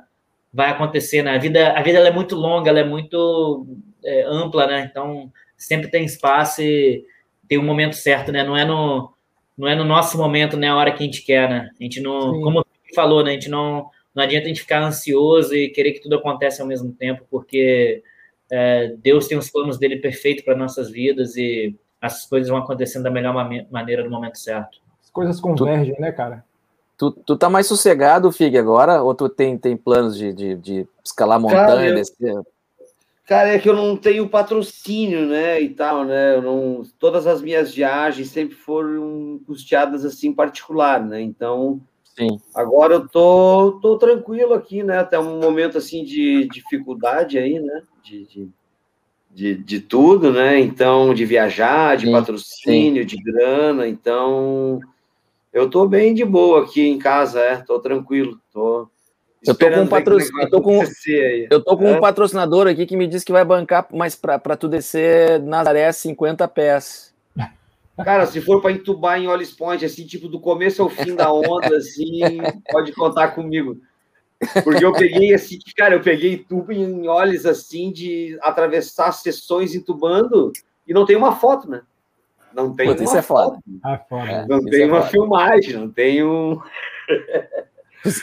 [0.53, 1.35] vai acontecer, né?
[1.35, 3.65] A vida, a vida ela é muito longa, ela é muito
[4.03, 4.87] é, ampla, né?
[4.89, 7.05] Então sempre tem espaço e
[7.47, 8.43] tem um momento certo, né?
[8.43, 9.13] Não é no,
[9.57, 10.67] não é no nosso momento, né?
[10.69, 11.69] A hora que a gente quer, né?
[11.79, 12.65] A gente não, como
[12.95, 13.31] falou, né?
[13.31, 16.67] A gente não, não adianta a gente ficar ansioso e querer que tudo aconteça ao
[16.67, 18.03] mesmo tempo, porque
[18.51, 23.03] é, Deus tem os planos dele perfeito para nossas vidas e as coisas vão acontecendo
[23.03, 23.33] da melhor
[23.71, 24.79] maneira no momento certo.
[25.01, 26.43] As coisas convergem, tu, né, cara?
[26.97, 29.01] Tu, tu tá mais sossegado, Fig, agora?
[29.01, 32.35] Ou tu tem, tem planos de, de, de escalar montanha, cara, eu, descer?
[33.25, 36.35] Cara, é que eu não tenho patrocínio, né, e tal, né?
[36.35, 41.21] Eu não, todas as minhas viagens sempre foram custeadas assim particular, né?
[41.21, 41.81] Então,
[42.17, 42.39] Sim.
[42.53, 44.99] Agora eu tô, tô tranquilo aqui, né?
[44.99, 47.81] Até um momento assim de dificuldade aí, né?
[48.03, 48.49] De, de,
[49.31, 50.59] de, de tudo, né?
[50.59, 53.07] Então, de viajar, de sim, patrocínio, sim.
[53.07, 53.87] de grana.
[53.87, 54.79] Então,
[55.51, 57.57] eu tô bem de boa aqui em casa, é.
[57.57, 58.39] Tô tranquilo.
[58.51, 58.87] Tô
[59.45, 60.45] eu tô com um patrocinador.
[60.45, 60.83] Eu tô com,
[61.51, 61.91] eu tô com é?
[61.91, 66.47] um patrocinador aqui que me disse que vai bancar mais para tu descer Nazaré 50
[66.47, 67.12] pés.
[67.97, 71.31] Cara, se for para entubar em Ollis Point, assim, tipo, do começo ao fim da
[71.31, 72.21] onda, assim,
[72.71, 73.77] pode contar comigo.
[74.63, 80.51] Porque eu peguei, assim, cara, eu peguei tubo em Ollis, assim, de atravessar sessões entubando
[80.87, 81.81] e não tem uma foto, né?
[82.53, 83.59] Não tem Pô, uma é foto.
[83.83, 84.45] Ah, foda.
[84.47, 85.11] Não tem é uma foda.
[85.11, 86.59] filmagem, não tem um...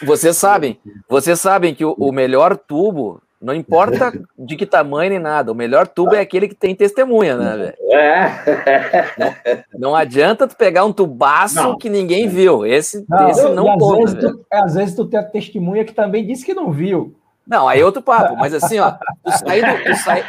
[0.03, 0.79] Vocês sabem,
[1.09, 5.55] vocês sabem que o, o melhor tubo não importa de que tamanho nem nada, o
[5.55, 7.75] melhor tubo é aquele que tem testemunha, né, velho?
[7.91, 9.11] É.
[9.19, 11.79] Não, não, adianta tu pegar um tubaço não.
[11.79, 12.67] que ninguém viu.
[12.67, 14.15] Esse não, esse não às conta.
[14.15, 17.17] Vezes tu, às vezes tu tem a testemunha que também disse que não viu.
[17.47, 18.93] Não, aí é outro papo, mas assim, ó,
[19.25, 20.23] tu sair do, tu sai,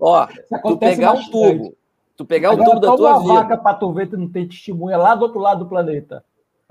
[0.00, 0.28] ó,
[0.62, 1.28] tu pegar bastante.
[1.28, 1.76] um tubo,
[2.16, 3.34] tu pegar Agora, o tubo da tua uma vida.
[3.34, 6.22] vaca pra tu ver que não tem testemunha lá do outro lado do planeta.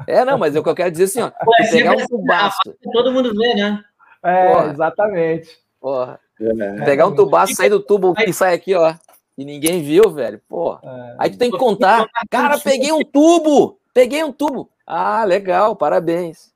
[0.07, 2.73] É, não, mas é o que eu quero dizer assim, ó, tu pegar um tubaço.
[2.93, 3.83] Todo mundo vê, né?
[4.23, 4.71] É, Porra.
[4.71, 5.49] exatamente.
[5.79, 6.19] Porra.
[6.39, 6.85] É.
[6.85, 8.93] Pegar um tubaço, sair do tubo e sai aqui, ó.
[9.37, 10.41] E ninguém viu, velho.
[10.47, 10.79] Porra.
[10.83, 11.15] É.
[11.19, 12.07] Aí tu tem que contar.
[12.29, 13.79] Cara, peguei um tubo!
[13.93, 14.69] Peguei um tubo!
[14.85, 16.53] Ah, legal, parabéns.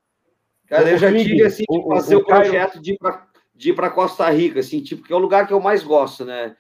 [0.68, 3.76] Cara, eu já tive assim de fazer o, o projeto de ir para de ir
[3.76, 6.56] para Costa Rica, assim, tipo, que é o lugar que eu mais gosto, né?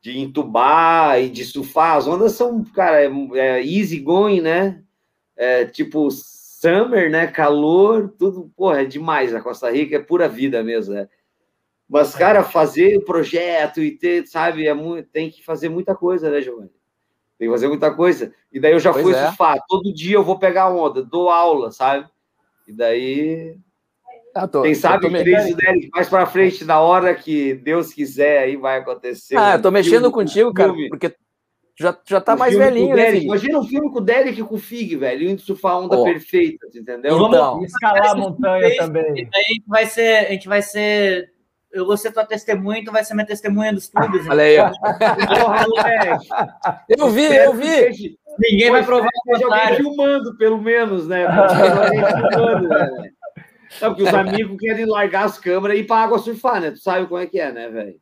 [0.00, 1.96] De entubar e de surfar.
[1.96, 4.82] As ondas são, cara, é, é easy going, né?
[5.36, 7.26] É, tipo, summer, né?
[7.26, 11.08] Calor, tudo, porra, é demais a Costa Rica, é pura vida mesmo, né?
[11.92, 16.30] Mas, cara, fazer o projeto e ter, sabe, é muito, tem que fazer muita coisa,
[16.30, 16.70] né, Giovanni?
[17.38, 18.32] Tem que fazer muita coisa.
[18.50, 19.26] E daí eu já pois fui é.
[19.26, 19.58] surfar.
[19.68, 22.08] Todo dia eu vou pegar onda, dou aula, sabe?
[22.66, 23.58] E daí.
[24.34, 25.54] Ah, tô, Quem sabe o três
[25.92, 29.36] mais para frente, na hora que Deus quiser, aí vai acontecer.
[29.36, 31.14] Ah, um eu tô mexendo contigo, cara, porque
[31.78, 33.16] já, já tá um mais velhinho, né?
[33.16, 36.04] Imagina um filme com o Derek e com o Fig, velho, indo surfar onda oh.
[36.04, 37.26] perfeita, entendeu?
[37.26, 39.28] Então, escalar a montanha também.
[39.34, 41.31] A gente vai ser, a gente vai ser
[41.72, 44.28] eu vou ser tua testemunha, então vai ser minha testemunha dos tubos.
[44.28, 44.70] Olha aí, ó.
[44.70, 46.28] Porra, moleque.
[46.88, 48.18] Eu vi, eu vi.
[48.38, 51.26] Ninguém vai provar o Seja alguém filmando, pelo menos, né?
[52.32, 53.10] Filmando, né?
[53.80, 56.70] Não, porque os amigos querem largar as câmeras e ir pra água surfar, né?
[56.70, 57.98] Tu sabe como é que é, né, velho?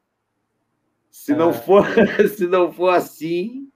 [1.11, 1.87] Se não for,
[2.37, 3.69] se não for assim,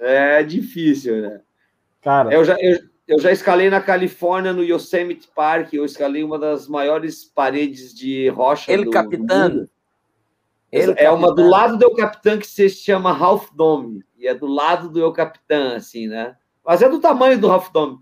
[0.00, 1.40] é difícil, né?
[2.00, 5.72] Cara, Eu já, eu, eu já escalei na Califórnia, no Yosemite Park.
[5.74, 8.72] Eu escalei uma das maiores paredes de rocha.
[8.72, 9.70] Ele do- mundo.
[10.70, 14.02] Ele é uma do lado do El Capitã que se chama Half Dome.
[14.16, 16.36] E é do lado do El Capitã, assim, né?
[16.64, 17.98] Mas é do tamanho do Half Dome.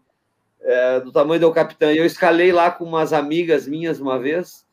[0.61, 1.93] É do tamanho do El Capitã.
[1.93, 4.65] E eu escalei lá com umas amigas minhas uma vez.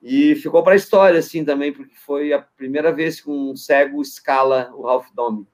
[0.00, 4.02] E ficou para a história, assim, também, porque foi a primeira vez que um cego
[4.02, 5.46] escala o Half Dome.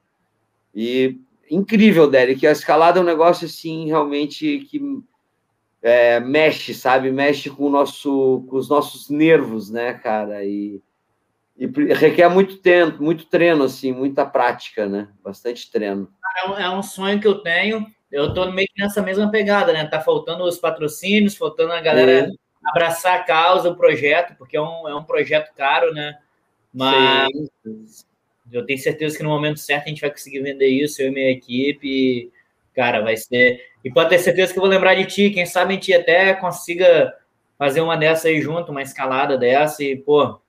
[0.75, 2.45] E incrível, Derek.
[2.45, 4.81] A escalada é um negócio, assim, realmente que
[5.81, 7.11] é, mexe, sabe?
[7.11, 10.43] Mexe com, nosso, com os nossos nervos, né, cara?
[10.43, 10.81] E,
[11.57, 15.09] e requer muito tempo, muito treino, assim, muita prática, né?
[15.23, 16.09] Bastante treino.
[16.37, 17.85] É um, é um sonho que eu tenho.
[18.11, 19.85] Eu tô meio que nessa mesma pegada, né?
[19.85, 22.37] Tá faltando os patrocínios, faltando a galera Sim.
[22.65, 26.17] abraçar a causa, o projeto, porque é um, é um projeto caro, né?
[26.73, 27.29] Mas
[28.51, 31.11] eu tenho certeza que no momento certo a gente vai conseguir vender isso, eu e
[31.11, 32.31] minha equipe.
[32.75, 33.61] Cara, vai ser.
[33.83, 35.29] E pode ter certeza que eu vou lembrar de ti.
[35.29, 37.13] Quem sabe a gente até consiga
[37.57, 39.83] fazer uma dessa aí junto, uma escalada dessa.
[39.83, 40.39] E, pô,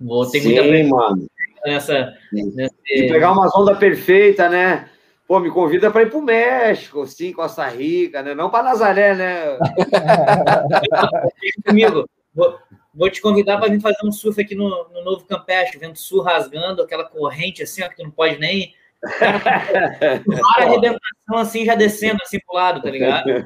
[0.00, 1.26] vou ter muita Sim, pressa mano.
[1.66, 2.14] nessa.
[2.32, 4.88] De pegar umas ondas perfeitas, né?
[5.26, 8.34] Pô, me convida para ir pro México, sim, Costa Rica, né?
[8.34, 9.58] Não para Nazaré, né?
[11.64, 12.08] comigo.
[12.34, 12.58] Vou,
[12.94, 16.22] vou te convidar para vir fazer um surf aqui no, no Novo Campeche, vendo sul
[16.22, 18.74] rasgando, aquela corrente assim, ó, que tu não pode nem.
[19.18, 23.30] Para arrebentação assim, já descendo assim pro lado, tá ligado?
[23.30, 23.38] Aí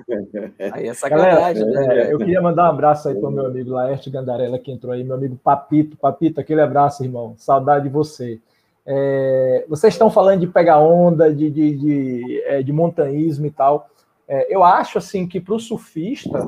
[0.58, 1.98] é Galera, sacanagem, né?
[1.98, 4.92] é, eu queria mandar um abraço aí para o meu amigo Laerte Gandarella, que entrou
[4.92, 5.96] aí, meu amigo Papito.
[5.96, 7.34] Papito, aquele abraço, irmão.
[7.38, 8.40] Saudade de você.
[8.84, 13.88] É, vocês estão falando de pegar onda, de, de, de, é, de montanhismo e tal.
[14.26, 16.46] É, eu acho assim que para o surfista,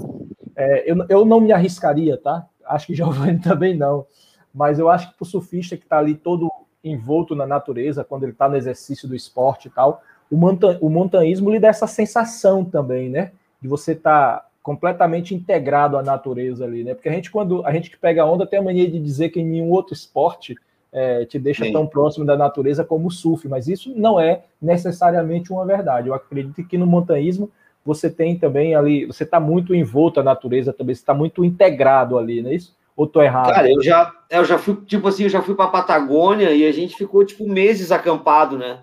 [0.56, 2.46] é, eu, eu não me arriscaria, tá?
[2.68, 4.06] Acho que Giovanni também não.
[4.54, 6.50] Mas eu acho que para o surfista que está ali todo
[6.82, 10.88] envolto na natureza, quando ele está no exercício do esporte e tal, o, monta o
[10.88, 13.32] montanhismo lhe dá essa sensação também, né?
[13.60, 16.94] De você estar tá completamente integrado à natureza ali, né?
[16.94, 19.40] Porque a gente, quando a gente que pega onda, tem a mania de dizer que
[19.40, 20.56] em nenhum outro esporte
[20.92, 21.72] é, te deixa Sim.
[21.72, 26.08] tão próximo da natureza como o surf, mas isso não é necessariamente uma verdade.
[26.08, 27.50] Eu acredito que no montanhismo
[27.86, 32.18] você tem também ali, você está muito envolto à natureza também, você está muito integrado
[32.18, 32.76] ali, não é isso?
[32.96, 33.52] Ou tô errado?
[33.52, 36.72] Cara, eu já, eu já fui, tipo assim, eu já fui pra Patagônia e a
[36.72, 38.82] gente ficou, tipo, meses acampado, né?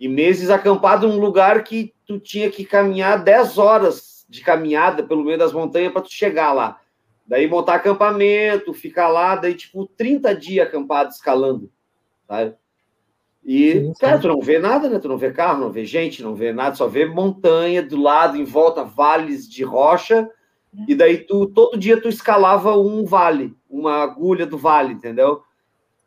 [0.00, 5.24] E meses acampado num lugar que tu tinha que caminhar 10 horas de caminhada pelo
[5.24, 6.78] meio das montanhas para tu chegar lá.
[7.26, 11.70] Daí montar acampamento, ficar lá, daí, tipo, 30 dias acampado escalando,
[12.26, 12.54] sabe?
[13.50, 13.92] E, Sim, sim.
[13.98, 14.98] cara, tu não vê nada, né?
[14.98, 18.36] Tu não vê carro, não vê gente, não vê nada, só vê montanha do lado,
[18.36, 20.28] em volta, vales de rocha.
[20.86, 25.40] E daí tu todo dia tu escalava um vale, uma agulha do vale, entendeu?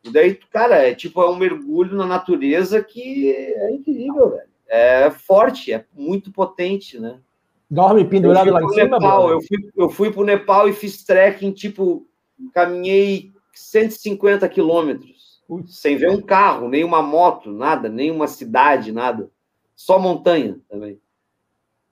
[0.04, 4.50] E daí, cara, é tipo é um mergulho na natureza que é incrível, velho.
[4.68, 7.20] É forte, é muito potente, né?
[7.68, 11.54] Dorme pendurado lá em cima, Nepal, eu fui, eu fui pro Nepal e fiz trekking,
[11.54, 12.06] tipo,
[12.54, 15.21] caminhei 150 quilômetros,
[15.52, 15.80] Putz.
[15.82, 19.30] sem ver um carro, nem uma moto, nada, nem uma cidade, nada.
[19.76, 20.98] Só montanha também.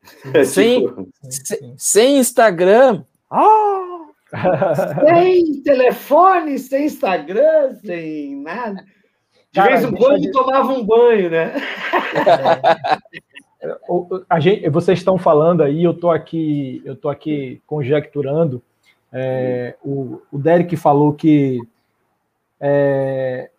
[0.45, 0.87] Sim.
[0.87, 3.03] Tipo, Se- Sem Instagram.
[3.29, 4.05] Ah!
[5.09, 8.81] sem telefone, sem Instagram, sem nada.
[9.51, 11.53] De Cara, vez em quando eu- tomava um banho, né?
[13.89, 18.63] O- a gente, vocês estão falando aí, eu estou aqui, eu tô aqui conjecturando.
[19.11, 21.59] é, o, o Derek falou que
[22.59, 23.49] é,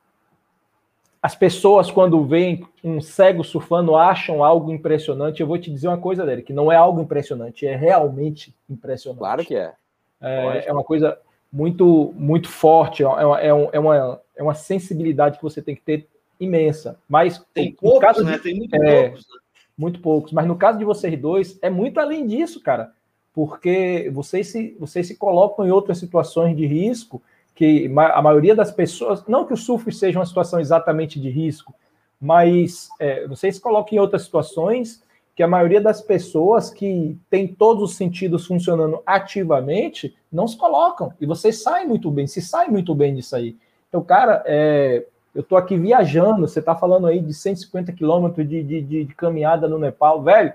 [1.23, 5.41] as pessoas, quando veem um cego surfando, acham algo impressionante.
[5.41, 9.19] Eu vou te dizer uma coisa, Derek, não é algo impressionante, é realmente impressionante.
[9.19, 9.73] Claro que é.
[10.21, 11.19] É, é uma coisa
[11.53, 15.75] muito, muito forte, é uma, é, um- é uma, é uma sensibilidade que você tem
[15.75, 16.07] que ter
[16.39, 16.99] imensa.
[17.09, 18.33] Mas Tem no poucos, caso né?
[18.37, 19.27] de- Tem muito é, poucos.
[19.27, 19.35] né?
[19.77, 20.33] muito poucos.
[20.33, 22.93] Mas no caso de vocês dois, é muito além disso, cara.
[23.35, 27.23] Porque vocês se, vocês se colocam em outras situações de risco
[27.61, 29.23] que a maioria das pessoas.
[29.27, 31.75] Não que o surf seja uma situação exatamente de risco,
[32.19, 35.03] mas é, vocês colocam em outras situações
[35.37, 41.13] que a maioria das pessoas que tem todos os sentidos funcionando ativamente não se colocam.
[41.21, 43.55] E vocês saem muito bem, se saem muito bem disso aí.
[43.91, 45.05] Então, cara, é,
[45.35, 49.15] eu tô aqui viajando, você tá falando aí de 150 quilômetros de, de, de, de
[49.15, 50.55] caminhada no Nepal, velho.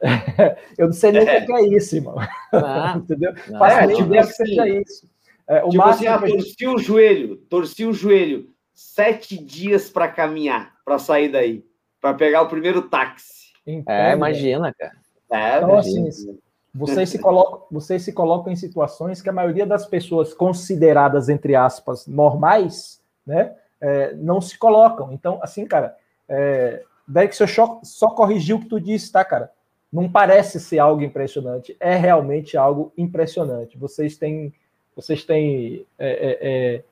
[0.78, 2.16] eu não sei nem o que é isso, irmão.
[2.54, 3.34] Ah, Entendeu?
[3.50, 3.58] não.
[3.58, 5.15] Faço É, tipo que assim, seja isso.
[5.48, 8.50] É, o tipo assim, máximo ah, que a gente- torci o joelho, torci o joelho.
[8.74, 11.64] Sete dias para caminhar, para sair daí,
[12.00, 13.52] para pegar o primeiro táxi.
[13.66, 13.88] Entendo.
[13.90, 14.92] É, imagina, cara.
[15.30, 16.08] É, Então, imagina.
[16.08, 16.38] assim,
[16.74, 21.54] vocês se, colocam, vocês se colocam em situações que a maioria das pessoas consideradas, entre
[21.54, 25.10] aspas, normais, né, é, não se colocam.
[25.12, 25.96] Então, assim, cara,
[26.28, 29.50] é, Derek, você só, só corrigiu o que tu disse, tá, cara?
[29.92, 33.78] Não parece ser algo impressionante, é realmente algo impressionante.
[33.78, 34.52] Vocês têm,
[34.96, 36.82] vocês têm, é, é, é,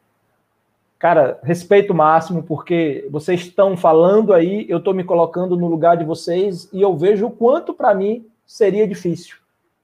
[0.98, 6.04] cara, respeito máximo, porque vocês estão falando aí, eu estou me colocando no lugar de
[6.04, 9.38] vocês e eu vejo o quanto para mim seria difícil,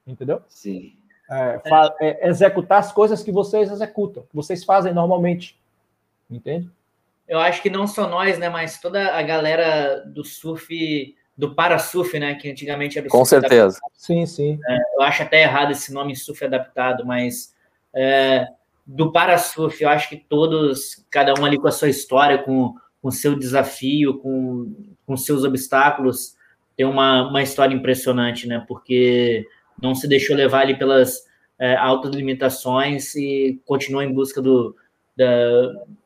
[0.05, 0.39] entendeu?
[0.47, 0.93] Sim.
[1.31, 1.61] É,
[1.99, 5.59] é, executar as coisas que vocês executam, que vocês fazem normalmente,
[6.29, 6.69] entende?
[7.27, 12.19] Eu acho que não só nós, né, mas toda a galera do surf, do para-surf,
[12.19, 13.79] né, que antigamente era o Com surf certeza.
[13.93, 14.59] Sim, sim.
[14.95, 17.55] eu acho até errado esse nome surf adaptado, mas
[17.95, 18.47] é,
[18.85, 23.11] do para-surf, eu acho que todos, cada um ali com a sua história, com o
[23.11, 24.73] seu desafio, com,
[25.05, 26.35] com seus obstáculos,
[26.75, 28.63] tem uma, uma história impressionante, né?
[28.67, 29.45] Porque
[29.81, 31.25] não se deixou levar ali pelas
[31.59, 34.75] é, altas limitações e continuou em busca do,
[35.15, 35.25] da,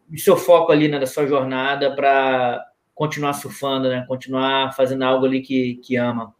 [0.08, 2.64] do seu foco ali, né, da sua jornada para
[2.94, 4.06] continuar surfando, né?
[4.08, 6.34] Continuar fazendo algo ali que, que ama.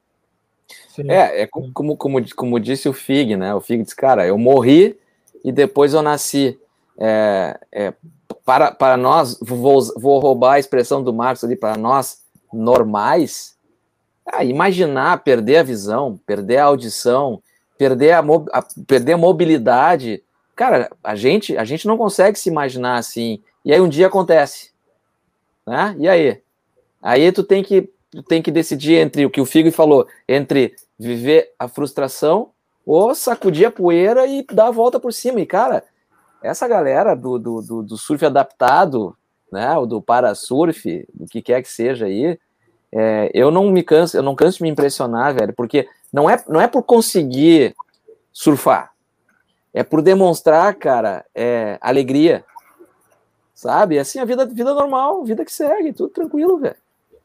[0.90, 1.10] sim.
[1.10, 3.54] É, é co- como, como, como disse o Fig, né?
[3.54, 4.98] O Fig disse, cara, eu morri
[5.46, 6.60] e depois eu nasci.
[6.98, 7.94] É, é,
[8.44, 13.56] para, para nós, vou, vou roubar a expressão do Marcos ali, para nós normais,
[14.26, 17.44] ah, imaginar perder a visão, perder a audição,
[17.78, 20.24] perder a, a- perder a mobilidade.
[20.56, 23.40] Cara, a gente, a gente não consegue se imaginar assim.
[23.64, 24.72] E aí um dia acontece.
[25.68, 25.96] Né?
[26.00, 26.42] E aí?
[27.04, 30.74] Aí tu tem que, tu tem que decidir entre o que o Figo falou, entre
[30.98, 32.50] viver a frustração
[32.86, 35.40] ou sacudir a poeira e dar a volta por cima.
[35.40, 35.84] E, cara,
[36.42, 39.18] essa galera do, do, do, do surf adaptado,
[39.52, 42.40] né, o do parasurf, do que quer que seja aí,
[42.92, 46.42] é, eu não me canso, eu não canso de me impressionar, velho, porque não é,
[46.48, 47.76] não é por conseguir
[48.32, 48.94] surfar,
[49.74, 52.46] é por demonstrar, cara, é, alegria,
[53.54, 53.98] sabe?
[53.98, 56.76] Assim, a vida, vida normal, vida que segue, tudo tranquilo, velho.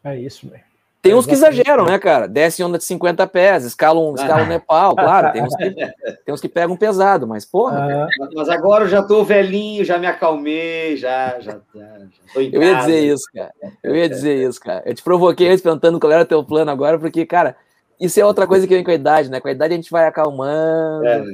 [0.03, 0.70] É isso, velho.
[1.03, 2.29] Tem uns que exageram, né, cara?
[2.29, 5.33] Desce onda de 50 pés, escalam, escalam Nepal, claro.
[5.33, 5.71] Tem uns, que,
[6.27, 9.97] tem uns que pegam pesado, mas, porra, Ah, Mas agora eu já tô velhinho, já
[9.99, 11.97] me acalmei, já, já, já,
[12.35, 13.51] tô em eu ia dizer isso, cara.
[13.83, 14.83] Eu ia dizer isso, cara.
[14.85, 17.57] Eu te provoquei antes perguntando qual era teu plano agora, porque, cara,
[17.99, 19.41] isso é outra coisa que vem com a idade, né?
[19.41, 21.25] Com a idade a gente vai acalmando, É.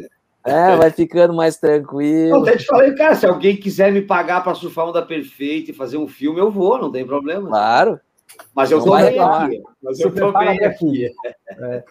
[0.45, 2.43] é, vai ficando mais Eu tranquilo.
[2.43, 5.97] até te falei, cara, se alguém quiser me pagar para surfar onda perfeita e fazer
[5.97, 7.49] um filme, eu vou, não tem problema.
[7.49, 7.99] Claro.
[8.55, 9.63] Mas eu vai bem aqui.
[9.83, 11.11] Mas eu prepara bem aqui.
[11.49, 11.85] É.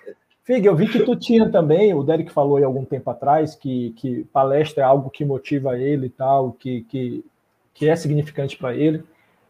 [0.45, 3.95] Fig, eu vi que tu tinha também, o Derek falou aí algum tempo atrás, que,
[3.97, 7.25] que palestra é algo que motiva ele e tal, que, que,
[7.73, 9.03] que é significante para ele.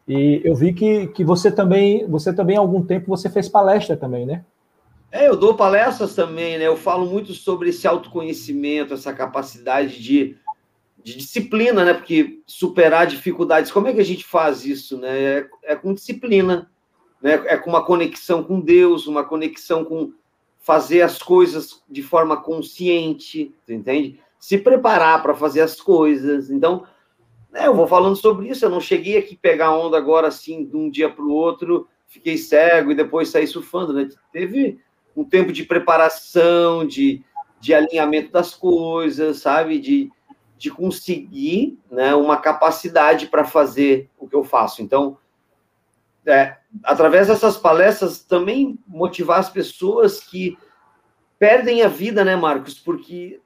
[0.08, 3.94] E eu vi que, que você também, você também, há algum tempo, você fez palestra
[3.94, 4.42] também, né?
[5.12, 6.66] É, eu dou palestras também, né?
[6.66, 10.36] Eu falo muito sobre esse autoconhecimento, essa capacidade de,
[11.04, 11.92] de disciplina, né?
[11.92, 15.18] Porque superar dificuldades, como é que a gente faz isso, né?
[15.18, 16.70] É, é com disciplina,
[17.20, 17.42] né?
[17.46, 20.12] É com uma conexão com Deus, uma conexão com
[20.60, 24.20] fazer as coisas de forma consciente, entende?
[24.38, 26.50] Se preparar para fazer as coisas.
[26.50, 26.84] Então,
[27.52, 28.64] né, eu vou falando sobre isso.
[28.64, 32.36] Eu não cheguei aqui pegar onda agora assim de um dia para o outro, fiquei
[32.36, 34.08] cego e depois saí surfando, né?
[34.32, 34.80] Teve
[35.16, 37.24] um tempo de preparação, de,
[37.60, 39.78] de alinhamento das coisas, sabe?
[39.78, 40.10] De,
[40.58, 44.82] de conseguir né, uma capacidade para fazer o que eu faço.
[44.82, 45.16] Então,
[46.26, 50.58] é, através dessas palestras, também motivar as pessoas que
[51.38, 52.78] perdem a vida, né, Marcos?
[52.78, 53.40] Porque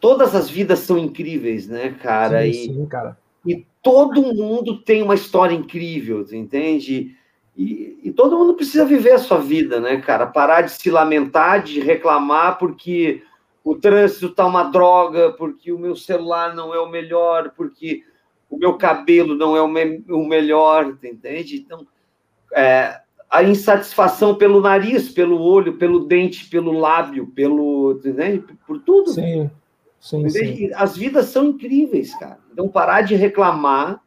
[0.00, 2.42] todas as vidas são incríveis, né, cara?
[2.42, 3.18] sim, E, sim, cara.
[3.44, 7.16] e todo mundo tem uma história incrível, entende?
[7.56, 10.26] E, e todo mundo precisa viver a sua vida, né, cara?
[10.26, 13.22] Parar de se lamentar, de reclamar porque
[13.62, 18.02] o trânsito tá uma droga, porque o meu celular não é o melhor, porque
[18.50, 21.56] o meu cabelo não é o, me o melhor, entende?
[21.56, 21.86] Então,
[22.54, 23.00] é,
[23.30, 28.44] a insatisfação pelo nariz, pelo olho, pelo dente, pelo lábio, pelo, entende?
[28.66, 29.10] Por tudo.
[29.10, 29.50] Sim,
[29.98, 30.66] sim, sim.
[30.66, 32.38] E As vidas são incríveis, cara.
[32.52, 34.00] Então, parar de reclamar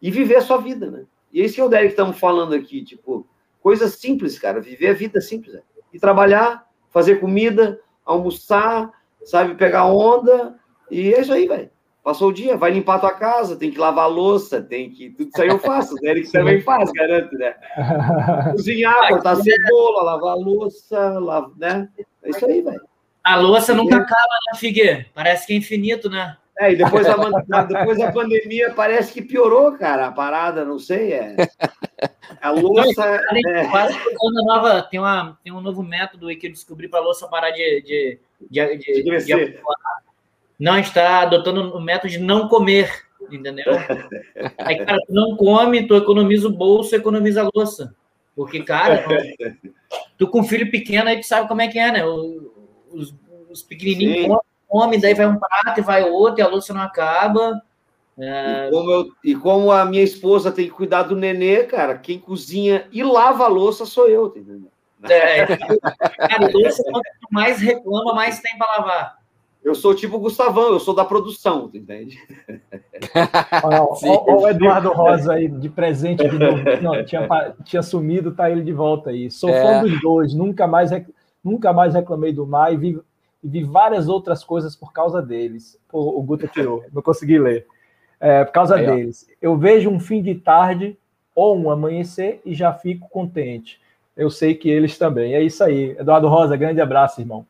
[0.00, 1.04] e viver a sua vida, né?
[1.32, 3.26] E é isso que o Derek estamos falando aqui, tipo,
[3.60, 4.60] coisas simples, cara.
[4.60, 5.54] Viver a vida simples.
[5.54, 5.62] Né?
[5.92, 8.92] E trabalhar, fazer comida, almoçar,
[9.24, 10.54] sabe, pegar onda.
[10.90, 11.70] E é isso aí, velho.
[12.06, 15.10] Passou o dia, vai limpar a tua casa, tem que lavar a louça, tem que.
[15.10, 15.96] Tudo isso aí eu faço.
[15.96, 17.56] O Derek também faz, garanto, né?
[18.52, 21.88] Cozinhar, cortar cebola, lavar a louça, lavar, né?
[22.22, 22.80] É isso aí, velho.
[23.24, 25.04] A louça nunca acaba, né, Figue?
[25.12, 26.36] Parece que é infinito, né?
[26.60, 31.12] É, e depois da, depois da pandemia parece que piorou, cara, a parada, não sei,
[31.12, 31.36] é...
[32.40, 33.04] A louça...
[33.04, 33.68] É...
[34.46, 37.50] Nova, tem, uma, tem um novo método aí que eu descobri para a louça parar
[37.50, 37.82] de...
[37.82, 39.58] de, de, de, de, de
[40.58, 42.90] não está adotando o método de não comer,
[43.30, 43.64] entendeu?
[44.58, 47.94] Aí, cara, tu não come, tu economiza o bolso, economiza a louça.
[48.34, 49.04] Porque, cara,
[50.18, 52.04] tu com filho pequeno aí tu sabe como é que é, né?
[52.04, 53.14] Os,
[53.48, 54.38] os pequenininhos
[54.68, 57.62] comem, daí vai um prato e vai outro, e a louça não acaba.
[58.18, 58.68] É...
[58.68, 62.18] E, como eu, e como a minha esposa tem que cuidar do nenê, cara, quem
[62.18, 64.70] cozinha e lava a louça sou eu, tá entendeu?
[65.08, 69.18] É, cara, louça, quanto mais reclama, mais tem para lavar.
[69.66, 72.16] Eu sou tipo o Gustavão, eu sou da produção, entende?
[73.64, 76.62] Olha, o Eduardo Rosa aí, de presente de novo.
[76.80, 77.26] Não, tinha,
[77.64, 79.28] tinha sumido, tá ele de volta aí.
[79.28, 79.60] Sou é.
[79.60, 80.92] fã dos dois, nunca mais,
[81.42, 83.00] nunca mais reclamei do mar e vi,
[83.42, 85.76] vi várias outras coisas por causa deles.
[85.92, 87.66] O, o Guta tirou, não consegui ler.
[88.20, 89.26] É, por causa aí, deles.
[89.42, 90.96] Eu vejo um fim de tarde
[91.34, 93.80] ou um amanhecer e já fico contente.
[94.16, 95.34] Eu sei que eles também.
[95.34, 95.96] É isso aí.
[95.98, 97.44] Eduardo Rosa, grande abraço, irmão.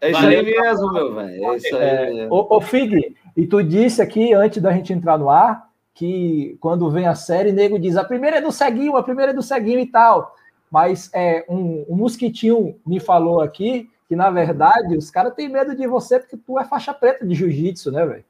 [0.00, 1.44] É isso aí mesmo, meu velho.
[1.44, 2.20] É isso aí.
[2.20, 6.56] É, ô, ô, Fig, e tu disse aqui, antes da gente entrar no ar, que
[6.60, 9.42] quando vem a série, nego diz a primeira é do ceguinho, a primeira é do
[9.42, 10.34] ceguinho e tal.
[10.70, 15.74] Mas é, um, um mosquitinho me falou aqui que, na verdade, os caras têm medo
[15.74, 18.24] de você porque tu é faixa preta de jiu-jitsu, né, velho?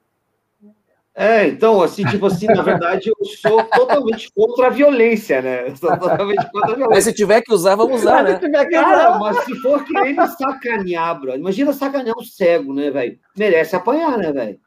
[1.14, 5.68] É, então, assim, tipo assim, na verdade, eu sou totalmente contra a violência, né?
[5.68, 6.94] Eu sou totalmente contra a violência.
[6.94, 8.38] Mas se tiver que usar, vamos usar, né?
[8.70, 13.18] Cara, mas se for querer me sacanear, bro, imagina sacanear um cego, né, velho?
[13.36, 14.58] Merece apanhar, né, velho?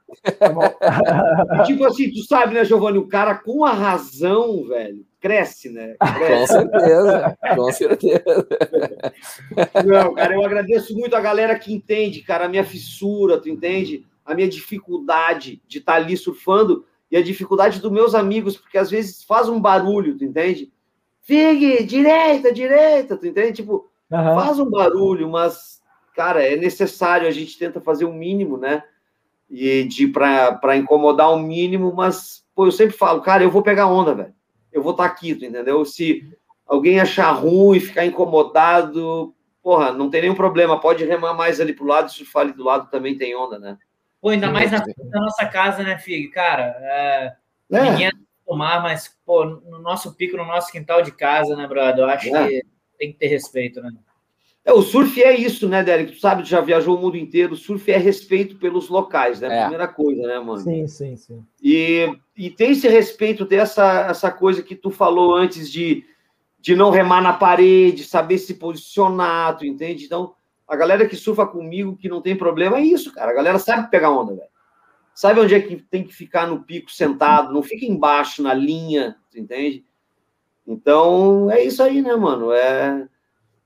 [1.65, 5.95] tipo assim, tu sabe, né, Giovanni, o cara com a razão, velho, cresce, né?
[6.18, 6.53] Cresce.
[6.53, 8.48] Com certeza, com certeza.
[9.86, 14.06] Não, cara, eu agradeço muito a galera que entende, cara, a minha fissura, tu entende?
[14.26, 18.78] A minha dificuldade de estar tá ali surfando e a dificuldade dos meus amigos, porque
[18.78, 20.72] às vezes faz um barulho, tu entende?
[21.22, 23.54] Fig, direita, direita, tu entende?
[23.54, 24.36] Tipo, uhum.
[24.36, 25.82] faz um barulho, mas,
[26.16, 28.84] cara, é necessário, a gente tenta fazer o um mínimo, né?
[29.50, 33.62] E de para incomodar o um mínimo, mas, pô, eu sempre falo, cara, eu vou
[33.62, 34.34] pegar onda, velho.
[34.72, 35.86] Eu vou estar tá aqui, tu entendeu?
[35.86, 36.28] Se
[36.66, 41.86] alguém achar ruim, ficar incomodado, porra, não tem nenhum problema, pode remar mais ali pro
[41.86, 43.78] lado, surfar ali do lado também tem onda, né?
[44.24, 46.30] Pô, ainda mais na, na nossa casa, né, Fig?
[46.30, 47.36] Cara, é,
[47.74, 47.91] é.
[47.91, 48.12] ninguém é
[48.48, 52.06] tomar, mas, pô, no nosso pico, no nosso quintal de casa, né, brother?
[52.06, 52.48] Eu acho é.
[52.48, 52.62] que
[52.98, 53.91] tem que ter respeito, né?
[54.64, 56.14] É, o surf é isso, né, Derek?
[56.14, 57.52] Tu sabe, tu já viajou o mundo inteiro.
[57.52, 59.58] O surf é respeito pelos locais, né?
[59.58, 59.62] É.
[59.64, 60.62] Primeira coisa, né, mano?
[60.62, 61.45] Sim, sim, sim.
[61.62, 66.06] E, e tem esse respeito, tem essa, essa coisa que tu falou antes de,
[66.62, 70.06] de não remar na parede, saber se posicionar, tu entende?
[70.06, 70.34] Então,
[70.74, 73.32] a galera que surfa comigo, que não tem problema, é isso, cara.
[73.32, 74.50] A galera sabe pegar onda, velho.
[75.14, 79.16] Sabe onde é que tem que ficar no pico sentado, não fica embaixo, na linha,
[79.36, 79.86] entende?
[80.66, 82.52] Então, é isso aí, né, mano?
[82.52, 83.08] É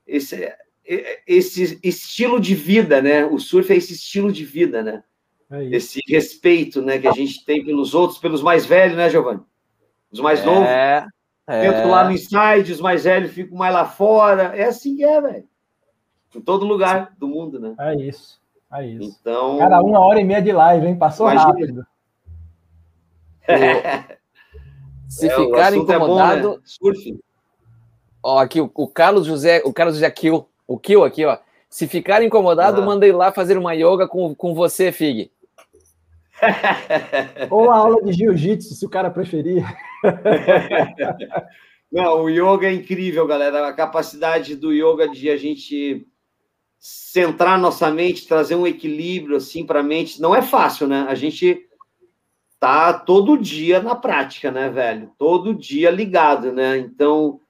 [0.06, 0.58] esse, é,
[1.26, 3.24] esse estilo de vida, né?
[3.24, 5.02] O surf é esse estilo de vida, né?
[5.50, 9.40] É esse respeito, né, que a gente tem pelos outros, pelos mais velhos, né, Giovanni?
[10.12, 10.68] Os mais é, novos.
[10.68, 11.06] É.
[11.86, 14.54] lá no inside, os mais velhos ficam mais lá fora.
[14.54, 15.48] É assim que é, velho
[16.34, 17.74] em todo lugar do mundo, né?
[17.78, 18.40] É isso.
[18.72, 19.16] É isso.
[19.20, 19.58] Então.
[19.58, 20.96] Cara, uma hora e meia de live, hein?
[20.96, 21.52] Passou imagina.
[21.52, 21.86] rápido.
[25.08, 26.38] Se é, ficar incomodado.
[26.38, 26.62] É bom, né?
[26.64, 27.18] Surf.
[28.22, 31.38] Ó, aqui o, o, Carlos José, o Carlos José Kill, o Kill aqui, ó.
[31.70, 32.84] Se ficar incomodado, ah.
[32.84, 35.30] mandei lá fazer uma yoga com, com você, Fig.
[37.50, 39.64] Ou a aula de jiu-jitsu, se o cara preferir.
[41.90, 43.66] Não, o yoga é incrível, galera.
[43.66, 46.06] A capacidade do yoga de a gente
[46.78, 51.06] centrar nossa mente, trazer um equilíbrio assim para a mente, não é fácil, né?
[51.08, 51.66] A gente
[52.60, 55.10] tá todo dia na prática, né, velho?
[55.18, 56.78] Todo dia ligado, né?
[56.78, 57.40] Então,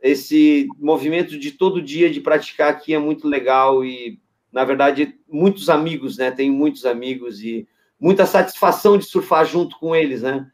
[0.00, 4.20] esse movimento de todo dia de praticar aqui é muito legal e,
[4.52, 6.30] na verdade, muitos amigos, né?
[6.30, 7.66] Tenho muitos amigos e
[7.98, 10.46] muita satisfação de surfar junto com eles, né?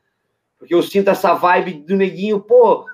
[0.58, 2.86] Porque eu sinto essa vibe do neguinho, pô,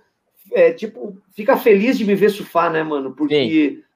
[0.53, 3.15] é, tipo, fica feliz de me ver surfar, né, mano?
[3.15, 3.88] Porque Sim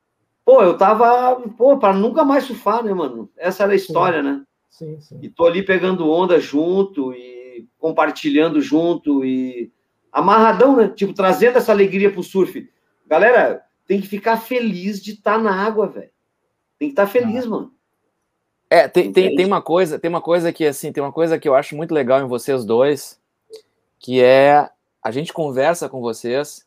[0.45, 3.31] Pô, eu tava, pô, para nunca mais surfar, né, mano?
[3.37, 4.25] Essa era a história, sim.
[4.25, 4.45] né?
[4.69, 5.19] Sim, sim.
[5.23, 9.71] E tô ali pegando onda junto e compartilhando junto e
[10.11, 10.89] amarradão, né?
[10.89, 12.69] Tipo, trazendo essa alegria pro surf.
[13.07, 16.11] Galera, tem que ficar feliz de estar tá na água, velho.
[16.79, 17.49] Tem que estar tá feliz, ah.
[17.49, 17.75] mano.
[18.69, 21.47] É, tem, tem, tem uma coisa, tem uma coisa que assim, tem uma coisa que
[21.47, 23.21] eu acho muito legal em vocês dois,
[23.99, 24.71] que é
[25.03, 26.67] a gente conversa com vocês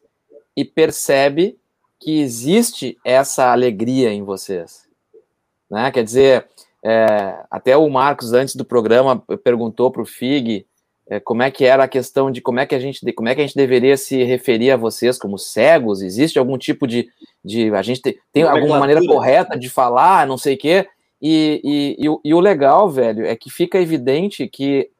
[0.56, 1.58] e percebe
[2.06, 4.88] que existe essa alegria em vocês.
[5.70, 5.92] Né?
[5.92, 6.48] Quer dizer,
[6.88, 10.68] É, até o Marcos, antes do programa, perguntou para o FIG
[11.10, 13.34] é, como é que era a questão de como é que a gente como é
[13.34, 16.04] que a gente deveria se referir a vocês como cegos.
[16.04, 17.10] Existe algum tipo de,
[17.44, 20.88] de a gente tem, tem alguma maneira correta de falar, não sei o quê.
[21.20, 24.92] E, e, e, o, e, o legal, velho, é que fica evidente que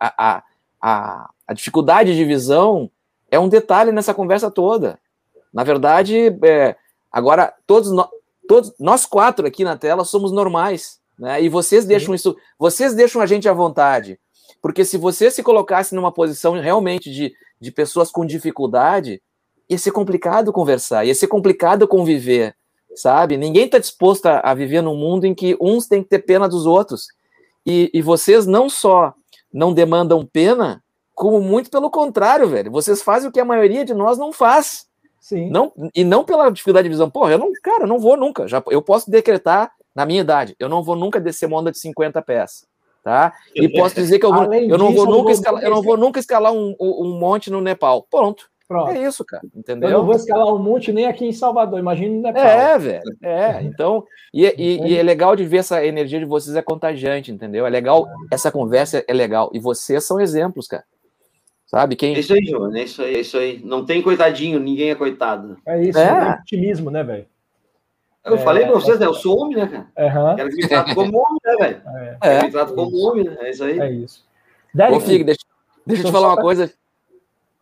[0.00, 0.42] a, a,
[0.80, 2.90] a, a dificuldade de visão
[3.30, 4.98] é um detalhe nessa conversa toda.
[5.54, 6.74] Na verdade, é,
[7.12, 8.08] agora todos, no,
[8.48, 10.98] todos nós quatro aqui na tela somos normais.
[11.16, 11.44] Né?
[11.44, 14.18] E vocês deixam isso, vocês deixam a gente à vontade.
[14.60, 19.22] Porque se você se colocasse numa posição realmente de, de pessoas com dificuldade,
[19.68, 22.56] ia ser complicado conversar, ia ser complicado conviver,
[22.96, 23.36] sabe?
[23.36, 26.48] Ninguém está disposto a, a, viver num mundo em que uns têm que ter pena
[26.48, 27.06] dos outros.
[27.64, 29.14] E, e vocês não só
[29.52, 30.82] não demandam pena,
[31.14, 32.72] como muito pelo contrário, velho.
[32.72, 34.86] Vocês fazem o que a maioria de nós não faz.
[35.24, 35.48] Sim.
[35.48, 37.08] Não, e não pela dificuldade de visão.
[37.08, 38.46] Porra, eu não, cara, eu não vou nunca.
[38.46, 41.78] Já, eu posso decretar na minha idade, eu não vou nunca descer uma onda de
[41.78, 42.66] 50 pés,
[43.02, 43.32] tá?
[43.54, 44.34] E posso dizer que eu,
[44.68, 48.06] eu não vou nunca escalar, eu não vou nunca escalar um, um monte no Nepal.
[48.10, 48.50] Pronto.
[48.68, 48.90] Pronto.
[48.90, 49.42] É isso, cara.
[49.56, 49.88] Entendeu?
[49.88, 52.42] Eu não vou escalar um monte nem aqui em Salvador, imagina no Nepal.
[52.44, 53.02] É, velho.
[53.22, 54.04] É, então.
[54.32, 57.66] E, e, e, é legal de ver essa energia de vocês é contagiante, entendeu?
[57.66, 59.50] É legal, essa conversa é legal.
[59.54, 60.84] E vocês são exemplos, cara.
[61.74, 61.96] Sabe?
[61.96, 62.14] Quem...
[62.14, 62.76] É isso aí, João.
[62.76, 63.60] É isso aí, é isso aí.
[63.64, 65.58] Não tem coitadinho, ninguém é coitado.
[65.66, 66.38] É isso, é.
[66.40, 67.26] otimismo, né, velho?
[68.24, 69.06] Eu é, falei pra vocês, né?
[69.06, 70.30] Eu sou homem, né, cara?
[70.30, 70.36] Uhum.
[70.36, 71.82] Quero que me tratem como homem, né, velho?
[72.22, 72.38] É.
[72.38, 73.36] Quero que me como homem, né?
[73.40, 73.80] É isso aí.
[73.80, 74.24] É isso.
[74.72, 75.40] Derek, Ô, Fig, deixa,
[75.84, 76.72] deixa eu te falar uma coisa.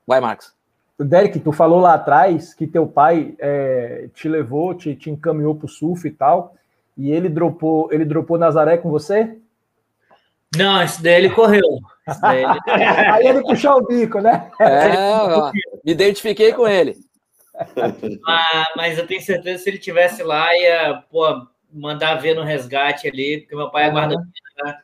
[0.06, 0.52] Vai, Marcos.
[1.00, 5.66] Derek, tu falou lá atrás que teu pai é, te levou, te, te encaminhou pro
[5.66, 6.54] surf e tal,
[6.98, 9.38] e ele dropou, ele dropou Nazaré com você?
[10.54, 11.62] Não, esse daí ele correu.
[13.12, 14.50] Aí ele puxou o bico, né?
[14.60, 15.52] É, ó,
[15.84, 16.96] me identifiquei com ele.
[18.26, 22.42] Ah, mas eu tenho certeza que se ele tivesse lá, ia pô, mandar ver no
[22.42, 24.78] resgate ali, porque meu pai é guarda né?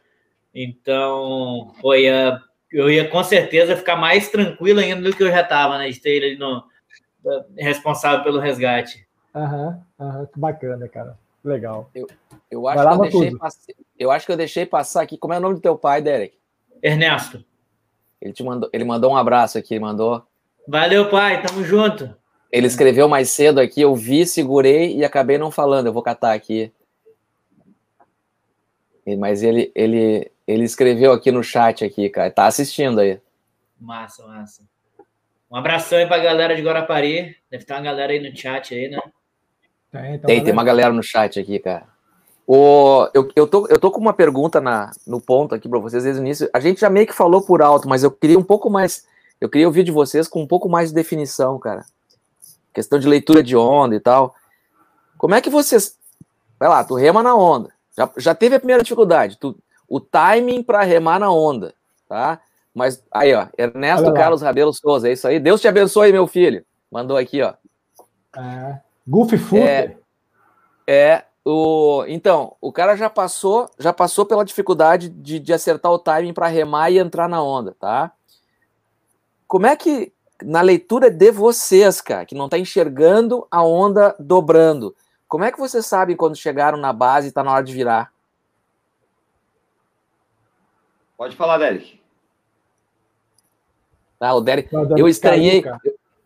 [0.54, 2.40] Então, pô, ia,
[2.72, 5.88] eu ia com certeza ficar mais tranquilo ainda do que eu já estava, né?
[5.88, 6.64] De ter ele no,
[7.56, 9.06] responsável pelo resgate.
[9.34, 11.18] Aham, aham, que bacana, cara.
[11.44, 11.90] Legal.
[11.94, 12.06] Eu,
[12.50, 15.16] eu, acho que eu, deixei passar, eu acho que eu deixei passar aqui.
[15.16, 16.37] Como é o nome do teu pai, Derek?
[16.82, 17.44] Ernesto.
[18.20, 20.26] Ele te mandou, ele mandou um abraço aqui, mandou.
[20.66, 21.42] Valeu, pai.
[21.42, 22.14] Tamo junto.
[22.50, 25.86] Ele escreveu mais cedo aqui, eu vi, segurei e acabei não falando.
[25.86, 26.72] Eu vou catar aqui.
[29.18, 32.30] Mas ele, ele, ele escreveu aqui no chat aqui, cara.
[32.30, 33.20] Tá assistindo aí.
[33.80, 34.62] Massa, massa.
[35.50, 37.36] Um abração aí pra galera de Guarapari.
[37.50, 39.00] Deve estar uma galera aí no chat aí, né?
[39.90, 41.86] Tem, tem, tem uma galera no chat aqui, cara.
[42.50, 46.02] O, eu, eu, tô, eu tô com uma pergunta na, no ponto aqui para vocês
[46.02, 46.48] desde o início.
[46.52, 49.04] A gente já meio que falou por alto, mas eu queria um pouco mais.
[49.38, 51.84] Eu queria ouvir de vocês com um pouco mais de definição, cara
[52.78, 54.34] questão de leitura de onda e tal.
[55.16, 55.98] Como é que vocês.
[56.58, 57.70] Vai lá, tu rema na onda.
[57.96, 59.58] Já, já teve a primeira dificuldade, tu,
[59.88, 61.74] o timing para remar na onda,
[62.08, 62.40] tá?
[62.72, 65.40] Mas aí, ó, Ernesto Carlos Rabelo Souza, é isso aí.
[65.40, 66.64] Deus te abençoe, meu filho.
[66.90, 67.54] Mandou aqui, ó.
[68.36, 69.98] É, Goofy Footer.
[70.86, 75.90] É, é, o, então, o cara já passou, já passou pela dificuldade de, de acertar
[75.90, 78.12] o timing para remar e entrar na onda, tá?
[79.46, 80.12] Como é que
[80.42, 84.94] na leitura de vocês, cara, que não está enxergando a onda dobrando.
[85.26, 88.12] Como é que vocês sabem quando chegaram na base e está na hora de virar?
[91.16, 91.98] Pode falar, Derek.
[94.20, 95.64] Ah, o Derek, eu estranhei.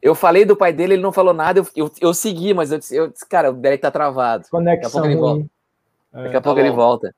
[0.02, 2.78] Eu, falei do pai dele, ele não falou nada, eu, eu, eu segui, mas eu
[2.78, 4.46] disse, eu disse, cara, o Derek tá travado.
[4.50, 4.72] Conexão.
[4.72, 5.50] Daqui a pouco ele volta.
[6.12, 6.66] É, Daqui a tá pouco bom.
[6.66, 7.14] ele volta.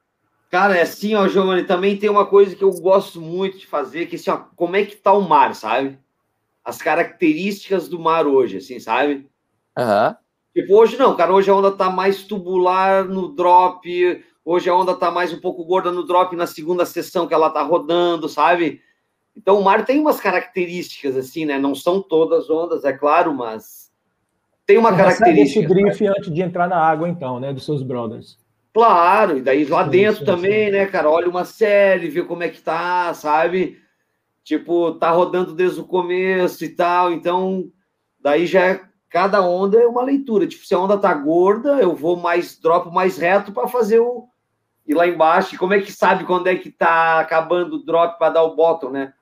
[0.50, 4.06] Cara, é assim, ó, Giovanni, também tem uma coisa que eu gosto muito de fazer,
[4.06, 5.98] que assim, ó, como é que tá o mar, sabe?
[6.64, 9.28] as características do mar hoje, assim, sabe?
[9.76, 10.14] Uhum.
[10.54, 14.94] Tipo, hoje não, cara, hoje a onda tá mais tubular no drop, hoje a onda
[14.94, 18.80] tá mais um pouco gorda no drop na segunda sessão que ela tá rodando, sabe?
[19.36, 21.58] Então o mar tem umas características, assim, né?
[21.58, 23.92] Não são todas ondas, é claro, mas
[24.66, 25.60] tem uma Você característica.
[25.60, 27.52] esse grife antes de entrar na água, então, né?
[27.52, 28.38] Dos seus brothers.
[28.72, 30.72] Claro, e daí lá dentro sim, também, sim.
[30.72, 31.08] né, cara?
[31.08, 33.84] Olha uma série, vê como é que tá, sabe?
[34.44, 37.64] tipo, tá rodando desde o começo e tal, então
[38.20, 40.46] daí já é, cada onda é uma leitura.
[40.46, 44.28] Tipo, se a onda tá gorda, eu vou mais, dropo mais reto para fazer o
[44.86, 45.54] ir lá embaixo.
[45.54, 48.54] E como é que sabe quando é que tá acabando o drop para dar o
[48.54, 49.14] bottom, né?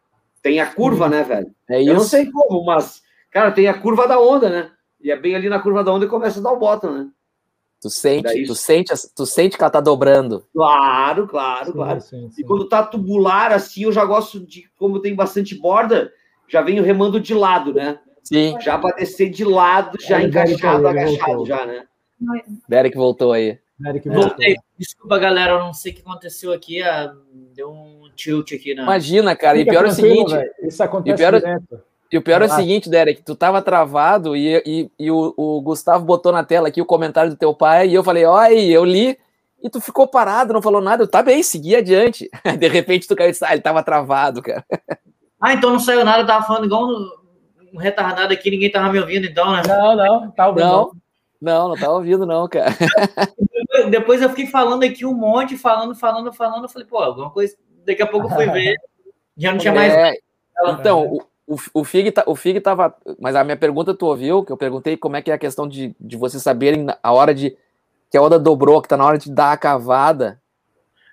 [0.43, 1.55] Tem a curva, né, velho?
[1.70, 1.90] É isso.
[1.90, 4.70] Eu não sei como, mas, cara, tem a curva da onda, né?
[5.01, 7.09] E é bem ali na curva da onda e começa a dar o bottom, né?
[7.81, 8.47] Tu sente, Daí...
[8.47, 10.47] tu sente, tu sente que ela tá dobrando.
[10.52, 12.01] Claro, claro, sim, claro.
[12.01, 12.43] Sim, sim.
[12.43, 16.12] E quando tá tubular assim, eu já gosto de, como tem bastante borda,
[16.48, 17.98] já venho remando de lado, né?
[18.23, 18.56] Sim.
[18.60, 21.47] Já para descer de lado, já é, encaixado, agachado voltou.
[21.47, 21.85] já, né?
[22.69, 23.59] Derek voltou aí.
[23.78, 24.56] Derek Voltei.
[24.78, 26.81] Desculpa, galera, eu não sei o que aconteceu aqui.
[26.82, 27.12] Ah,
[27.52, 28.74] deu um tilt aqui.
[28.74, 28.82] Na...
[28.82, 29.59] Imagina, cara.
[29.59, 30.34] Fica e pior é o seguinte.
[30.34, 30.51] Véio.
[30.62, 31.80] Isso acontece e pior, é direto.
[32.12, 35.62] E o pior é o seguinte, Derek, tu tava travado e, e, e o, o,
[35.62, 38.84] Gustavo botou na tela aqui o comentário do teu pai e eu falei, olha, eu
[38.84, 39.18] li
[39.62, 41.05] e tu ficou parado, não falou nada.
[41.05, 42.28] Eu, tá bem, segui adiante.
[42.59, 44.62] De repente tu caiu e disse, ah, ele tava travado, cara.
[45.40, 46.86] Ah, então não saiu nada, eu tava falando igual
[47.72, 49.62] um retardado aqui, ninguém tava me ouvindo, então, né?
[49.66, 50.66] Não, não, tá ouvindo.
[50.66, 50.90] Não,
[51.40, 52.76] não, não tava ouvindo, não, cara.
[53.39, 56.64] Depois, depois eu fiquei falando aqui um monte, falando, falando, falando.
[56.64, 57.56] Eu falei, pô, alguma coisa.
[57.86, 58.76] Daqui a pouco eu fui ver,
[59.36, 59.92] já não tinha mais.
[59.92, 60.12] É,
[60.68, 62.94] então, o, o, o, Fig, o Fig tava.
[63.18, 65.68] Mas a minha pergunta tu ouviu, que eu perguntei como é que é a questão
[65.68, 67.56] de, de vocês saberem a hora de.
[68.10, 70.40] Que a onda dobrou, que tá na hora de dar a cavada.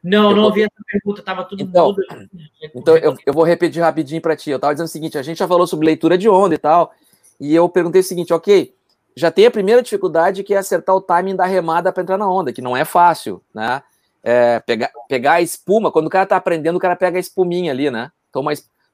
[0.04, 2.02] Não, eu não ouvi essa pergunta, tava tudo então, mudo.
[2.76, 4.50] Então, eu, eu vou repetir rapidinho para ti.
[4.50, 6.94] Eu tava dizendo o seguinte: a gente já falou sobre leitura de onda e tal,
[7.40, 8.74] e eu perguntei o seguinte, ok,
[9.16, 12.30] já tem a primeira dificuldade que é acertar o timing da remada para entrar na
[12.30, 13.82] onda, que não é fácil, né?
[14.24, 17.72] É, pegar, pegar a espuma, quando o cara tá aprendendo, o cara pega a espuminha
[17.72, 18.12] ali, né?
[18.32, 18.52] Toma,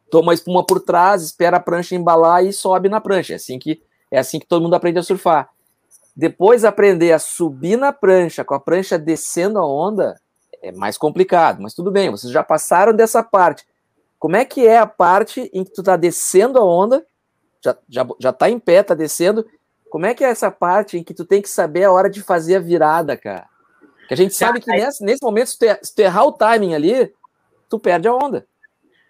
[0.10, 3.34] toma a espuma por trás, espera a prancha embalar e sobe na prancha.
[3.34, 3.82] É assim que,
[4.12, 5.50] é assim que todo mundo aprende a surfar.
[6.16, 10.20] Depois aprender a subir na prancha, com a prancha descendo a onda,
[10.62, 13.66] é mais complicado, mas tudo bem, vocês já passaram dessa parte.
[14.18, 17.06] Como é que é a parte em que tu tá descendo a onda,
[17.64, 19.46] já, já, já tá em pé, tá descendo,
[19.90, 22.22] como é que é essa parte em que tu tem que saber a hora de
[22.22, 23.48] fazer a virada, cara?
[24.08, 26.32] Que a gente sabe que nesse, nesse momento, se tu, er, se tu errar o
[26.32, 27.12] timing ali,
[27.70, 28.46] tu perde a onda.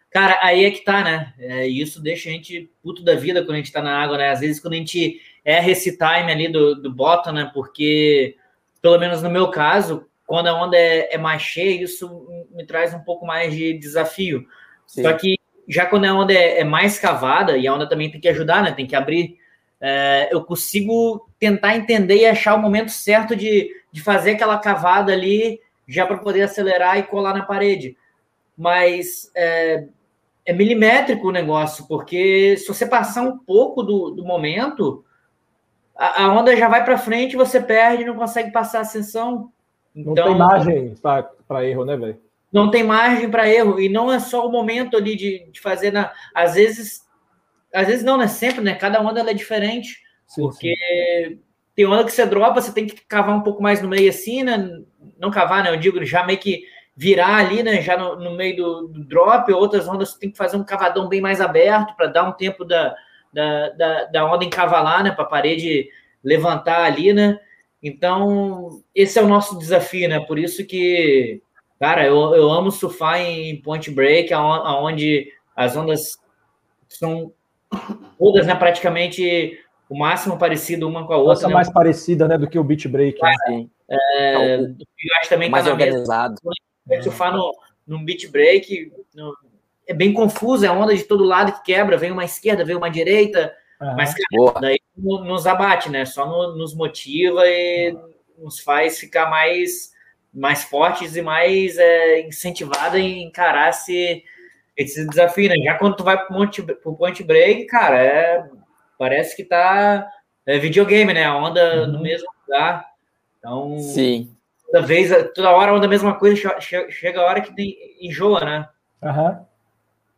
[0.10, 1.34] Cara, aí é que tá, né?
[1.38, 4.30] É, isso deixa a gente puto da vida quando a gente tá na água, né?
[4.30, 7.52] Às vezes quando a gente erra esse time ali do, do bottom, né?
[7.54, 8.38] Porque,
[8.82, 12.94] pelo menos no meu caso, quando a onda é, é, mais cheia, isso me traz
[12.94, 14.46] um pouco mais de desafio.
[14.88, 15.04] Sim.
[15.04, 18.22] Só que já quando a onda é, é, mais cavada, e a onda também tem
[18.22, 18.72] que ajudar, né?
[18.72, 19.38] Tem que abrir,
[19.82, 25.14] é, eu consigo tentar entender e achar o momento certo de, de fazer aquela cavada
[25.14, 27.96] ali, já para poder acelerar e colar na parede.
[28.58, 29.86] Mas é,
[30.46, 35.06] é, milimétrico o negócio, porque se você passar um pouco do, do momento,
[35.96, 39.50] a, a onda já vai para frente, você perde, não consegue passar a ascensão.
[39.96, 40.96] Então, não tem então, margem
[41.48, 42.20] para erro, né, velho?
[42.52, 43.80] Não tem margem para erro.
[43.80, 45.94] E não é só o momento ali de, de fazer.
[45.94, 47.08] Na, às vezes,
[47.74, 48.28] às vezes não, né?
[48.28, 48.76] Sempre, né?
[48.76, 50.04] Cada onda é diferente.
[50.28, 50.76] Sim, porque
[51.30, 51.40] sim.
[51.76, 54.44] Tem onda que você dropa, você tem que cavar um pouco mais no meio assim,
[54.44, 54.70] né?
[55.20, 55.72] Não cavar, né?
[55.72, 56.64] Eu digo, já meio que
[56.96, 57.82] virar ali, né?
[57.82, 59.52] Já no, no meio do, do, drop.
[59.52, 62.64] Outras ondas você tem que fazer um cavadão bem mais aberto para dar um tempo
[62.64, 62.96] da,
[63.34, 65.12] da, da, da onda encavalar, né?
[65.12, 65.90] Para a parede
[66.24, 67.38] levantar ali, né?
[67.84, 70.20] Então, esse é o nosso desafio, né?
[70.22, 71.42] Por isso que,
[71.78, 76.18] cara, eu, eu amo surfar em Point Break, onde as ondas
[76.88, 77.34] são
[78.18, 78.56] todas, né?
[78.56, 81.34] Praticamente o máximo parecido uma com a outra.
[81.34, 81.54] Nossa, né?
[81.54, 83.22] mais parecida, né, do que o beach break.
[83.22, 83.34] Né?
[83.44, 83.70] Assim.
[83.90, 84.76] É, eu
[85.20, 86.36] acho também mais tá organizado.
[86.88, 87.52] Mesma, surfar no,
[87.86, 89.36] no beach break no,
[89.88, 92.90] é bem confuso, é onda de todo lado que quebra, vem uma esquerda, vem uma
[92.90, 93.54] direita.
[93.96, 96.06] Mas, cara, daí nos abate, né?
[96.06, 97.96] Só no, nos motiva e
[98.38, 99.92] nos faz ficar mais,
[100.34, 104.24] mais fortes e mais é, incentivado em encarar esse,
[104.76, 105.56] esse desafio, né?
[105.58, 108.50] Já quando tu vai pro, monte, pro point break, cara, é,
[108.98, 110.08] parece que tá
[110.46, 111.26] é videogame, né?
[111.26, 111.94] A onda uhum.
[111.94, 112.86] no mesmo lugar.
[113.40, 114.30] Então, Sim.
[114.66, 118.40] toda vez, toda hora a onda a mesma coisa, chega a hora que tem, enjoa,
[118.42, 118.70] né?
[119.02, 119.46] Uhum.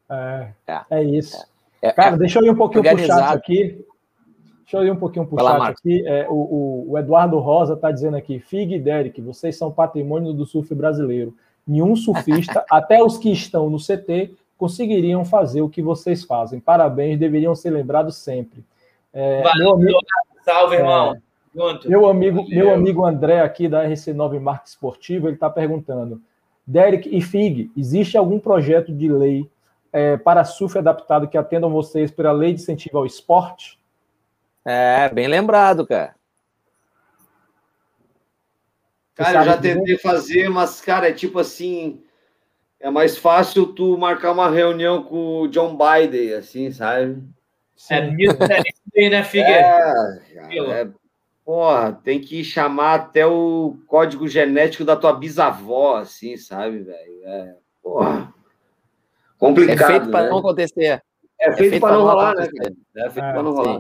[0.10, 1.38] É, é, é isso.
[1.38, 1.58] É.
[1.82, 3.86] É, Cara, é deixa eu ir um pouquinho para o chat aqui.
[4.62, 6.08] Deixa eu ir um pouquinho para o chat aqui.
[6.08, 10.46] É, o, o, Eduardo Rosa está dizendo aqui: Fig e Derek, vocês são patrimônio do
[10.46, 11.36] surf brasileiro.
[11.66, 16.60] Nenhum surfista, até os que estão no CT, conseguiriam fazer o que vocês fazem.
[16.60, 18.64] Parabéns, deveriam ser lembrados sempre.
[19.14, 20.00] É, Valeu, amigo,
[20.44, 21.22] salve, é, irmão.
[21.86, 26.22] meu amigo, meu amigo André aqui da RC9 Marca Esportiva, ele está perguntando:
[26.66, 29.50] Derek e Fig, existe algum projeto de lei
[29.94, 33.80] é, para surf adaptado que atendam vocês pela lei de incentivo ao esporte?
[34.66, 36.18] É, bem lembrado, cara.
[39.16, 42.04] Cara, eu já tentei fazer, mas, cara, é tipo assim.
[42.80, 47.24] É mais fácil tu marcar uma reunião com o John Biden, assim, sabe?
[47.90, 50.72] É muito diferente, né, Figueiredo?
[50.72, 50.88] É, é,
[51.46, 57.22] porra, tem que chamar até o código genético da tua bisavó, assim, sabe, velho?
[57.26, 58.34] É, porra.
[59.38, 59.82] Complicado.
[59.82, 60.30] É feito para né?
[60.30, 60.86] não acontecer.
[60.86, 61.02] É,
[61.40, 62.48] é feito, feito para não rolar, né?
[62.96, 63.80] É feito é, para não rolar.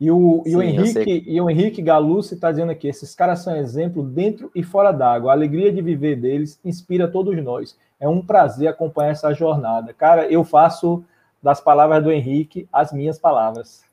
[0.00, 3.54] E o, e, o Henrique, e o Henrique Galucci está dizendo aqui: esses caras são
[3.54, 5.30] exemplo dentro e fora d'água.
[5.30, 7.78] A alegria de viver deles inspira todos nós.
[8.00, 9.92] É um prazer acompanhar essa jornada.
[9.92, 11.04] Cara, eu faço
[11.42, 13.84] das palavras do Henrique as minhas palavras.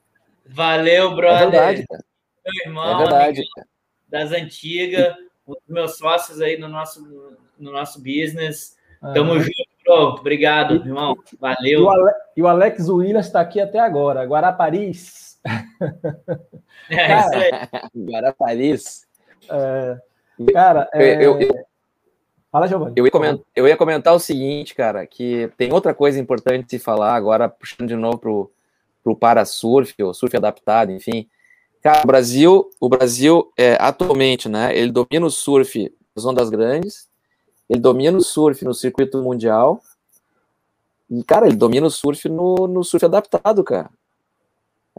[0.46, 1.42] Valeu, brother.
[1.42, 3.42] É verdade, Meu irmão, é verdade.
[4.08, 5.14] das antigas.
[5.46, 7.02] um dos meus sócios aí no nosso,
[7.60, 8.78] no nosso business.
[9.14, 9.40] Tamo uhum.
[9.42, 9.54] junto,
[9.84, 10.20] pronto.
[10.22, 11.18] Obrigado, e, irmão.
[11.38, 11.82] Valeu.
[11.82, 14.24] E o, Ale, e o Alex Williams está aqui até agora.
[14.24, 15.27] Guaraparis.
[16.90, 17.08] É,
[18.38, 19.06] cara, isso.
[19.50, 19.98] É,
[20.54, 21.26] cara, é...
[21.26, 21.66] eu, eu,
[22.50, 22.94] Fala, Giovanni.
[22.96, 26.72] Eu ia, comentar, eu ia comentar o seguinte, cara, que tem outra coisa importante de
[26.72, 28.52] se falar agora, puxando de novo pro,
[29.04, 31.28] pro parasurf, ou surf adaptado, enfim.
[31.84, 37.08] Cara, o Brasil, o Brasil é, atualmente, né, ele domina o surf nas ondas grandes,
[37.70, 39.82] ele domina o surf no circuito mundial,
[41.10, 43.90] e, cara, ele domina o surf no, no surf adaptado, cara.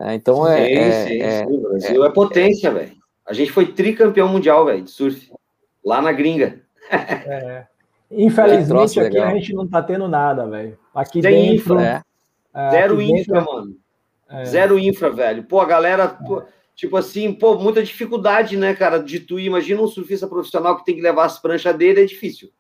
[0.00, 0.66] É, então é.
[0.66, 2.96] Sim, é, sim, é, sim, o Brasil é, é potência, velho.
[3.26, 5.30] A gente foi tricampeão mundial, velho, de surf,
[5.84, 6.60] lá na gringa.
[6.90, 7.66] É.
[8.10, 9.28] Infelizmente, aqui legal.
[9.28, 10.78] a gente não tá tendo nada, velho.
[10.94, 11.74] Aqui Tem dentro.
[11.74, 12.04] Infra,
[12.54, 12.70] é.
[12.70, 13.76] Zero infra, dentro, mano.
[14.30, 14.44] É.
[14.46, 15.44] Zero infra, velho.
[15.44, 16.08] Pô, a galera.
[16.08, 16.42] Pô,
[16.74, 20.94] tipo assim, pô, muita dificuldade, né, cara, de tu imagina um surfista profissional que tem
[20.94, 22.50] que levar as pranchas dele, é difícil.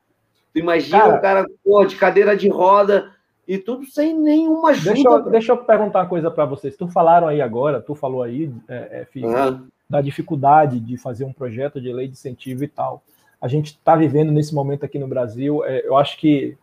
[0.52, 3.10] Tu imagina cara, um cara, pô, de cadeira de roda
[3.48, 4.92] e tudo sem nenhuma ajuda.
[4.92, 6.76] Deixa eu, deixa eu perguntar uma coisa para vocês.
[6.76, 9.66] Tu falaram aí agora, tu falou aí, é, é, filho, uhum.
[9.88, 13.02] da dificuldade de fazer um projeto de lei de incentivo e tal
[13.40, 15.64] a gente está vivendo nesse momento aqui no Brasil.
[15.64, 16.56] É, eu acho que,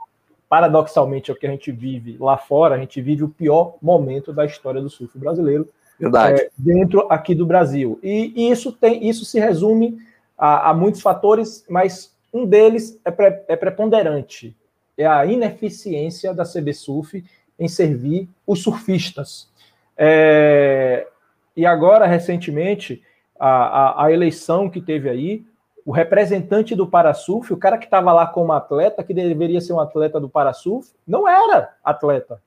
[0.49, 4.33] paradoxalmente, é o que a gente vive lá fora, a gente vive o pior momento
[4.33, 5.67] da história do surf brasileiro.
[5.97, 6.41] Verdade.
[6.41, 7.97] É, dentro aqui do Brasil.
[8.03, 9.97] E, e, isso, tem, isso se resume
[10.37, 14.55] a, a, muitos fatores, mas um deles é, pre, é preponderante.
[14.97, 17.23] É a ineficiência da CB Surf
[17.59, 19.49] em servir os surfistas.
[19.97, 21.07] É,
[21.55, 23.03] e agora, recentemente,
[23.39, 25.45] a, a, a eleição que teve aí,
[25.85, 29.79] o representante do Parasurf, o cara que estava lá como atleta, que deveria ser um
[29.79, 32.41] atleta do Parasurf, não era atleta.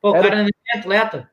[0.00, 0.26] Pô, era...
[0.26, 1.30] o cara nem é atleta.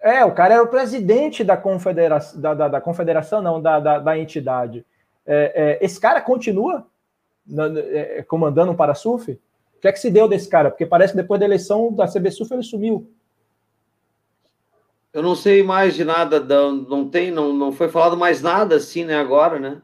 [0.00, 3.98] É, o cara era o presidente da confederação, da, da, da confederação não, da, da,
[3.98, 4.86] da entidade.
[5.26, 6.86] É, é, esse cara continua
[7.46, 9.38] na, é, comandando o Parasurf?
[9.86, 10.68] Que é que se deu desse cara?
[10.68, 13.08] Porque parece que depois da eleição da CB Surf ele sumiu.
[15.12, 19.04] Eu não sei mais de nada, não tem, não, não foi falado mais nada assim,
[19.04, 19.80] né, agora, né?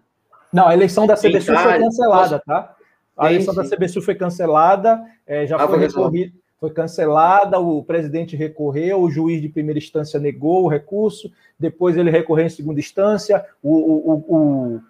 [0.52, 2.74] Não, a eleição da CBSU foi cancelada, tá?
[3.16, 8.34] A eleição da CBSU foi cancelada, é, já ah, foi, recorrido, foi cancelada, o presidente
[8.34, 13.46] recorreu, o juiz de primeira instância negou o recurso, depois ele recorreu em segunda instância,
[13.62, 14.80] o, o, o,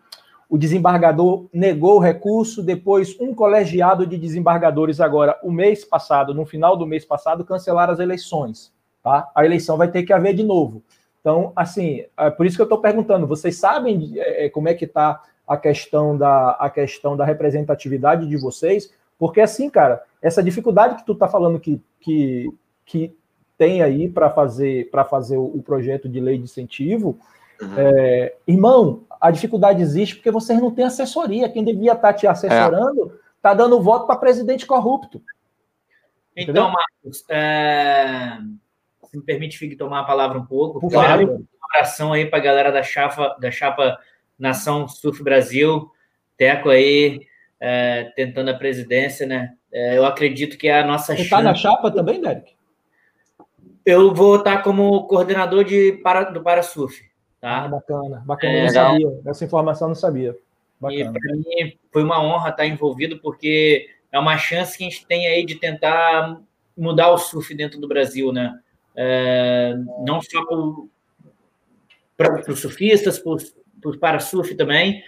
[0.53, 6.45] o desembargador negou o recurso, depois um colegiado de desembargadores agora, o mês passado, no
[6.45, 8.71] final do mês passado, cancelaram as eleições,
[9.03, 9.31] tá?
[9.35, 10.83] A eleição vai ter que haver de novo.
[11.23, 14.85] Então, assim, é por isso que eu estou perguntando, vocês sabem é, como é que
[14.85, 20.97] está a questão da, a questão da representatividade de vocês, porque assim, cara, essa dificuldade
[20.97, 22.53] que tu tá falando que, que,
[22.85, 23.17] que
[23.57, 27.19] tem aí para fazer para fazer o, o, projeto de lei de incentivo,
[27.63, 27.75] uhum.
[27.79, 31.49] é, irmão, a dificuldade existe porque vocês não têm assessoria.
[31.49, 33.55] Quem devia estar tá te assessorando está é.
[33.55, 35.23] dando voto para presidente corrupto.
[36.37, 36.65] Então, Entendeu?
[36.65, 38.39] Marcos, é...
[39.05, 40.81] se me permite, Fig, tomar a palavra um pouco.
[40.81, 41.41] Por favor.
[41.41, 43.99] Um abração aí para a galera da chapa, da chapa
[44.39, 45.91] Nação Surf Brasil,
[46.37, 47.21] Teco aí
[47.61, 49.55] é, tentando a presidência, né?
[49.73, 52.55] É, eu acredito que é a nossa Você está na chapa também, Derek?
[53.87, 57.01] Eu vou estar como coordenador de para, do Parasurf.
[57.43, 57.65] Tá?
[57.65, 59.21] Ah, bacana, bacana, é, não sabia.
[59.27, 60.39] Essa informação eu não sabia.
[60.81, 61.11] Bacana.
[61.11, 65.05] E para mim foi uma honra estar envolvido, porque é uma chance que a gente
[65.05, 66.41] tem aí de tentar
[66.77, 68.57] mudar o surf dentro do Brasil, né?
[68.95, 69.75] É,
[70.07, 70.41] não só
[72.17, 73.21] para os surfistas,
[73.99, 75.03] para surf também.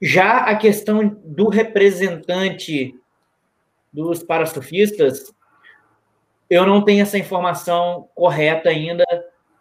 [0.00, 2.94] Já a questão do representante
[3.92, 5.34] dos parasurfistas,
[6.48, 9.04] eu não tenho essa informação correta ainda,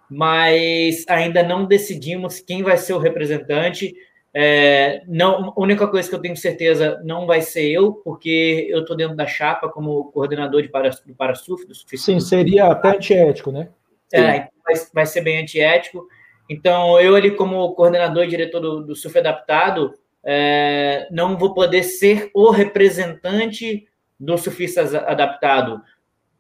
[0.10, 3.96] mas ainda não decidimos quem vai ser o representante.
[4.34, 8.82] É, não, a única coisa que eu tenho certeza não vai ser eu, porque eu
[8.82, 11.66] estou dentro da chapa como coordenador de para, do Parasurf.
[11.66, 13.70] Do Sim, seria até antiético, né?
[14.14, 16.06] É, vai, vai ser bem antiético.
[16.50, 21.84] Então, eu ali como coordenador e diretor do, do Surf Adaptado, é, não vou poder
[21.84, 23.88] ser o representante
[24.20, 25.82] do surfista adaptado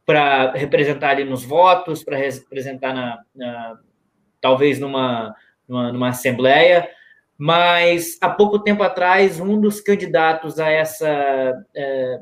[0.05, 3.79] para representar ali nos votos, para representar na, na,
[4.39, 5.35] talvez numa,
[5.67, 6.87] numa, numa, assembleia,
[7.37, 12.19] mas há pouco tempo atrás um dos candidatos a essa é,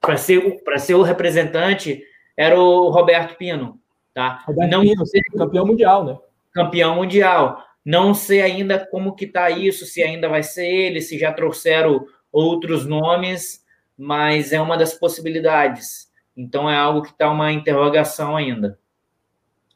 [0.00, 2.02] para ser para ser o representante
[2.36, 3.80] era o Roberto Pino,
[4.12, 4.42] tá?
[4.46, 5.04] Roberto não Pino,
[5.36, 6.18] campeão mundial, né?
[6.52, 7.64] campeão mundial.
[7.84, 12.04] Não sei ainda como que está isso, se ainda vai ser ele, se já trouxeram
[12.30, 13.64] outros nomes,
[13.96, 16.09] mas é uma das possibilidades.
[16.40, 18.78] Então é algo que está uma interrogação ainda.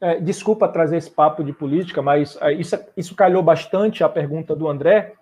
[0.00, 4.56] É, desculpa trazer esse papo de política, mas é, isso, isso calhou bastante a pergunta
[4.56, 5.12] do André.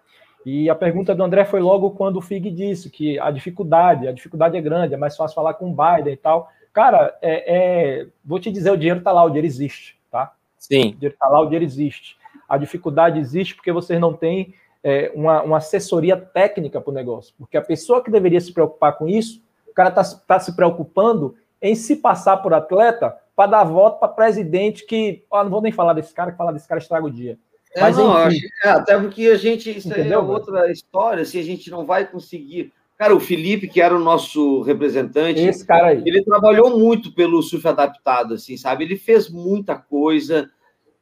[0.47, 4.12] E a pergunta do André foi logo quando o Fig disse que a dificuldade, a
[4.12, 6.48] dificuldade é grande, é mais fácil falar com o Biden e tal.
[6.73, 7.55] Cara, é,
[8.01, 10.32] é, vou te dizer, o dinheiro está lá, o dinheiro existe, tá?
[10.59, 10.90] Sim.
[10.90, 12.16] O dinheiro está lá, o dinheiro existe.
[12.48, 17.35] A dificuldade existe porque vocês não têm é, uma, uma, assessoria técnica para o negócio.
[17.39, 19.43] Porque a pessoa que deveria se preocupar com isso,
[19.73, 24.09] o cara está tá se preocupando em se passar por atleta para dar voto para
[24.09, 25.24] presidente que.
[25.31, 27.39] Ó, não vou nem falar desse cara, que falar desse cara estraga o dia.
[27.74, 29.70] É, Mas, não, acho, é, até porque a gente.
[29.70, 32.73] Isso Entendeu, é outra história, se assim, a gente não vai conseguir.
[32.99, 36.03] Cara, o Felipe, que era o nosso representante, Esse cara aí.
[36.05, 38.85] ele trabalhou muito pelo surf adaptado, assim, sabe?
[38.85, 40.49] Ele fez muita coisa,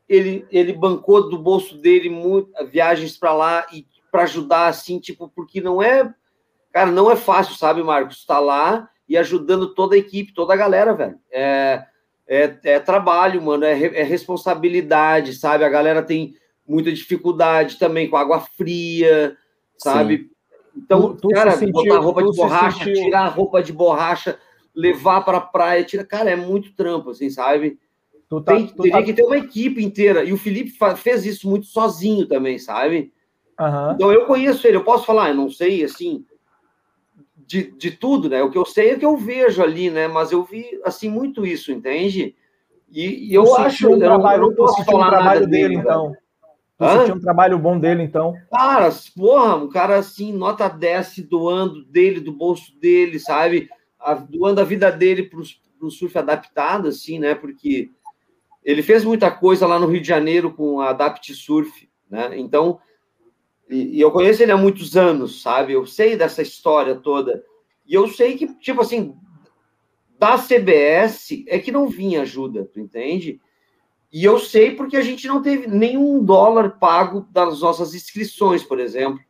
[0.09, 5.29] ele, ele bancou do bolso dele muito, viagens para lá e para ajudar, assim, tipo,
[5.29, 6.15] porque não é.
[6.73, 8.19] Cara, não é fácil, sabe, Marcos?
[8.19, 11.19] Estar tá lá e ajudando toda a equipe, toda a galera, velho.
[11.33, 11.85] É,
[12.29, 15.65] é, é trabalho, mano, é, é responsabilidade, sabe?
[15.65, 16.35] A galera tem
[16.67, 19.37] muita dificuldade também com água fria,
[19.77, 20.19] sabe?
[20.19, 20.31] Sim.
[20.77, 23.03] Então, tu, tu cara, sentiu, botar roupa de borracha, sentiu...
[23.03, 24.39] tirar a roupa de borracha,
[24.73, 27.81] levar para a praia, tira, cara, é muito trampo, assim, sabe?
[28.29, 29.03] Tu tá, Tem, tu teria tá...
[29.03, 30.23] que ter uma equipe inteira.
[30.23, 33.13] E o Felipe fez isso muito sozinho também, sabe?
[33.59, 33.93] Uhum.
[33.93, 36.25] Então eu conheço ele, eu posso falar, eu não sei assim
[37.51, 38.41] de, de tudo, né?
[38.45, 40.07] O que eu sei é que eu vejo ali, né?
[40.07, 42.37] Mas eu vi assim muito isso, entende?
[42.89, 46.15] E, e eu acho, um trabalho, eu não posso falar um trabalho dele, dele então.
[46.79, 48.37] Você tinha um trabalho bom dele, então.
[48.53, 53.69] Cara, porra, um cara assim, nota 10 doando dele, do bolso dele, sabe?
[53.99, 57.35] A, doando a vida dele para o surf adaptado, assim, né?
[57.35, 57.91] Porque
[58.65, 62.31] ele fez muita coisa lá no Rio de Janeiro com a Adapt Surf, né?
[62.39, 62.79] Então,
[63.71, 65.73] e, e eu conheço ele há muitos anos, sabe?
[65.73, 67.45] Eu sei dessa história toda.
[67.87, 69.15] E eu sei que, tipo assim,
[70.19, 73.41] da CBS é que não vinha ajuda, tu entende?
[74.13, 78.81] E eu sei porque a gente não teve nenhum dólar pago das nossas inscrições, por
[78.81, 79.21] exemplo.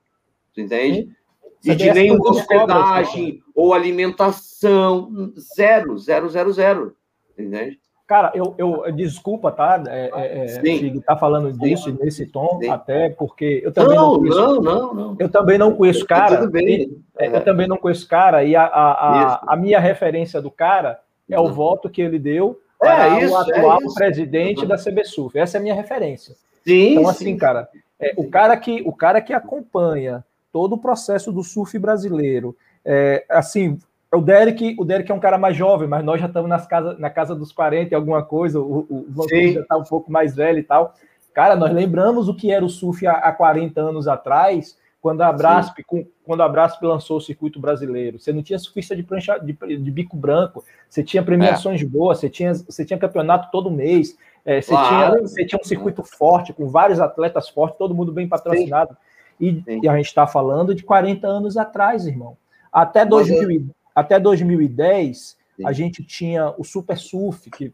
[0.55, 1.15] Tu entende?
[1.63, 5.33] E de nenhuma hospedagem ou alimentação.
[5.55, 6.97] Zero, zero, zero, zero.
[7.39, 7.79] Entende?
[8.11, 9.85] Cara, eu, eu desculpa, tá?
[9.87, 11.99] É, é, é tá falando disso Sim.
[12.03, 12.69] nesse tom, Sim.
[12.69, 14.41] até porque eu também não, não conheço.
[14.41, 15.17] Não, não, não.
[15.17, 16.39] Eu também não conheço cara.
[16.39, 16.69] Tudo bem.
[16.69, 17.29] E, é.
[17.29, 20.99] Eu também não conheço cara, e a, a, a, a minha referência do cara
[21.31, 25.39] é o voto que ele deu para é, isso, o atual é presidente da CBSUF.
[25.39, 26.35] Essa é a minha referência.
[26.67, 27.37] Sim, então, assim, sim.
[27.37, 27.69] cara,
[28.01, 33.25] é, o, cara que, o cara que acompanha todo o processo do surf brasileiro, é,
[33.31, 33.79] assim,
[34.13, 36.97] o Derek, o Derek é um cara mais jovem, mas nós já estamos nas casa,
[36.99, 40.35] na casa dos 40 e alguma coisa, o, o Vancouver já está um pouco mais
[40.35, 40.95] velho e tal.
[41.33, 45.33] Cara, nós lembramos o que era o surf há, há 40 anos atrás, quando a
[45.33, 49.39] Brasp, com, quando a Brasp lançou o circuito brasileiro, você não tinha surfista de prancha
[49.39, 51.85] de, de bico branco, você tinha premiações é.
[51.85, 55.15] boas, você tinha, você tinha campeonato todo mês, é, você, claro.
[55.15, 58.97] tinha, você tinha um circuito forte, com vários atletas fortes, todo mundo bem patrocinado.
[59.41, 62.37] E, e, a gente está falando de 40 anos atrás, irmão.
[62.71, 63.80] Até, 2000, é...
[64.01, 65.67] até 2010, Sim.
[65.67, 67.73] a gente tinha o Super Surf, que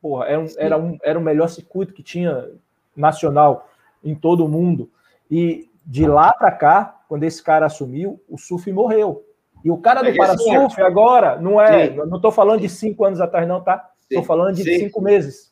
[0.00, 2.50] porra, era, um, era, um, era o melhor circuito que tinha
[2.94, 3.70] nacional
[4.04, 4.90] em todo o mundo.
[5.30, 9.24] E de lá para cá, quando esse cara assumiu, o surf morreu.
[9.64, 11.96] E o cara do é para-surf agora, não é, sim.
[11.96, 13.90] não estou falando de cinco anos atrás, não, tá?
[14.02, 14.78] Estou falando de sim.
[14.80, 15.50] cinco meses.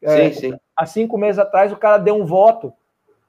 [0.00, 0.58] É, sim, sim.
[0.74, 2.72] Há cinco meses atrás, o cara deu um voto.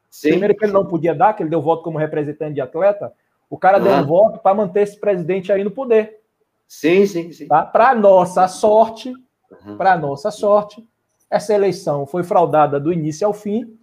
[0.10, 0.30] Sim.
[0.30, 3.12] Primeiro que ele não podia dar, que ele deu voto como representante de atleta.
[3.50, 6.20] O cara deu um voto para manter esse presidente aí no poder.
[6.68, 7.48] Sim, sim, sim.
[7.48, 7.64] Tá?
[7.64, 9.14] Para nossa sorte,
[9.66, 9.78] uhum.
[9.78, 10.86] para nossa sorte,
[11.30, 13.78] essa eleição foi fraudada do início ao fim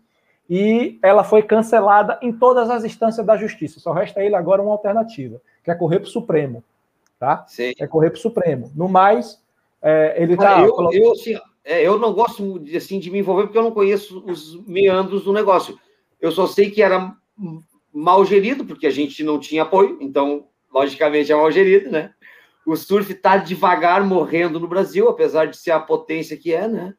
[0.49, 3.81] e ela foi cancelada em todas as instâncias da justiça.
[3.81, 6.63] Só resta ele agora uma alternativa, que é correr para o Supremo.
[7.19, 7.45] Tá?
[7.47, 7.73] Sim.
[7.79, 8.71] É correr para o Supremo.
[8.75, 9.41] No mais,
[9.81, 10.61] é, ele está.
[10.61, 13.71] Eu, eu, assim, é, eu não gosto de, assim, de me envolver porque eu não
[13.71, 15.79] conheço os meandros do negócio.
[16.21, 17.15] Eu só sei que era
[17.93, 22.13] mal gerido, porque a gente não tinha apoio, então, logicamente, é mal gerido, né?
[22.67, 26.95] O surf está devagar morrendo no Brasil, apesar de ser a potência que é, né?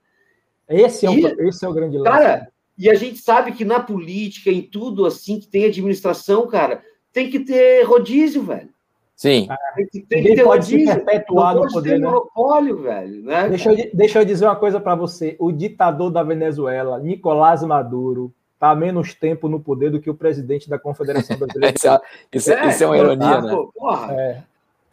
[0.67, 2.09] Esse é, e, o, esse é o grande lance.
[2.09, 2.47] Cara,
[2.77, 7.29] e a gente sabe que na política, em tudo assim que tem administração, cara, tem
[7.29, 8.69] que ter rodízio, velho.
[9.15, 9.47] Sim.
[9.75, 10.93] Tem que, tem que ter pode rodízio.
[10.93, 12.07] se perpetuar no poder, né?
[12.07, 13.23] monopólio, velho.
[13.23, 15.35] Né, deixa, eu, deixa eu dizer uma coisa para você.
[15.39, 18.33] O ditador da Venezuela, Nicolás Maduro,
[18.63, 21.75] está há menos tempo no poder do que o presidente da Confederação Brasileira.
[21.75, 21.99] isso, é,
[22.31, 23.57] isso, é, isso é uma ironia, né?
[23.75, 24.13] Porra.
[24.13, 24.43] É,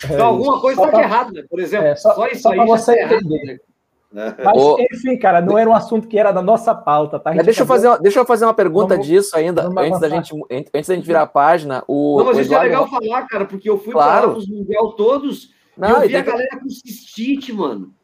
[0.04, 1.86] então, alguma coisa está errada, por exemplo.
[1.86, 3.34] É, só, só, isso só aí você tá entender.
[3.34, 3.58] Errado, né?
[4.12, 4.34] Né?
[4.42, 4.56] Mas,
[4.90, 7.30] enfim, cara, não era um assunto que era da nossa pauta, tá?
[7.30, 10.34] deixa, eu fazer, uma, deixa eu fazer uma pergunta vamos, disso ainda, antes da, gente,
[10.50, 11.84] antes da gente virar a página.
[11.86, 12.66] O, não, mas isso Eduardo...
[12.66, 14.30] é legal falar, cara, porque eu fui claro.
[14.30, 17.94] para os mundial todos não, e eu vi a galera com cistite, mano.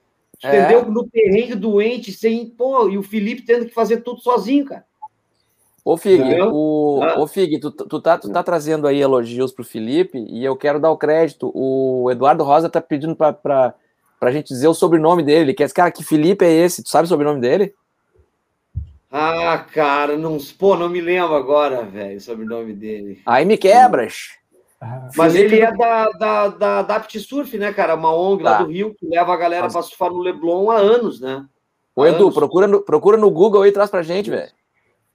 [0.45, 0.61] É.
[0.61, 0.93] Entendeu?
[0.93, 2.47] No terreno doente, sem.
[2.51, 4.85] Pô, e o Felipe tendo que fazer tudo sozinho, cara.
[5.87, 7.21] Ô, Fig, o, ah.
[7.21, 10.81] ô, Fig tu, tu, tá, tu tá trazendo aí elogios pro Felipe e eu quero
[10.81, 11.53] dar o crédito.
[11.55, 13.73] O Eduardo Rosa tá pedindo pra, pra,
[14.19, 15.43] pra gente dizer o sobrenome dele.
[15.43, 16.83] Ele quer, cara, que Felipe é esse?
[16.83, 17.73] Tu sabe o sobrenome dele?
[19.13, 23.23] Ah, cara, não, pô, não me lembro agora, velho, o sobrenome dele.
[23.25, 24.31] Aí me quebras.
[25.17, 27.95] Mas Felipe ele é da, da, da, da Surf, né, cara?
[27.95, 28.51] Uma ONG tá.
[28.51, 31.47] lá do Rio que leva a galera para surfar no Leblon há anos, né?
[31.95, 34.51] Ô, Edu, procura no, procura no Google aí e traz pra gente, velho.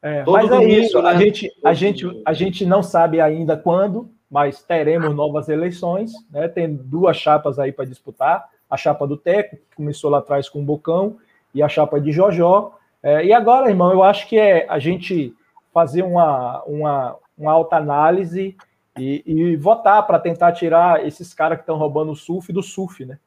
[0.02, 1.10] É, mas é isso, né?
[1.10, 6.48] a, gente, a, gente, a gente não sabe ainda quando, mas teremos novas eleições, né?
[6.48, 10.60] Tem duas chapas aí para disputar, a chapa do Teco, que começou lá atrás com
[10.60, 11.18] o Bocão,
[11.54, 12.78] e a chapa de Jojó.
[13.04, 15.34] É, e agora, irmão, eu acho que é a gente
[15.74, 18.56] fazer uma, uma, uma alta análise
[18.98, 23.06] e, e votar para tentar tirar esses caras que estão roubando o surf do surf,
[23.06, 23.18] né?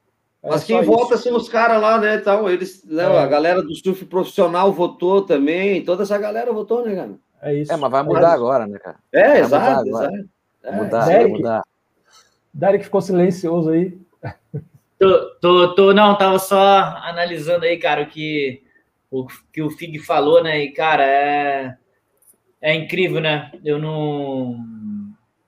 [0.45, 2.17] É Mas quem vota são os caras lá, né?
[2.17, 3.17] Então, eles, né, é.
[3.17, 7.13] A galera do surf profissional votou também, toda essa galera votou, né, cara?
[7.41, 7.73] É isso.
[7.73, 8.97] É, mas vai mudar agora, né, cara?
[9.11, 10.29] É, vai exato, exato.
[10.63, 10.71] É.
[10.71, 11.63] Mudar, Derek, vai mudar.
[12.53, 13.97] Derek ficou silencioso aí.
[14.99, 18.63] Tô, tô, tô, não, tava só analisando aí, cara, o que
[19.11, 20.63] o que o Fig falou, né?
[20.63, 21.75] E, cara, é,
[22.61, 23.51] é incrível, né?
[23.63, 24.57] Eu não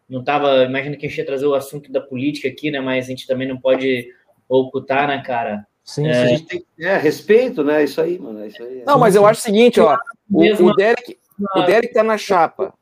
[0.10, 2.80] não tava, imagina que a gente ia trazer o assunto da política aqui, né?
[2.80, 4.11] Mas a gente também não pode
[4.49, 5.65] ocultar, né, cara?
[5.84, 7.84] Sim, é, a gente tem é, respeito, né?
[7.84, 8.45] Isso aí, mano.
[8.45, 8.86] Isso aí, é.
[8.86, 9.98] Não, mas eu acho o seguinte, ó.
[10.30, 11.18] O, o, Derek,
[11.56, 12.74] o Derek tá na chapa.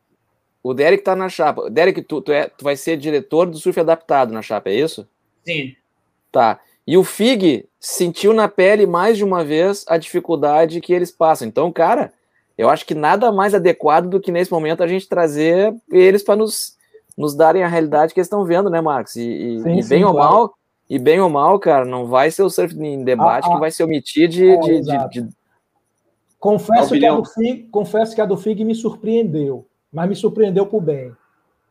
[0.62, 1.70] O Derek tá na chapa.
[1.70, 5.08] Derek, tu, tu, é, tu vai ser diretor do surf adaptado na chapa, é isso?
[5.44, 5.76] Sim.
[6.32, 6.58] Tá.
[6.84, 11.46] E o Fig sentiu na pele mais de uma vez a dificuldade que eles passam.
[11.46, 12.12] Então, cara,
[12.58, 16.34] eu acho que nada mais adequado do que nesse momento a gente trazer eles para
[16.34, 16.76] nos,
[17.16, 19.14] nos darem a realidade que eles estão vendo, né, Marcos?
[19.14, 20.55] E, e, sim, e sim, bem ou mal,
[20.88, 23.70] e bem ou mal, cara, não vai ser o surf em debate ah, que vai
[23.70, 24.48] se omitir de.
[24.48, 25.28] É, de, de, de...
[26.38, 30.66] Confesso, que a do Fig, confesso que a do Fig me surpreendeu, mas me surpreendeu
[30.66, 31.12] por bem.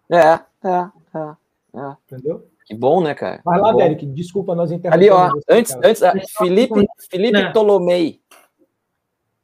[0.10, 1.36] É, é, é.
[1.76, 1.96] é.
[2.06, 2.46] Entendeu?
[2.66, 3.42] Que bom, né, cara?
[3.46, 5.18] Vai lá, Derek, desculpa nós interrompemos.
[5.18, 7.54] Ali, ó, você, antes, antes ah, Felipe, Felipe não.
[7.54, 8.20] Tolomei.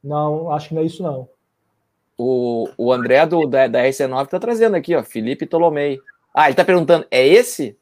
[0.02, 1.28] Não, acho que não é isso, não.
[2.18, 6.00] O, o André do, da, da RC9 tá trazendo aqui, ó, Felipe Tolomei.
[6.34, 7.78] Ah, ele tá perguntando, é esse?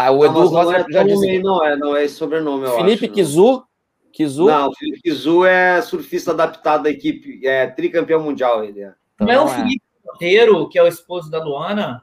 [0.00, 1.40] Ah, o Edu Rosa é já disse.
[1.40, 3.64] Não é, não é esse sobrenome, eu Felipe acho, Kizu?
[4.12, 4.44] Kizu?
[4.44, 8.94] Não, o Felipe Kizu é surfista adaptado da equipe, é tricampeão mundial ele é.
[9.18, 12.00] Não é o Felipe Monteiro, que é o esposo da Luana?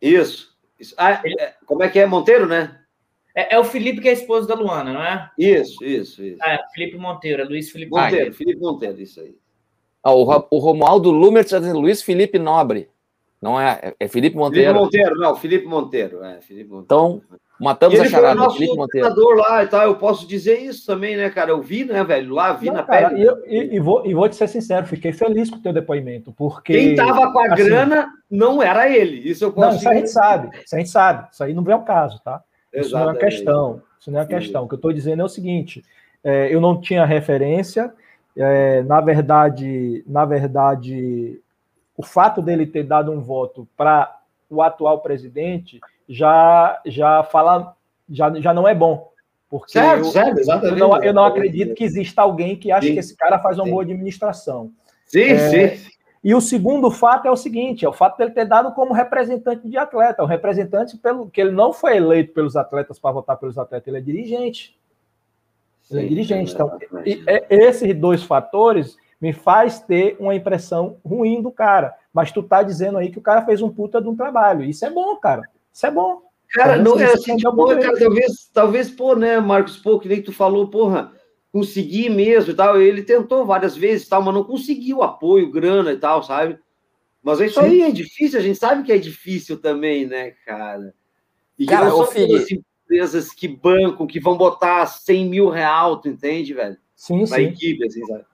[0.00, 0.56] Isso.
[0.80, 0.94] Isso.
[0.96, 2.06] Ah, é, como é que é?
[2.06, 2.80] Monteiro, né?
[3.34, 5.30] É, é, o Felipe que é esposo da Luana, não é?
[5.38, 6.42] Isso, isso, isso.
[6.42, 8.12] É, Felipe Monteiro, é Luiz Felipe Monteiro.
[8.12, 8.34] Monteiro.
[8.34, 9.36] Felipe Monteiro, isso aí.
[10.02, 12.88] Ah, o, o Romualdo Lumer está dizendo Luiz Felipe Nobre.
[13.40, 13.78] Não é?
[13.82, 14.66] É, é Felipe Monteiro.
[14.66, 16.24] Felipe Monteiro, não, Felipe Monteiro.
[16.24, 16.84] É, Felipe Monteiro.
[16.84, 17.22] Então,
[17.58, 19.34] Matamos a charada do Felipe Monteiro.
[19.34, 21.50] lá e tal, eu posso dizer isso também, né, cara?
[21.50, 23.22] Eu vi, né, velho, lá, vi Não, na cara, pele.
[23.22, 25.72] E, eu, e, e, vou, e vou te ser sincero, fiquei feliz com o teu
[25.72, 26.74] depoimento, porque...
[26.74, 29.94] Quem tava com a assim, grana não era ele, isso eu posso Não, isso a
[29.94, 32.42] gente sabe, isso a gente sabe, isso aí não é o caso, tá?
[32.74, 34.64] Isso não é uma questão, isso não é uma questão.
[34.64, 35.82] O que eu estou dizendo é o seguinte,
[36.22, 37.90] é, eu não tinha referência,
[38.36, 41.40] é, na verdade, na verdade,
[41.96, 44.18] o fato dele ter dado um voto para
[44.48, 47.74] o atual presidente já já fala
[48.08, 49.10] já, já não é bom.
[49.48, 50.80] Porque certo, eu, certo, exatamente.
[50.80, 53.58] Eu não, eu não acredito que exista alguém que ache sim, que esse cara faz
[53.58, 53.70] uma sim.
[53.70, 54.72] boa administração.
[55.06, 55.90] Sim, é, sim.
[56.22, 59.68] E o segundo fato é o seguinte: é o fato dele ter dado como representante
[59.68, 60.22] de atleta.
[60.22, 63.98] O representante pelo que ele não foi eleito pelos atletas para votar pelos atletas, ele
[63.98, 64.76] é dirigente.
[65.88, 66.52] Ele é dirigente.
[66.52, 71.94] Então, e, é, esses dois fatores me faz ter uma impressão ruim do cara.
[72.12, 74.64] Mas tu tá dizendo aí que o cara fez um puta de um trabalho.
[74.64, 75.42] Isso é bom, cara.
[75.72, 76.22] Isso é bom.
[76.50, 80.32] Cara, não é assim, tipo, cara, talvez, talvez, pô, né, Marcos, pô, que nem tu
[80.32, 81.12] falou, porra,
[81.52, 82.80] conseguir mesmo e tal.
[82.80, 86.58] Ele tentou várias vezes tal, mas não conseguiu apoio, grana e tal, sabe?
[87.22, 87.66] Mas isso Sim.
[87.66, 90.94] aí é difícil, a gente sabe que é difícil também, né, cara?
[91.58, 96.08] E cara, não são todas empresas que bancam, que vão botar 100 mil real, tu
[96.08, 96.76] entende, velho?
[96.94, 97.42] Sim, Na sim.
[97.42, 98.24] equipe, assim, sabe?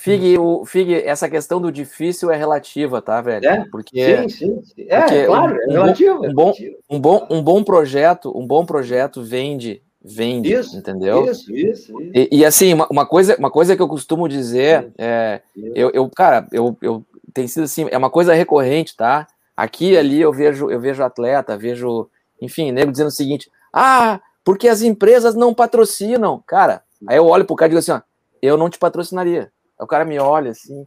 [0.00, 3.46] Fig, o, Fig, essa questão do difícil é relativa, tá, velho?
[3.46, 3.66] É?
[3.70, 4.86] Porque, sim, sim, sim.
[4.88, 6.24] É, porque claro, um, é relativo.
[6.24, 6.54] Um bom,
[6.88, 11.30] um, bom, um bom projeto, um bom projeto vende, vende, isso, entendeu?
[11.30, 12.12] Isso, isso, isso.
[12.14, 15.42] E, e assim, uma, uma, coisa, uma coisa que eu costumo dizer, é,
[15.74, 17.04] eu, eu, cara, eu, eu
[17.34, 19.26] tem sido assim, é uma coisa recorrente, tá?
[19.54, 22.08] Aqui ali eu vejo, eu vejo atleta, vejo,
[22.40, 26.42] enfim, nego dizendo o seguinte: ah, porque as empresas não patrocinam.
[26.46, 28.00] Cara, aí eu olho pro cara e digo assim, ó,
[28.40, 29.52] eu não te patrocinaria.
[29.80, 30.86] Aí o cara me olha assim.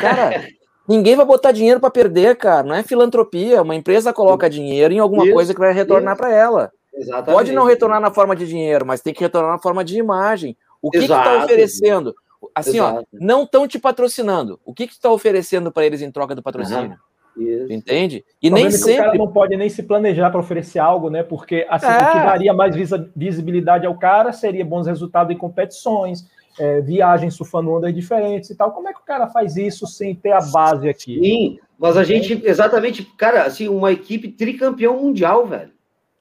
[0.00, 0.44] cara,
[0.86, 2.62] ninguém vai botar dinheiro para perder, cara.
[2.66, 3.62] Não é filantropia.
[3.62, 6.70] Uma empresa coloca dinheiro em alguma isso, coisa que vai retornar para ela.
[6.92, 7.32] Exatamente.
[7.32, 10.56] Pode não retornar na forma de dinheiro, mas tem que retornar na forma de imagem.
[10.82, 12.14] O que está oferecendo?
[12.54, 13.06] assim, ó, Exato.
[13.12, 14.60] não estão te patrocinando.
[14.66, 16.98] O que que tu tá oferecendo para eles em troca do patrocínio?
[17.36, 17.66] Isso.
[17.66, 18.24] Tu entende?
[18.40, 20.78] E O nem problema é O cara sempre não pode nem se planejar para oferecer
[20.78, 21.22] algo, né?
[21.22, 21.96] Porque assim, É.
[21.96, 22.76] o que daria mais
[23.16, 28.72] visibilidade ao cara seria bons resultados em competições, é, viagens surfando ondas diferentes e tal.
[28.72, 31.18] Como é que o cara faz isso sem ter a base aqui?
[31.20, 35.72] Sim, mas a gente, exatamente, cara, assim, uma equipe tricampeão mundial, velho.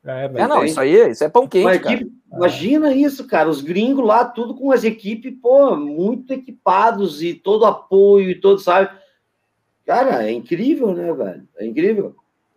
[0.06, 0.48] É, É, velho.
[0.48, 1.96] não, isso aí, isso é pão Uma quente, cara.
[1.96, 7.34] equipe, imagina isso, cara, os gringos lá, tudo com as equipes, pô, muito equipados e
[7.34, 8.90] todo apoio e todo, sabe?
[9.86, 11.48] Cara, é incrível, né, velho?
[11.58, 12.16] É incrível.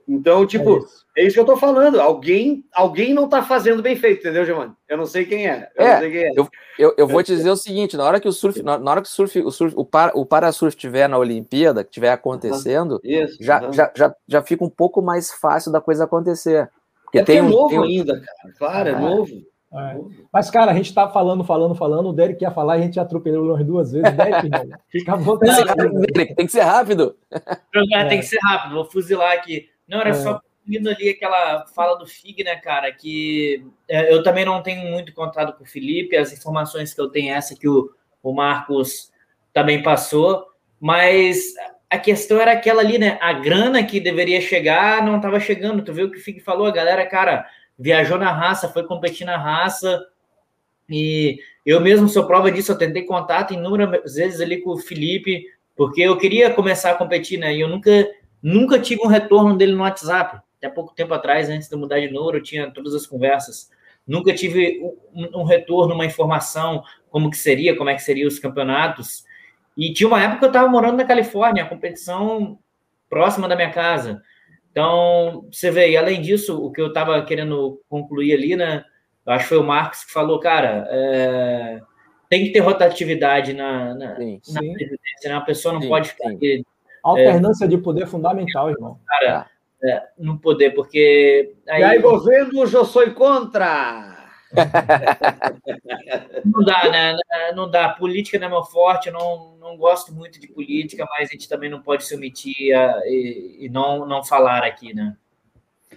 [0.08, 1.04] Então, É tipo, isso.
[1.16, 2.00] é isso que eu tô falando.
[2.00, 4.72] Alguém, alguém não tá fazendo bem feito, entendeu, Giovanni?
[4.88, 5.68] Eu não sei quem é.
[5.76, 6.30] Eu É, não sei quem é.
[6.78, 9.02] Eu, eu vou te dizer o seguinte: na hora que o surf, na, na hora
[9.02, 13.00] que o surf, o, surf, o, para, o parasurf estiver na Olimpíada, que estiver acontecendo,
[13.02, 13.36] Isso.
[13.40, 13.72] já, aham.
[13.72, 16.68] já, já, já fica um pouco mais fácil da coisa acontecer.
[17.04, 18.54] Porque é porque tem é novo tem um- ainda, cara.
[18.58, 19.00] Claro, é Ah.
[19.00, 19.30] novo.
[19.74, 19.96] É.
[20.32, 22.08] Mas, cara, a gente tá falando, falando, falando.
[22.08, 24.02] O Derek ia falar e a gente atropelou umas duas vezes.
[24.16, 24.78] Derek, não.
[24.88, 25.54] Fica à Tem que vontade.
[25.56, 27.16] ser rápido, Derek, tem que ser rápido.
[27.94, 28.04] É.
[28.04, 29.66] tem que ser rápido, vou fuzilar aqui.
[29.88, 30.14] Não, era É.
[30.14, 32.90] só indo ali aquela fala do Fig, né, cara?
[32.92, 37.08] Que é, eu também não tenho muito contato com o Felipe, as informações que eu
[37.08, 37.92] tenho é essa que o,
[38.22, 39.12] o Marcos
[39.52, 40.44] também passou,
[40.80, 41.54] mas
[41.88, 43.16] a questão era aquela ali, né?
[43.20, 45.84] A grana que deveria chegar não estava chegando.
[45.84, 46.66] Tu viu o que o Fig falou?
[46.66, 47.46] A galera, cara,
[47.78, 50.04] viajou na raça, foi competir na raça.
[50.90, 55.46] E eu mesmo sou prova disso, eu tentei contato inúmeras vezes ali com o Felipe,
[55.76, 57.54] porque eu queria começar a competir, né?
[57.54, 57.90] E eu nunca,
[58.42, 60.40] nunca tive um retorno dele no WhatsApp.
[60.58, 63.70] Até pouco tempo atrás, antes de eu mudar de número, eu tinha todas as conversas.
[64.06, 64.80] Nunca tive
[65.12, 69.24] um, um retorno, uma informação, como que seria, como é que seriam os campeonatos.
[69.76, 72.58] E tinha uma época que eu estava morando na Califórnia, a competição
[73.10, 74.22] próxima da minha casa.
[74.70, 78.84] Então, você vê, e além disso, o que eu estava querendo concluir ali, né?
[79.26, 81.80] Eu acho que foi o Marcos que falou, cara, é,
[82.28, 84.40] tem que ter rotatividade na, na, Sim.
[84.52, 84.72] na Sim.
[84.72, 85.34] presidência, né?
[85.34, 86.30] A pessoa não Sim, pode ficar
[87.10, 88.98] Alternância de poder é fundamental, irmão.
[89.06, 89.46] cara,
[89.84, 94.14] é, no poder, porque aí, E aí, governo, eu sou contra.
[96.44, 97.16] não dá, né?
[97.54, 97.90] Não dá.
[97.90, 101.48] Política não é meu forte, eu não, não gosto muito de política, mas a gente
[101.48, 105.16] também não pode se omitir a- e, e não, não falar aqui, né?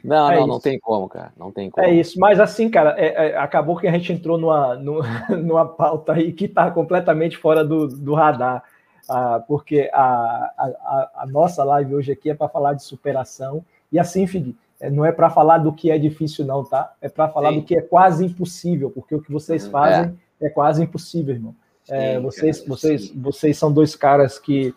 [0.04, 0.48] Não, É não, isso.
[0.48, 1.32] não tem como, cara.
[1.38, 1.86] Não tem como.
[1.86, 5.66] É isso, mas assim, cara, é- é, acabou que a gente entrou numa, nu- numa
[5.68, 8.64] pauta aí que está completamente fora do, do radar,
[9.10, 10.04] ah, porque a,
[10.58, 14.90] a, a- nossa live hoje aqui é para falar de superação, e assim, Fig, é,
[14.90, 16.94] não é para falar do que é difícil, não, tá?
[17.02, 17.60] É para falar Sim.
[17.60, 19.72] do que é quase impossível, porque o que vocês Uhum.
[19.72, 21.56] fazem é, quase impossível, irmão.
[21.90, 23.20] É, Sim, vocês, cara, vocês, sim.
[23.22, 24.74] vocês são dois caras que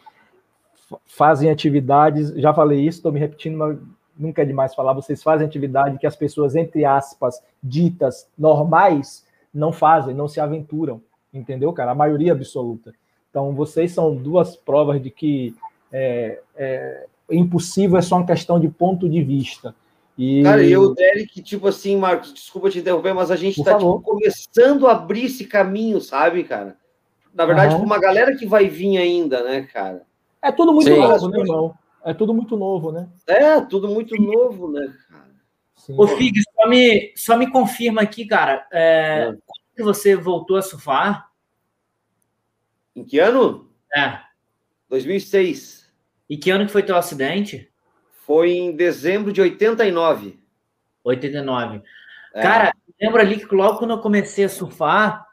[0.88, 3.78] fa- fazem atividades, já falei isso, estou me repetindo, mas
[4.16, 9.72] nunca é demais falar, vocês fazem atividade que as pessoas, entre aspas, ditas normais, não
[9.72, 11.00] fazem, não se aventuram,
[11.32, 11.90] entendeu, cara?
[11.92, 12.92] A maioria absoluta.
[13.32, 15.54] Então, vocês são duas provas de que
[15.90, 19.74] é, é, impossível é só uma questão de ponto de vista.
[20.18, 23.64] E, Cara, e eu, o Derek, tipo assim, Marcos, desculpa te interromper, mas a gente
[23.64, 24.00] tá favor.
[24.00, 26.76] tipo, começando a abrir esse caminho, sabe, cara?
[27.32, 30.02] Na verdade, com uma galera que vai vir ainda, né, cara?
[30.42, 30.98] É tudo muito Sim.
[30.98, 31.74] novo, né, irmão?
[32.04, 33.08] É tudo muito novo, né?
[33.26, 35.30] É, tudo muito novo, né, cara?
[35.74, 35.94] Sim.
[35.96, 39.36] Ô, Fig, só me, só me confirma aqui, cara, é, Ah.
[39.46, 41.31] quando que você voltou a surfar?
[42.94, 43.70] Em que ano?
[43.94, 44.18] É.
[44.88, 45.90] 2006.
[46.28, 47.70] E que ano que foi teu acidente?
[48.26, 50.38] Foi em dezembro de 89.
[51.04, 51.82] 89.
[52.34, 52.42] É.
[52.42, 55.26] Cara, lembro ali que logo quando eu comecei a surfar,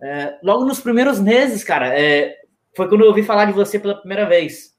[0.00, 2.36] é, logo nos primeiros meses, cara, é,
[2.76, 4.76] foi quando eu ouvi falar de você pela primeira vez.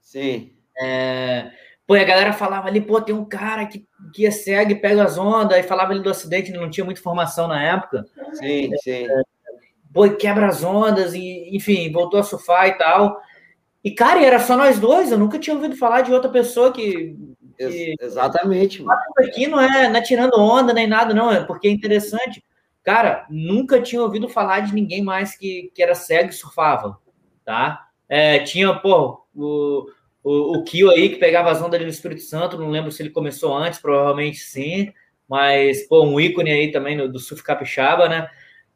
[0.00, 0.52] Sim.
[0.78, 1.50] É,
[1.86, 5.04] pô, a galera falava ali, pô, tem um cara que, que é cego e pega
[5.04, 8.04] as ondas, e falava ali do acidente, não tinha muita informação na época.
[8.34, 9.06] Sim, sim.
[9.96, 13.18] Pô, e quebra as ondas, e enfim, voltou a surfar e tal.
[13.84, 17.16] E, cara, era só nós dois, eu nunca tinha ouvido falar de outra pessoa que.
[17.58, 19.00] Que exatamente, mano.
[19.18, 22.44] Aqui não é, não é tirando onda nem nada, não, é porque é interessante.
[22.84, 26.98] Cara, nunca tinha ouvido falar de ninguém mais que, que era cego e surfava,
[27.44, 27.86] tá?
[28.08, 29.86] É, tinha, pô, o,
[30.22, 33.02] o, o Kio aí que pegava as ondas ali no Espírito Santo, não lembro se
[33.02, 34.92] ele começou antes, provavelmente sim,
[35.28, 38.28] mas, pô, um ícone aí também no- do surf capixaba, né?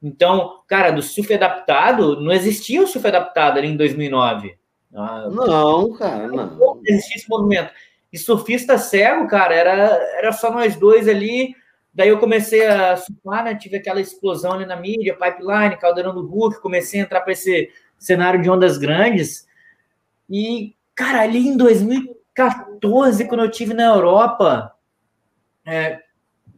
[0.02, 4.59] Então, cara, do surf adaptado, não existia o surf adaptado ali em 2009.
[4.94, 6.56] Ah, Não, cara, não.
[6.56, 7.70] não existia esse movimento.
[8.12, 9.72] E surfista cego, cara, era,
[10.16, 11.55] era só nós dois ali.
[11.94, 13.55] Daí eu comecei a surfar, né?
[13.55, 17.70] Tive aquela explosão ali na mídia, pipeline, caldeirão do Hulk, comecei a entrar para esse
[17.98, 19.47] cenário de ondas grandes.
[20.28, 24.72] E, cara, ali em 2014, quando eu tive na Europa,
[25.64, 26.01] é,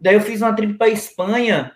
[0.01, 1.73] daí eu fiz uma trip para Espanha.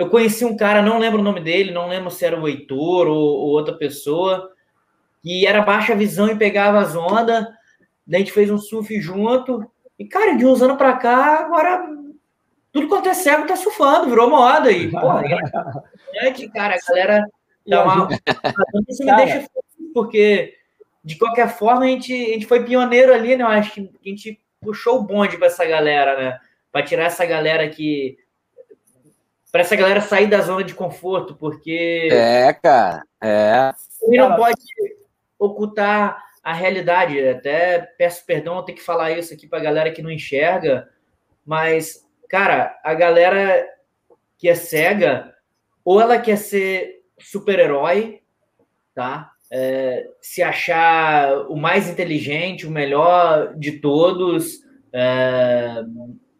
[0.00, 3.06] Eu conheci um cara, não lembro o nome dele, não lembro se era o Heitor
[3.06, 4.50] ou, ou outra pessoa,
[5.22, 7.44] que era baixa visão e pegava as ondas.
[8.06, 9.70] Daí a gente fez um surf junto.
[9.98, 11.86] E, cara, de uns anos pra cá, agora
[12.72, 14.72] tudo quanto é cego tá surfando, virou moda.
[14.72, 15.20] E, porra,
[16.16, 17.26] é, cara, a galera
[17.66, 18.08] dá uma.
[18.88, 20.54] Isso me deixa feliz, porque
[21.04, 23.44] de qualquer forma a gente, a gente foi pioneiro ali, né?
[23.44, 26.38] Eu acho que a gente puxou o bonde para essa galera, né?
[26.72, 28.16] Para tirar essa galera que
[29.50, 33.72] para essa galera sair da zona de conforto, porque é, cara, é.
[34.02, 34.62] Ele não pode
[35.38, 37.26] ocultar a realidade.
[37.28, 40.88] Até peço perdão eu ter que falar isso aqui para a galera que não enxerga,
[41.44, 43.66] mas cara, a galera
[44.38, 45.34] que é cega
[45.84, 48.20] ou ela quer ser super-herói,
[48.94, 49.32] tá?
[49.52, 54.60] É, se achar o mais inteligente, o melhor de todos,
[54.92, 55.82] é,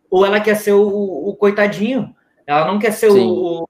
[0.08, 2.14] ou ela quer ser o, o, coitadinho,
[2.50, 3.68] ela não quer ser o,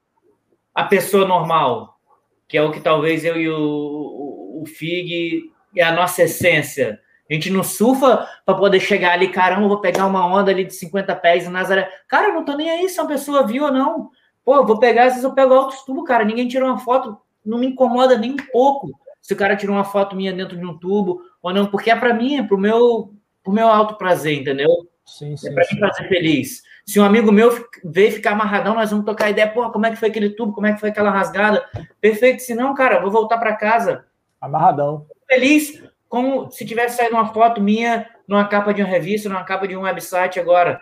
[0.73, 1.99] a pessoa normal,
[2.47, 6.99] que é o que talvez eu e o, o Fig é a nossa essência.
[7.29, 10.73] A gente não surfa para poder chegar ali, caramba, vou pegar uma onda ali de
[10.73, 11.89] 50 pés em Nazaré.
[12.07, 14.09] Cara, eu não tô nem aí se uma pessoa viu ou não.
[14.43, 16.25] Pô, vou pegar, às vezes eu pego altos tubos, cara.
[16.25, 18.89] Ninguém tira uma foto, não me incomoda nem um pouco
[19.21, 21.95] se o cara tirou uma foto minha dentro de um tubo ou não, porque é
[21.95, 23.13] para mim, é pro meu,
[23.43, 24.69] pro meu alto prazer, entendeu?
[25.05, 25.49] Sim, sim.
[25.49, 26.63] É para me fazer feliz.
[26.85, 29.97] Se um amigo meu veio ficar amarradão, nós vamos tocar ideia, pô, como é que
[29.97, 31.63] foi aquele tubo, como é que foi aquela rasgada?
[31.99, 32.41] Perfeito.
[32.41, 34.05] Se não, cara, vou voltar para casa.
[34.39, 35.05] Amarradão.
[35.29, 39.67] Feliz, como se tivesse saído uma foto minha numa capa de uma revista, numa capa
[39.67, 40.81] de um website agora.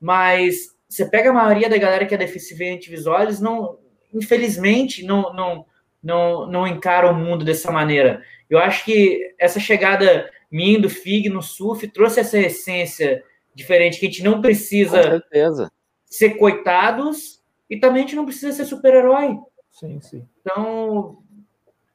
[0.00, 3.78] Mas você pega a maioria da galera que é deficiente visual, eles não,
[4.12, 5.66] infelizmente, não, não,
[6.02, 8.22] não, não encara o mundo dessa maneira.
[8.48, 13.22] Eu acho que essa chegada minha do FIG no surf trouxe essa essência
[13.54, 15.22] diferente, que a gente não precisa
[16.04, 19.38] ser coitados e também a gente não precisa ser super-herói.
[19.70, 20.26] Sim, sim.
[20.40, 21.18] Então,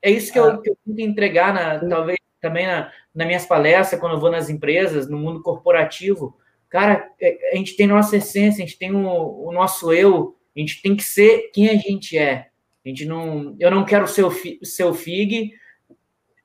[0.02, 0.61] é isso que, eu, ah.
[0.61, 4.49] que eu tento entregar, na, talvez também na, nas minhas palestras, quando eu vou nas
[4.49, 6.38] empresas, no mundo corporativo.
[6.69, 10.60] Cara, é, a gente tem nossa essência, a gente tem o, o nosso eu, a
[10.60, 12.49] gente tem que ser quem a gente é.
[12.86, 14.31] A gente não, eu não quero ser o,
[14.64, 15.52] ser o Fig,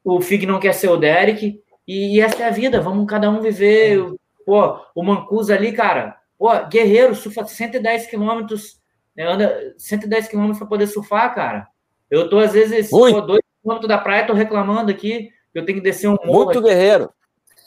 [0.03, 3.31] o Fig não quer ser o Derek, e, e essa é a vida, vamos cada
[3.31, 4.01] um viver.
[4.01, 4.24] É.
[4.45, 8.81] Pô, o Mancuso ali, cara, pô, guerreiro, surfa 110 quilômetros,
[9.17, 11.67] né, anda 110 quilômetros para poder surfar, cara.
[12.11, 15.85] Eu tô, às vezes, pô, dois quilômetros da praia, tô reclamando aqui, eu tenho que
[15.85, 16.45] descer um morro.
[16.45, 16.69] Muito aqui.
[16.69, 17.11] guerreiro.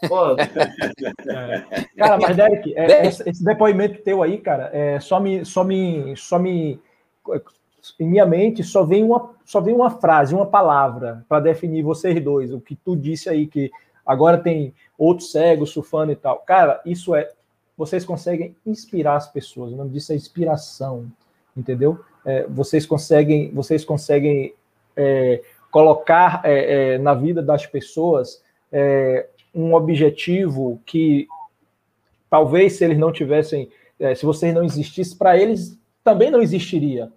[0.08, 0.36] Pô,
[1.98, 6.38] cara, mas Derek, é, esse depoimento teu aí, cara, é, só me, só me, só
[6.38, 6.80] me,
[8.00, 12.22] em minha mente só vem uma, só vem uma frase, uma palavra para definir vocês
[12.24, 12.54] dois.
[12.54, 13.72] O que tu disse aí que
[14.08, 16.40] agora tem outros cegos surfando e tal.
[16.40, 17.30] Cara, isso é,
[17.78, 19.74] vocês conseguem inspirar as pessoas.
[19.74, 21.12] O nome disso é inspiração,
[21.56, 22.00] entendeu?
[22.26, 24.54] É, vocês conseguem, vocês conseguem
[24.96, 31.28] é, colocar é, é, na vida das pessoas é, um objetivo que
[32.30, 33.70] talvez se eles não tivessem,
[34.00, 37.12] é, se vocês não existissem, para eles também não existiria.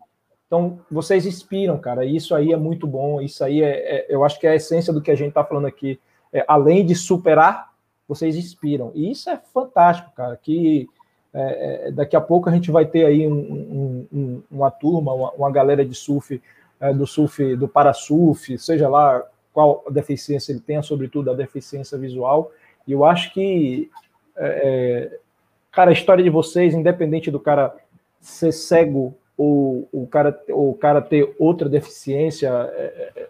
[0.46, 2.04] Então, vocês inspiram, cara.
[2.04, 3.20] Isso aí é muito bom.
[3.20, 5.44] Isso aí é, é eu acho que é a essência do que a gente está
[5.44, 5.98] falando aqui.
[6.32, 7.70] É, além de superar,
[8.06, 8.92] vocês inspiram.
[8.94, 10.36] E isso é fantástico, cara.
[10.36, 10.88] Que
[11.32, 15.30] é, daqui a pouco a gente vai ter aí um, um, um, uma turma, uma,
[15.32, 16.40] uma galera de surf
[16.80, 22.50] é, do surf, do parasurf, seja lá qual deficiência ele tenha, sobretudo a deficiência visual.
[22.86, 23.90] E eu acho que,
[24.36, 25.18] é, é,
[25.70, 27.76] cara, a história de vocês, independente do cara
[28.20, 33.28] ser cego ou o cara, ou o cara ter outra deficiência, é, é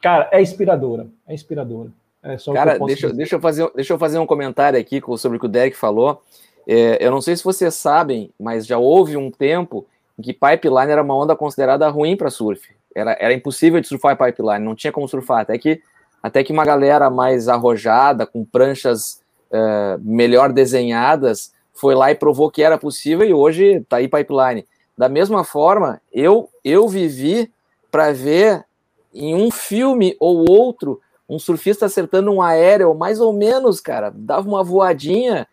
[0.00, 1.06] cara, é inspiradora.
[1.26, 1.90] É inspiradora.
[2.22, 5.46] É cara, deixa, deixa, eu fazer, deixa eu fazer um comentário aqui sobre o que
[5.46, 6.22] o Derek falou.
[6.66, 9.84] É, eu não sei se vocês sabem, mas já houve um tempo
[10.18, 12.68] em que pipeline era uma onda considerada ruim para surf.
[12.94, 15.40] Era, era impossível de surfar pipeline, não tinha como surfar.
[15.40, 15.82] Até que,
[16.22, 19.20] até que uma galera mais arrojada, com pranchas
[19.50, 24.66] uh, melhor desenhadas, foi lá e provou que era possível e hoje está aí pipeline.
[24.96, 27.50] Da mesma forma, eu, eu vivi
[27.90, 28.64] para ver
[29.12, 31.00] em um filme ou outro
[31.34, 35.46] um surfista acertando um aéreo, mais ou menos, cara, dava uma voadinha.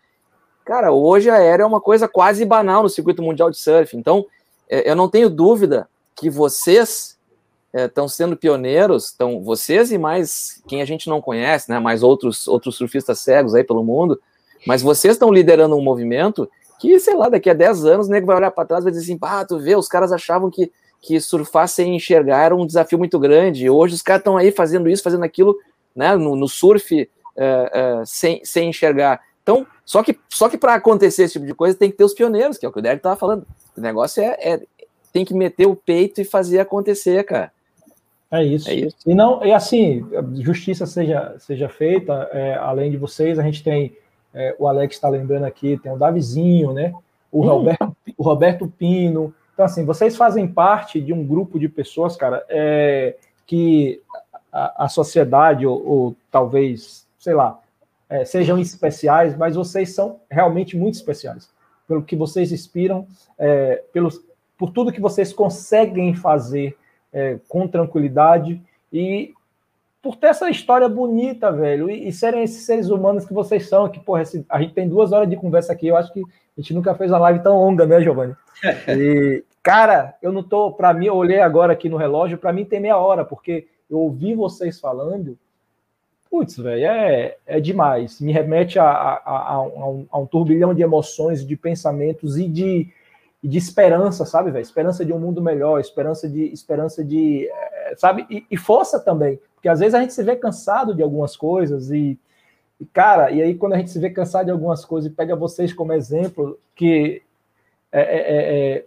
[0.65, 3.95] Cara, hoje aéreo é uma coisa quase banal no circuito mundial de surf.
[3.95, 4.25] Então,
[4.69, 7.17] é, eu não tenho dúvida que vocês
[7.73, 12.03] estão é, sendo pioneiros, estão vocês e mais quem a gente não conhece, né, mais
[12.03, 14.19] outros outros surfistas cegos aí pelo mundo,
[14.65, 16.49] mas vocês estão liderando um movimento
[16.79, 18.91] que, sei lá, daqui a 10 anos o nego vai olhar para trás e vai
[18.91, 22.65] dizer assim, ah, tu vê, os caras achavam que, que surfar sem enxergar era um
[22.65, 25.55] desafio muito grande, hoje os caras estão aí fazendo isso, fazendo aquilo,
[25.95, 29.21] né, no, no surf uh, uh, sem, sem enxergar.
[29.43, 32.13] Então, só que, só que para acontecer esse tipo de coisa tem que ter os
[32.13, 33.45] pioneiros, que é o que o Derek estava falando.
[33.75, 34.61] O negócio é, é,
[35.11, 37.51] tem que meter o peito e fazer acontecer, cara.
[38.31, 38.69] É isso.
[38.69, 38.97] É isso.
[39.07, 40.05] E não, e assim,
[40.35, 43.95] justiça seja, seja feita, é, além de vocês, a gente tem
[44.33, 46.93] é, o Alex está lembrando aqui, tem o Davizinho, né?
[47.31, 47.47] O, hum.
[47.47, 49.33] Roberto, o Roberto Pino.
[49.53, 54.01] Então, assim, vocês fazem parte de um grupo de pessoas, cara, é, que
[54.51, 57.59] a, a sociedade, ou, ou, talvez, sei lá,
[58.09, 61.49] é, sejam especiais, mas vocês são realmente muito especiais.
[61.87, 63.07] Pelo que vocês inspiram,
[63.37, 64.21] é, pelos,
[64.57, 66.77] por tudo que vocês conseguem fazer
[67.13, 68.61] é, com tranquilidade
[68.91, 69.33] e
[70.01, 73.89] por ter essa história bonita, velho, e, e, serem esses seres humanos que vocês são,
[73.89, 76.61] que, porra, esse, a gente tem duas horas de conversa aqui, eu acho que a
[76.61, 78.35] gente nunca fez uma live tão longa, né, Giovanni?
[78.87, 82.65] E, cara, eu não tô, para mim, eu olhei agora aqui no relógio, para mim
[82.65, 85.37] tem meia hora, porque eu ouvi vocês falando,
[86.29, 90.73] putz, velho, é, é demais, me remete a, a, a, a, um, a um turbilhão
[90.73, 92.87] de emoções, de pensamentos e de,
[93.43, 94.61] de esperança, sabe, velho?
[94.61, 98.27] Esperança de um mundo melhor, esperança de, esperança de, é, sabe?
[98.29, 101.89] E, e, força também, porque às vezes a gente se vê cansado de algumas coisas
[101.89, 102.19] e,
[102.79, 105.35] e, cara, e aí quando a gente se vê cansado de algumas coisas e pega
[105.35, 107.23] vocês como exemplo, que,
[107.91, 108.85] é, é, é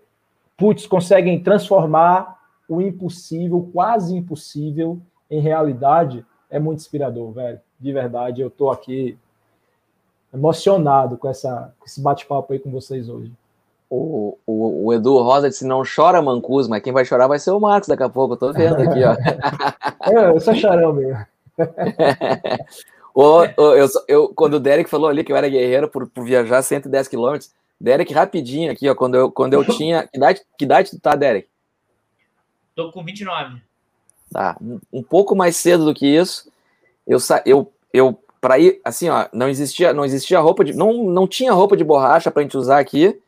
[0.57, 7.61] putz, conseguem transformar o impossível, quase impossível, em realidade, é muito inspirador, velho.
[7.79, 9.19] De verdade, eu tô aqui
[10.33, 13.33] emocionado com, essa, com esse bate-papo aí com vocês hoje.
[13.91, 17.51] O, o, o, Edu Rosa disse: não chora, Mancus, mas quem vai chorar vai ser
[17.51, 18.35] o Marcos daqui a pouco.
[18.35, 19.13] Eu tô vendo aqui, ó.
[20.11, 21.27] é, eu sou chorão mesmo.
[23.15, 26.63] o, eu, eu, quando o Derek falou ali que eu era guerreiro por, por viajar
[26.63, 30.07] 110 quilômetros, Derek, rapidinho aqui, ó, quando eu, quando eu tinha.
[30.07, 31.47] Que idade, que idade tu tá, Derek?
[32.75, 33.61] Tô com 29.
[34.33, 34.57] Tá,
[34.93, 36.51] um pouco mais cedo do que isso.
[37.07, 40.73] Eu, eu, eu para ir, assim, ó, não existia, não existia roupa de.
[40.75, 43.21] Não, não tinha roupa de borracha pra gente usar aqui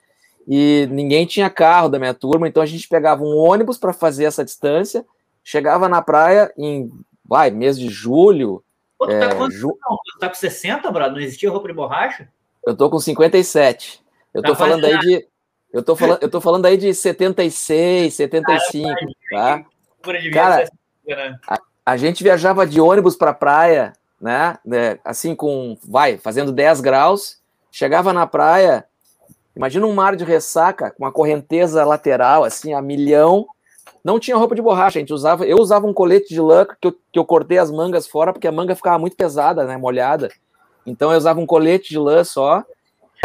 [0.46, 4.24] e ninguém tinha carro da minha turma, então a gente pegava um ônibus para fazer
[4.24, 5.04] essa distância,
[5.42, 6.90] chegava na praia em,
[7.24, 8.62] vai, mês de julho.
[8.98, 9.78] Pô, tu tá, é, com, ju...
[9.80, 11.12] não, tu tá com 60, brother?
[11.12, 12.28] Não existia roupa de borracha?
[12.66, 14.02] Eu tô com 57.
[14.32, 15.26] Eu tá tô falando aí de.
[15.74, 18.88] Eu tô falando, eu tô falando aí de 76, 75,
[19.30, 19.64] tá?
[20.32, 20.70] Cara,
[21.06, 21.38] né?
[21.46, 24.56] a, a gente viajava de ônibus para praia, né?
[25.04, 28.86] Assim, com, vai, fazendo 10 graus, chegava na praia,
[29.56, 33.46] Imagina um mar de ressaca com a correnteza lateral, assim, a milhão.
[34.02, 35.46] Não tinha roupa de borracha, a gente usava.
[35.46, 38.48] Eu usava um colete de lã que eu, que eu cortei as mangas fora, porque
[38.48, 39.76] a manga ficava muito pesada, né?
[39.76, 40.28] Molhada.
[40.84, 42.64] Então eu usava um colete de lã só.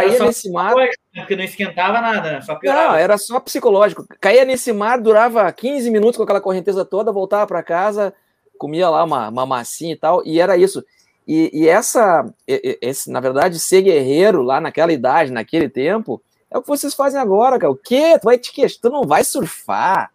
[0.01, 0.75] Caía nesse mar.
[0.75, 0.89] Né?
[1.15, 2.41] Porque não esquentava nada, né?
[2.41, 2.89] só piorava.
[2.89, 4.05] Não, era só psicológico.
[4.19, 8.13] Caía nesse mar, durava 15 minutos com aquela correnteza toda, voltava para casa,
[8.57, 10.83] comia lá uma, uma massinha e tal, e era isso.
[11.27, 16.61] E, e essa, esse, na verdade, ser guerreiro lá naquela idade, naquele tempo, é o
[16.61, 17.71] que vocês fazem agora, cara.
[17.71, 18.17] O quê?
[18.19, 20.11] Tu vai te questionar, tu não vai surfar.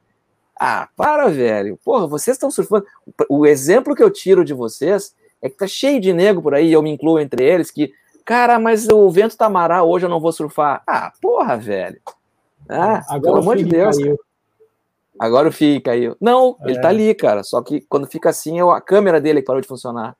[0.58, 1.78] Ah, para, velho.
[1.84, 2.86] Porra, vocês estão surfando.
[3.28, 6.72] O exemplo que eu tiro de vocês é que tá cheio de nego por aí,
[6.72, 7.92] eu me incluo entre eles, que,
[8.24, 10.82] cara, mas o vento tá mará, hoje eu não vou surfar.
[10.86, 12.00] Ah, porra, velho.
[12.68, 13.96] Ah, agora pelo amor de Deus.
[13.96, 14.18] Caiu.
[15.18, 16.16] Agora o FII caiu.
[16.20, 16.70] Não, é.
[16.70, 17.42] ele tá ali, cara.
[17.42, 20.16] Só que quando fica assim, é a câmera dele parou de funcionar.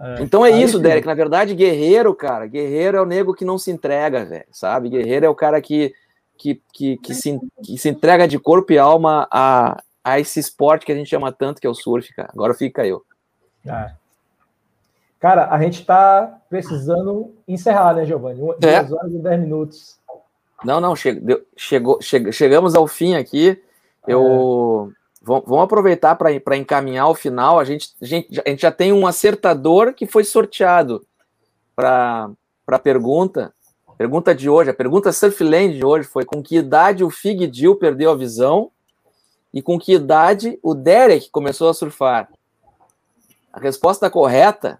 [0.00, 0.22] É.
[0.22, 1.06] Então é isso, Derek.
[1.06, 4.90] Na verdade, guerreiro, cara, guerreiro é o nego que não se entrega, velho, sabe?
[4.90, 5.92] Guerreiro é o cara que,
[6.36, 10.86] que, que, que, se, que se entrega de corpo e alma a, a esse esporte
[10.86, 12.30] que a gente chama tanto que é o surf, cara.
[12.32, 13.02] Agora fica eu.
[13.66, 13.92] É.
[15.20, 18.40] Cara, a gente tá precisando encerrar, né, Giovanni?
[18.62, 18.82] É.
[18.82, 19.98] Duas horas e dez minutos.
[20.64, 21.98] Não, não, chegou, chegou,
[22.32, 23.60] chegamos ao fim aqui.
[24.06, 24.92] Eu,
[25.28, 27.58] Vamos aproveitar para encaminhar o final.
[27.58, 31.04] A gente, a, gente, a gente já tem um acertador que foi sorteado
[31.76, 32.30] para
[32.66, 33.52] a pergunta.
[33.98, 37.76] Pergunta de hoje, a pergunta Surfland de hoje foi com que idade o Fig Dill
[37.76, 38.70] perdeu a visão
[39.52, 42.28] e com que idade o Derek começou a surfar.
[43.52, 44.78] A resposta correta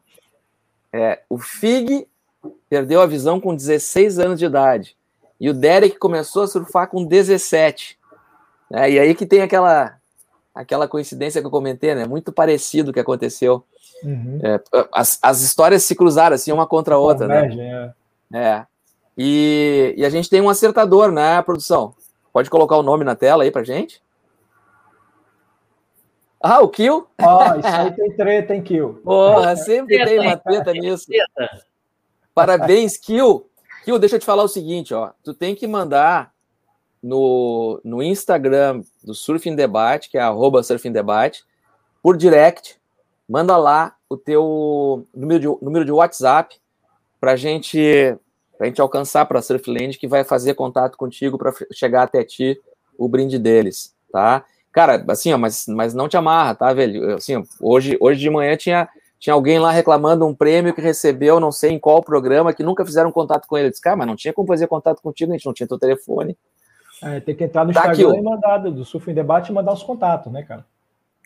[0.93, 2.07] é o Fig
[2.69, 4.97] perdeu a visão com 16 anos de idade
[5.41, 7.99] e o Derek começou a surfar com 17.
[8.71, 9.97] É, e aí que tem aquela
[10.55, 12.05] aquela coincidência que eu comentei, né?
[12.05, 13.65] Muito parecido o que aconteceu.
[14.03, 14.41] Uhum.
[14.43, 14.61] É,
[14.93, 17.95] as, as histórias se cruzaram assim uma contra a outra, né?
[18.33, 18.39] É.
[18.39, 18.67] é.
[19.17, 21.95] E, e a gente tem um acertador, né, produção?
[22.33, 24.01] Pode colocar o nome na tela aí pra gente?
[26.41, 27.07] Ah, o Kill?
[27.21, 29.01] Ó, oh, isso aí tem treta, hein, Kill?
[29.05, 31.07] Porra, sempre tem uma treta nisso.
[32.35, 33.49] Parabéns, Kill.
[33.85, 35.11] Kill, deixa eu te falar o seguinte, ó.
[35.25, 36.33] Tu tem que mandar
[37.03, 41.45] no, no Instagram do Surfing Debate, que é arroba Surfing Debate,
[42.03, 42.79] por direct,
[43.29, 46.57] manda lá o teu número de, número de WhatsApp
[47.21, 48.17] para gente,
[48.61, 52.61] a gente alcançar para a Surfland, que vai fazer contato contigo para chegar até ti
[52.97, 54.45] o brinde deles, tá?
[54.79, 57.17] Cara, assim, ó, mas, mas não te amarra, tá, velho?
[57.17, 58.89] Assim, hoje, hoje de manhã tinha,
[59.19, 62.87] tinha alguém lá reclamando um prêmio que recebeu, não sei em qual programa, que nunca
[62.87, 63.67] fizeram contato com ele.
[63.67, 65.81] Eu disse, cara, mas não tinha como fazer contato contigo, a gente não tinha teu
[65.81, 66.39] telefone.
[67.03, 69.53] É, tem que entrar no tá Instagram aqui, e mandar do Surf em Debate e
[69.53, 70.65] mandar os contatos, né, cara?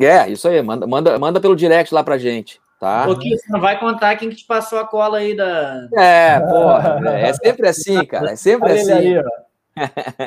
[0.00, 3.04] É, isso aí, manda, manda, manda pelo direct lá pra gente, tá?
[3.04, 5.88] Pouquinho, você não vai contar quem que te passou a cola aí da.
[5.94, 8.92] É, porra, é, é sempre assim, cara, é sempre Olha assim.
[8.92, 9.22] Aí,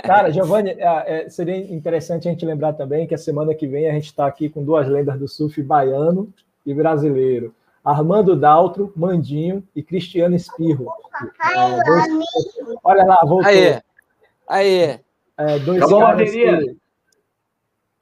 [0.04, 3.88] cara, Giovanni, é, é, seria interessante a gente lembrar também que a semana que vem
[3.88, 6.32] a gente está aqui com duas lendas do surf baiano
[6.66, 7.54] e brasileiro.
[7.84, 10.92] Armando Daltro, Mandinho e Cristiano Espirro.
[11.54, 12.08] É, dois...
[12.84, 13.46] Olha lá, voltou.
[13.46, 13.80] Aí,
[14.48, 15.00] aí.
[15.38, 16.78] É, dois Acabou caras que...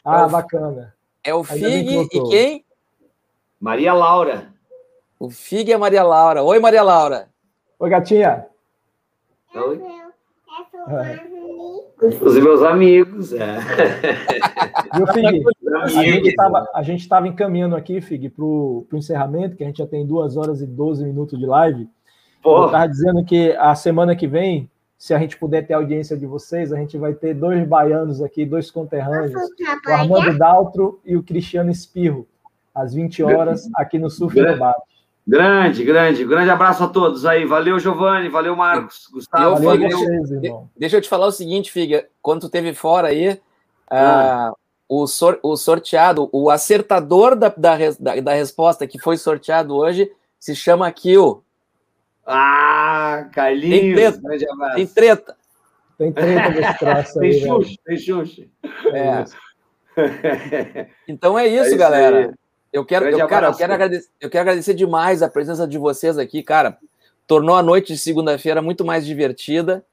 [0.05, 0.29] Ah, é o...
[0.29, 0.95] bacana.
[1.25, 2.65] É o Fig e quem?
[3.59, 4.53] Maria Laura.
[5.19, 6.43] O Fig e a Maria Laura.
[6.43, 7.29] Oi, Maria Laura.
[7.79, 8.45] Oi, gatinha.
[9.55, 9.81] Oi.
[10.87, 11.32] É.
[12.21, 13.33] Os meus amigos.
[13.33, 13.59] É.
[14.95, 15.43] Viu, Fig?
[16.73, 20.37] A gente estava encaminhando aqui, Fig, para o encerramento, que a gente já tem duas
[20.37, 21.87] horas e 12 minutos de live.
[22.41, 22.63] Porra.
[22.63, 24.69] Eu estava dizendo que a semana que vem
[25.03, 28.21] se a gente puder ter a audiência de vocês, a gente vai ter dois baianos
[28.21, 29.33] aqui, dois conterrâneos,
[29.85, 32.25] o Armando Daltro e o Cristiano Espirro,
[32.73, 34.92] às 20 horas, aqui no Surf Debate.
[35.25, 37.45] Grande, grande, grande abraço a todos aí.
[37.45, 39.61] Valeu, Giovanni, valeu, Marcos, Gustavo.
[39.63, 40.69] valeu, Vocês, irmão.
[40.75, 43.39] Deixa eu te falar o seguinte, Figa, quando tu teve fora aí,
[43.89, 44.53] ah.
[44.87, 50.11] o, sor, o sorteado, o acertador da, da, da, da resposta que foi sorteado hoje
[50.37, 51.41] se chama Kill.
[52.25, 53.95] Ah, Carlinhos.
[53.95, 54.75] Tem treta.
[54.75, 55.37] Tem treta.
[55.97, 57.31] Tem treta nesse troço aí.
[57.31, 58.43] Tem xuxa, tem xuxa.
[58.93, 59.23] É.
[61.07, 62.29] Então é isso, é isso galera.
[62.29, 62.42] Aí.
[62.73, 66.17] Eu quero, eu, cara, eu, quero agradecer, eu quero agradecer demais a presença de vocês
[66.17, 66.79] aqui, cara.
[67.27, 69.85] Tornou a noite de segunda-feira muito mais divertida,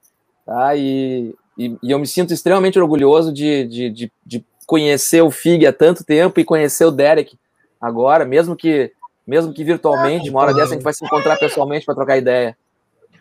[0.47, 0.74] tá?
[0.74, 5.66] E, e, e, eu me sinto extremamente orgulhoso de, de, de, de conhecer o Fig
[5.66, 7.39] há tanto tempo e conhecer o Derek
[7.78, 8.90] agora, mesmo que
[9.27, 12.57] mesmo que virtualmente, uma hora dessa a gente vai se encontrar pessoalmente para trocar ideia.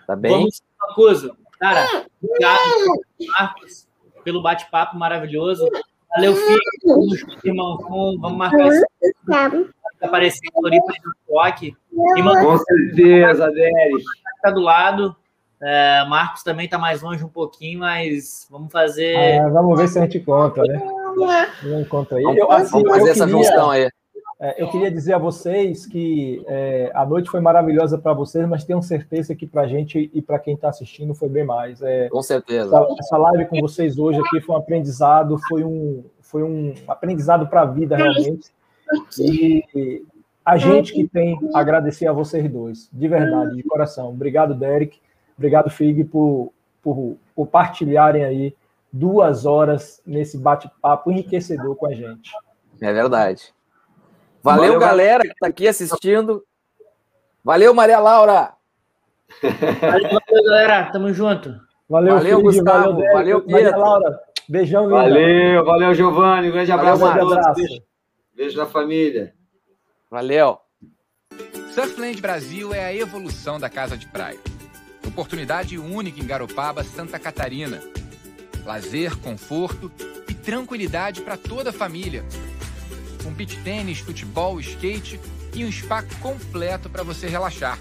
[0.08, 0.32] Tá bem?
[0.32, 1.36] Vamos uma coisa.
[1.60, 1.86] Cara,
[2.24, 2.60] obrigado,
[3.28, 3.88] Marcos,
[4.24, 5.70] pelo bate-papo maravilhoso.
[6.16, 6.60] Valeu, filho.
[7.44, 8.86] Irmão, vamos marcar esse
[10.02, 11.00] aparecer em Floripa de
[11.34, 11.78] Rock.
[12.42, 14.04] Com certeza, Derek.
[14.36, 15.16] Está do lado.
[15.62, 19.14] É, Marcos também está mais longe um pouquinho, mas vamos fazer.
[19.14, 20.80] É, vamos ver se a gente encontra, né?
[20.80, 22.24] Vamos, encontra aí.
[22.24, 23.44] Eu, assim, vamos fazer essa queria...
[23.44, 23.90] junção aí.
[24.42, 28.64] É, eu queria dizer a vocês que é, a noite foi maravilhosa para vocês, mas
[28.64, 31.82] tenho certeza que para a gente e para quem está assistindo foi bem mais.
[31.82, 32.74] É, com certeza.
[32.74, 37.48] Essa, essa, live com vocês hoje aqui foi um aprendizado, foi um, foi um aprendizado
[37.48, 38.50] para a vida realmente.
[39.20, 40.06] E
[40.46, 44.10] a gente que tem a agradecer a vocês dois, de verdade, de coração.
[44.10, 45.00] Obrigado, Derek.
[45.38, 48.56] Obrigado, Fig, por, por, por partilharem aí
[48.92, 52.32] duas horas nesse bate-papo enriquecedor com a gente.
[52.82, 53.54] É verdade.
[54.42, 56.44] Valeu, Valeu galera que está aqui assistindo.
[57.44, 58.54] Valeu, Maria Laura.
[59.82, 60.92] Valeu, galera.
[60.92, 61.56] Tamo junto.
[61.90, 62.94] Valeu, valeu Felipe, Gustavo.
[62.94, 64.20] Valeu, valeu Maria Laura.
[64.48, 64.98] Beijão, linda.
[64.98, 66.50] Valeu, valeu, Giovanni.
[66.50, 67.38] Um grande abraço valeu, a todos.
[67.38, 67.56] Abraço.
[67.56, 67.84] Beijo,
[68.36, 69.34] beijo na família.
[70.10, 70.60] Valeu.
[71.74, 74.40] Surfland Brasil é a evolução da casa de praia.
[75.06, 77.80] Oportunidade única em Garopaba, Santa Catarina.
[78.66, 79.92] Lazer, conforto
[80.28, 82.24] e tranquilidade para toda a família
[83.30, 85.20] com beach tênis, futebol, skate
[85.54, 87.78] e um spa completo para você relaxar.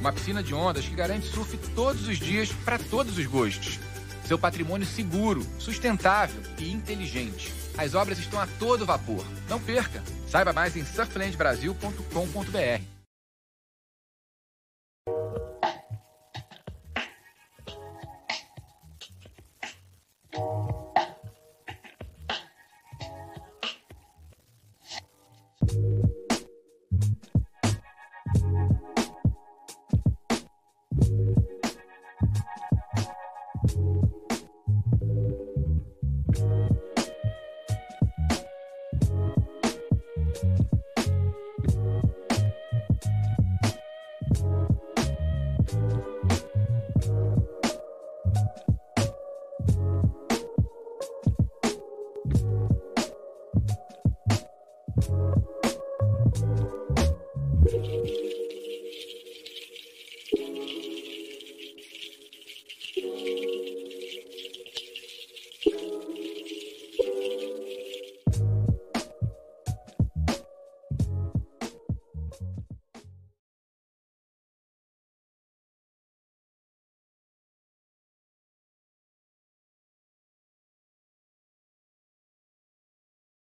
[0.00, 3.80] Uma piscina de ondas que garante surf todos os dias para todos os gostos.
[4.26, 7.52] Seu patrimônio seguro, sustentável e inteligente.
[7.76, 9.24] As obras estão a todo vapor.
[9.48, 10.02] Não perca!
[10.28, 12.91] Saiba mais em surflandbrasil.com.br.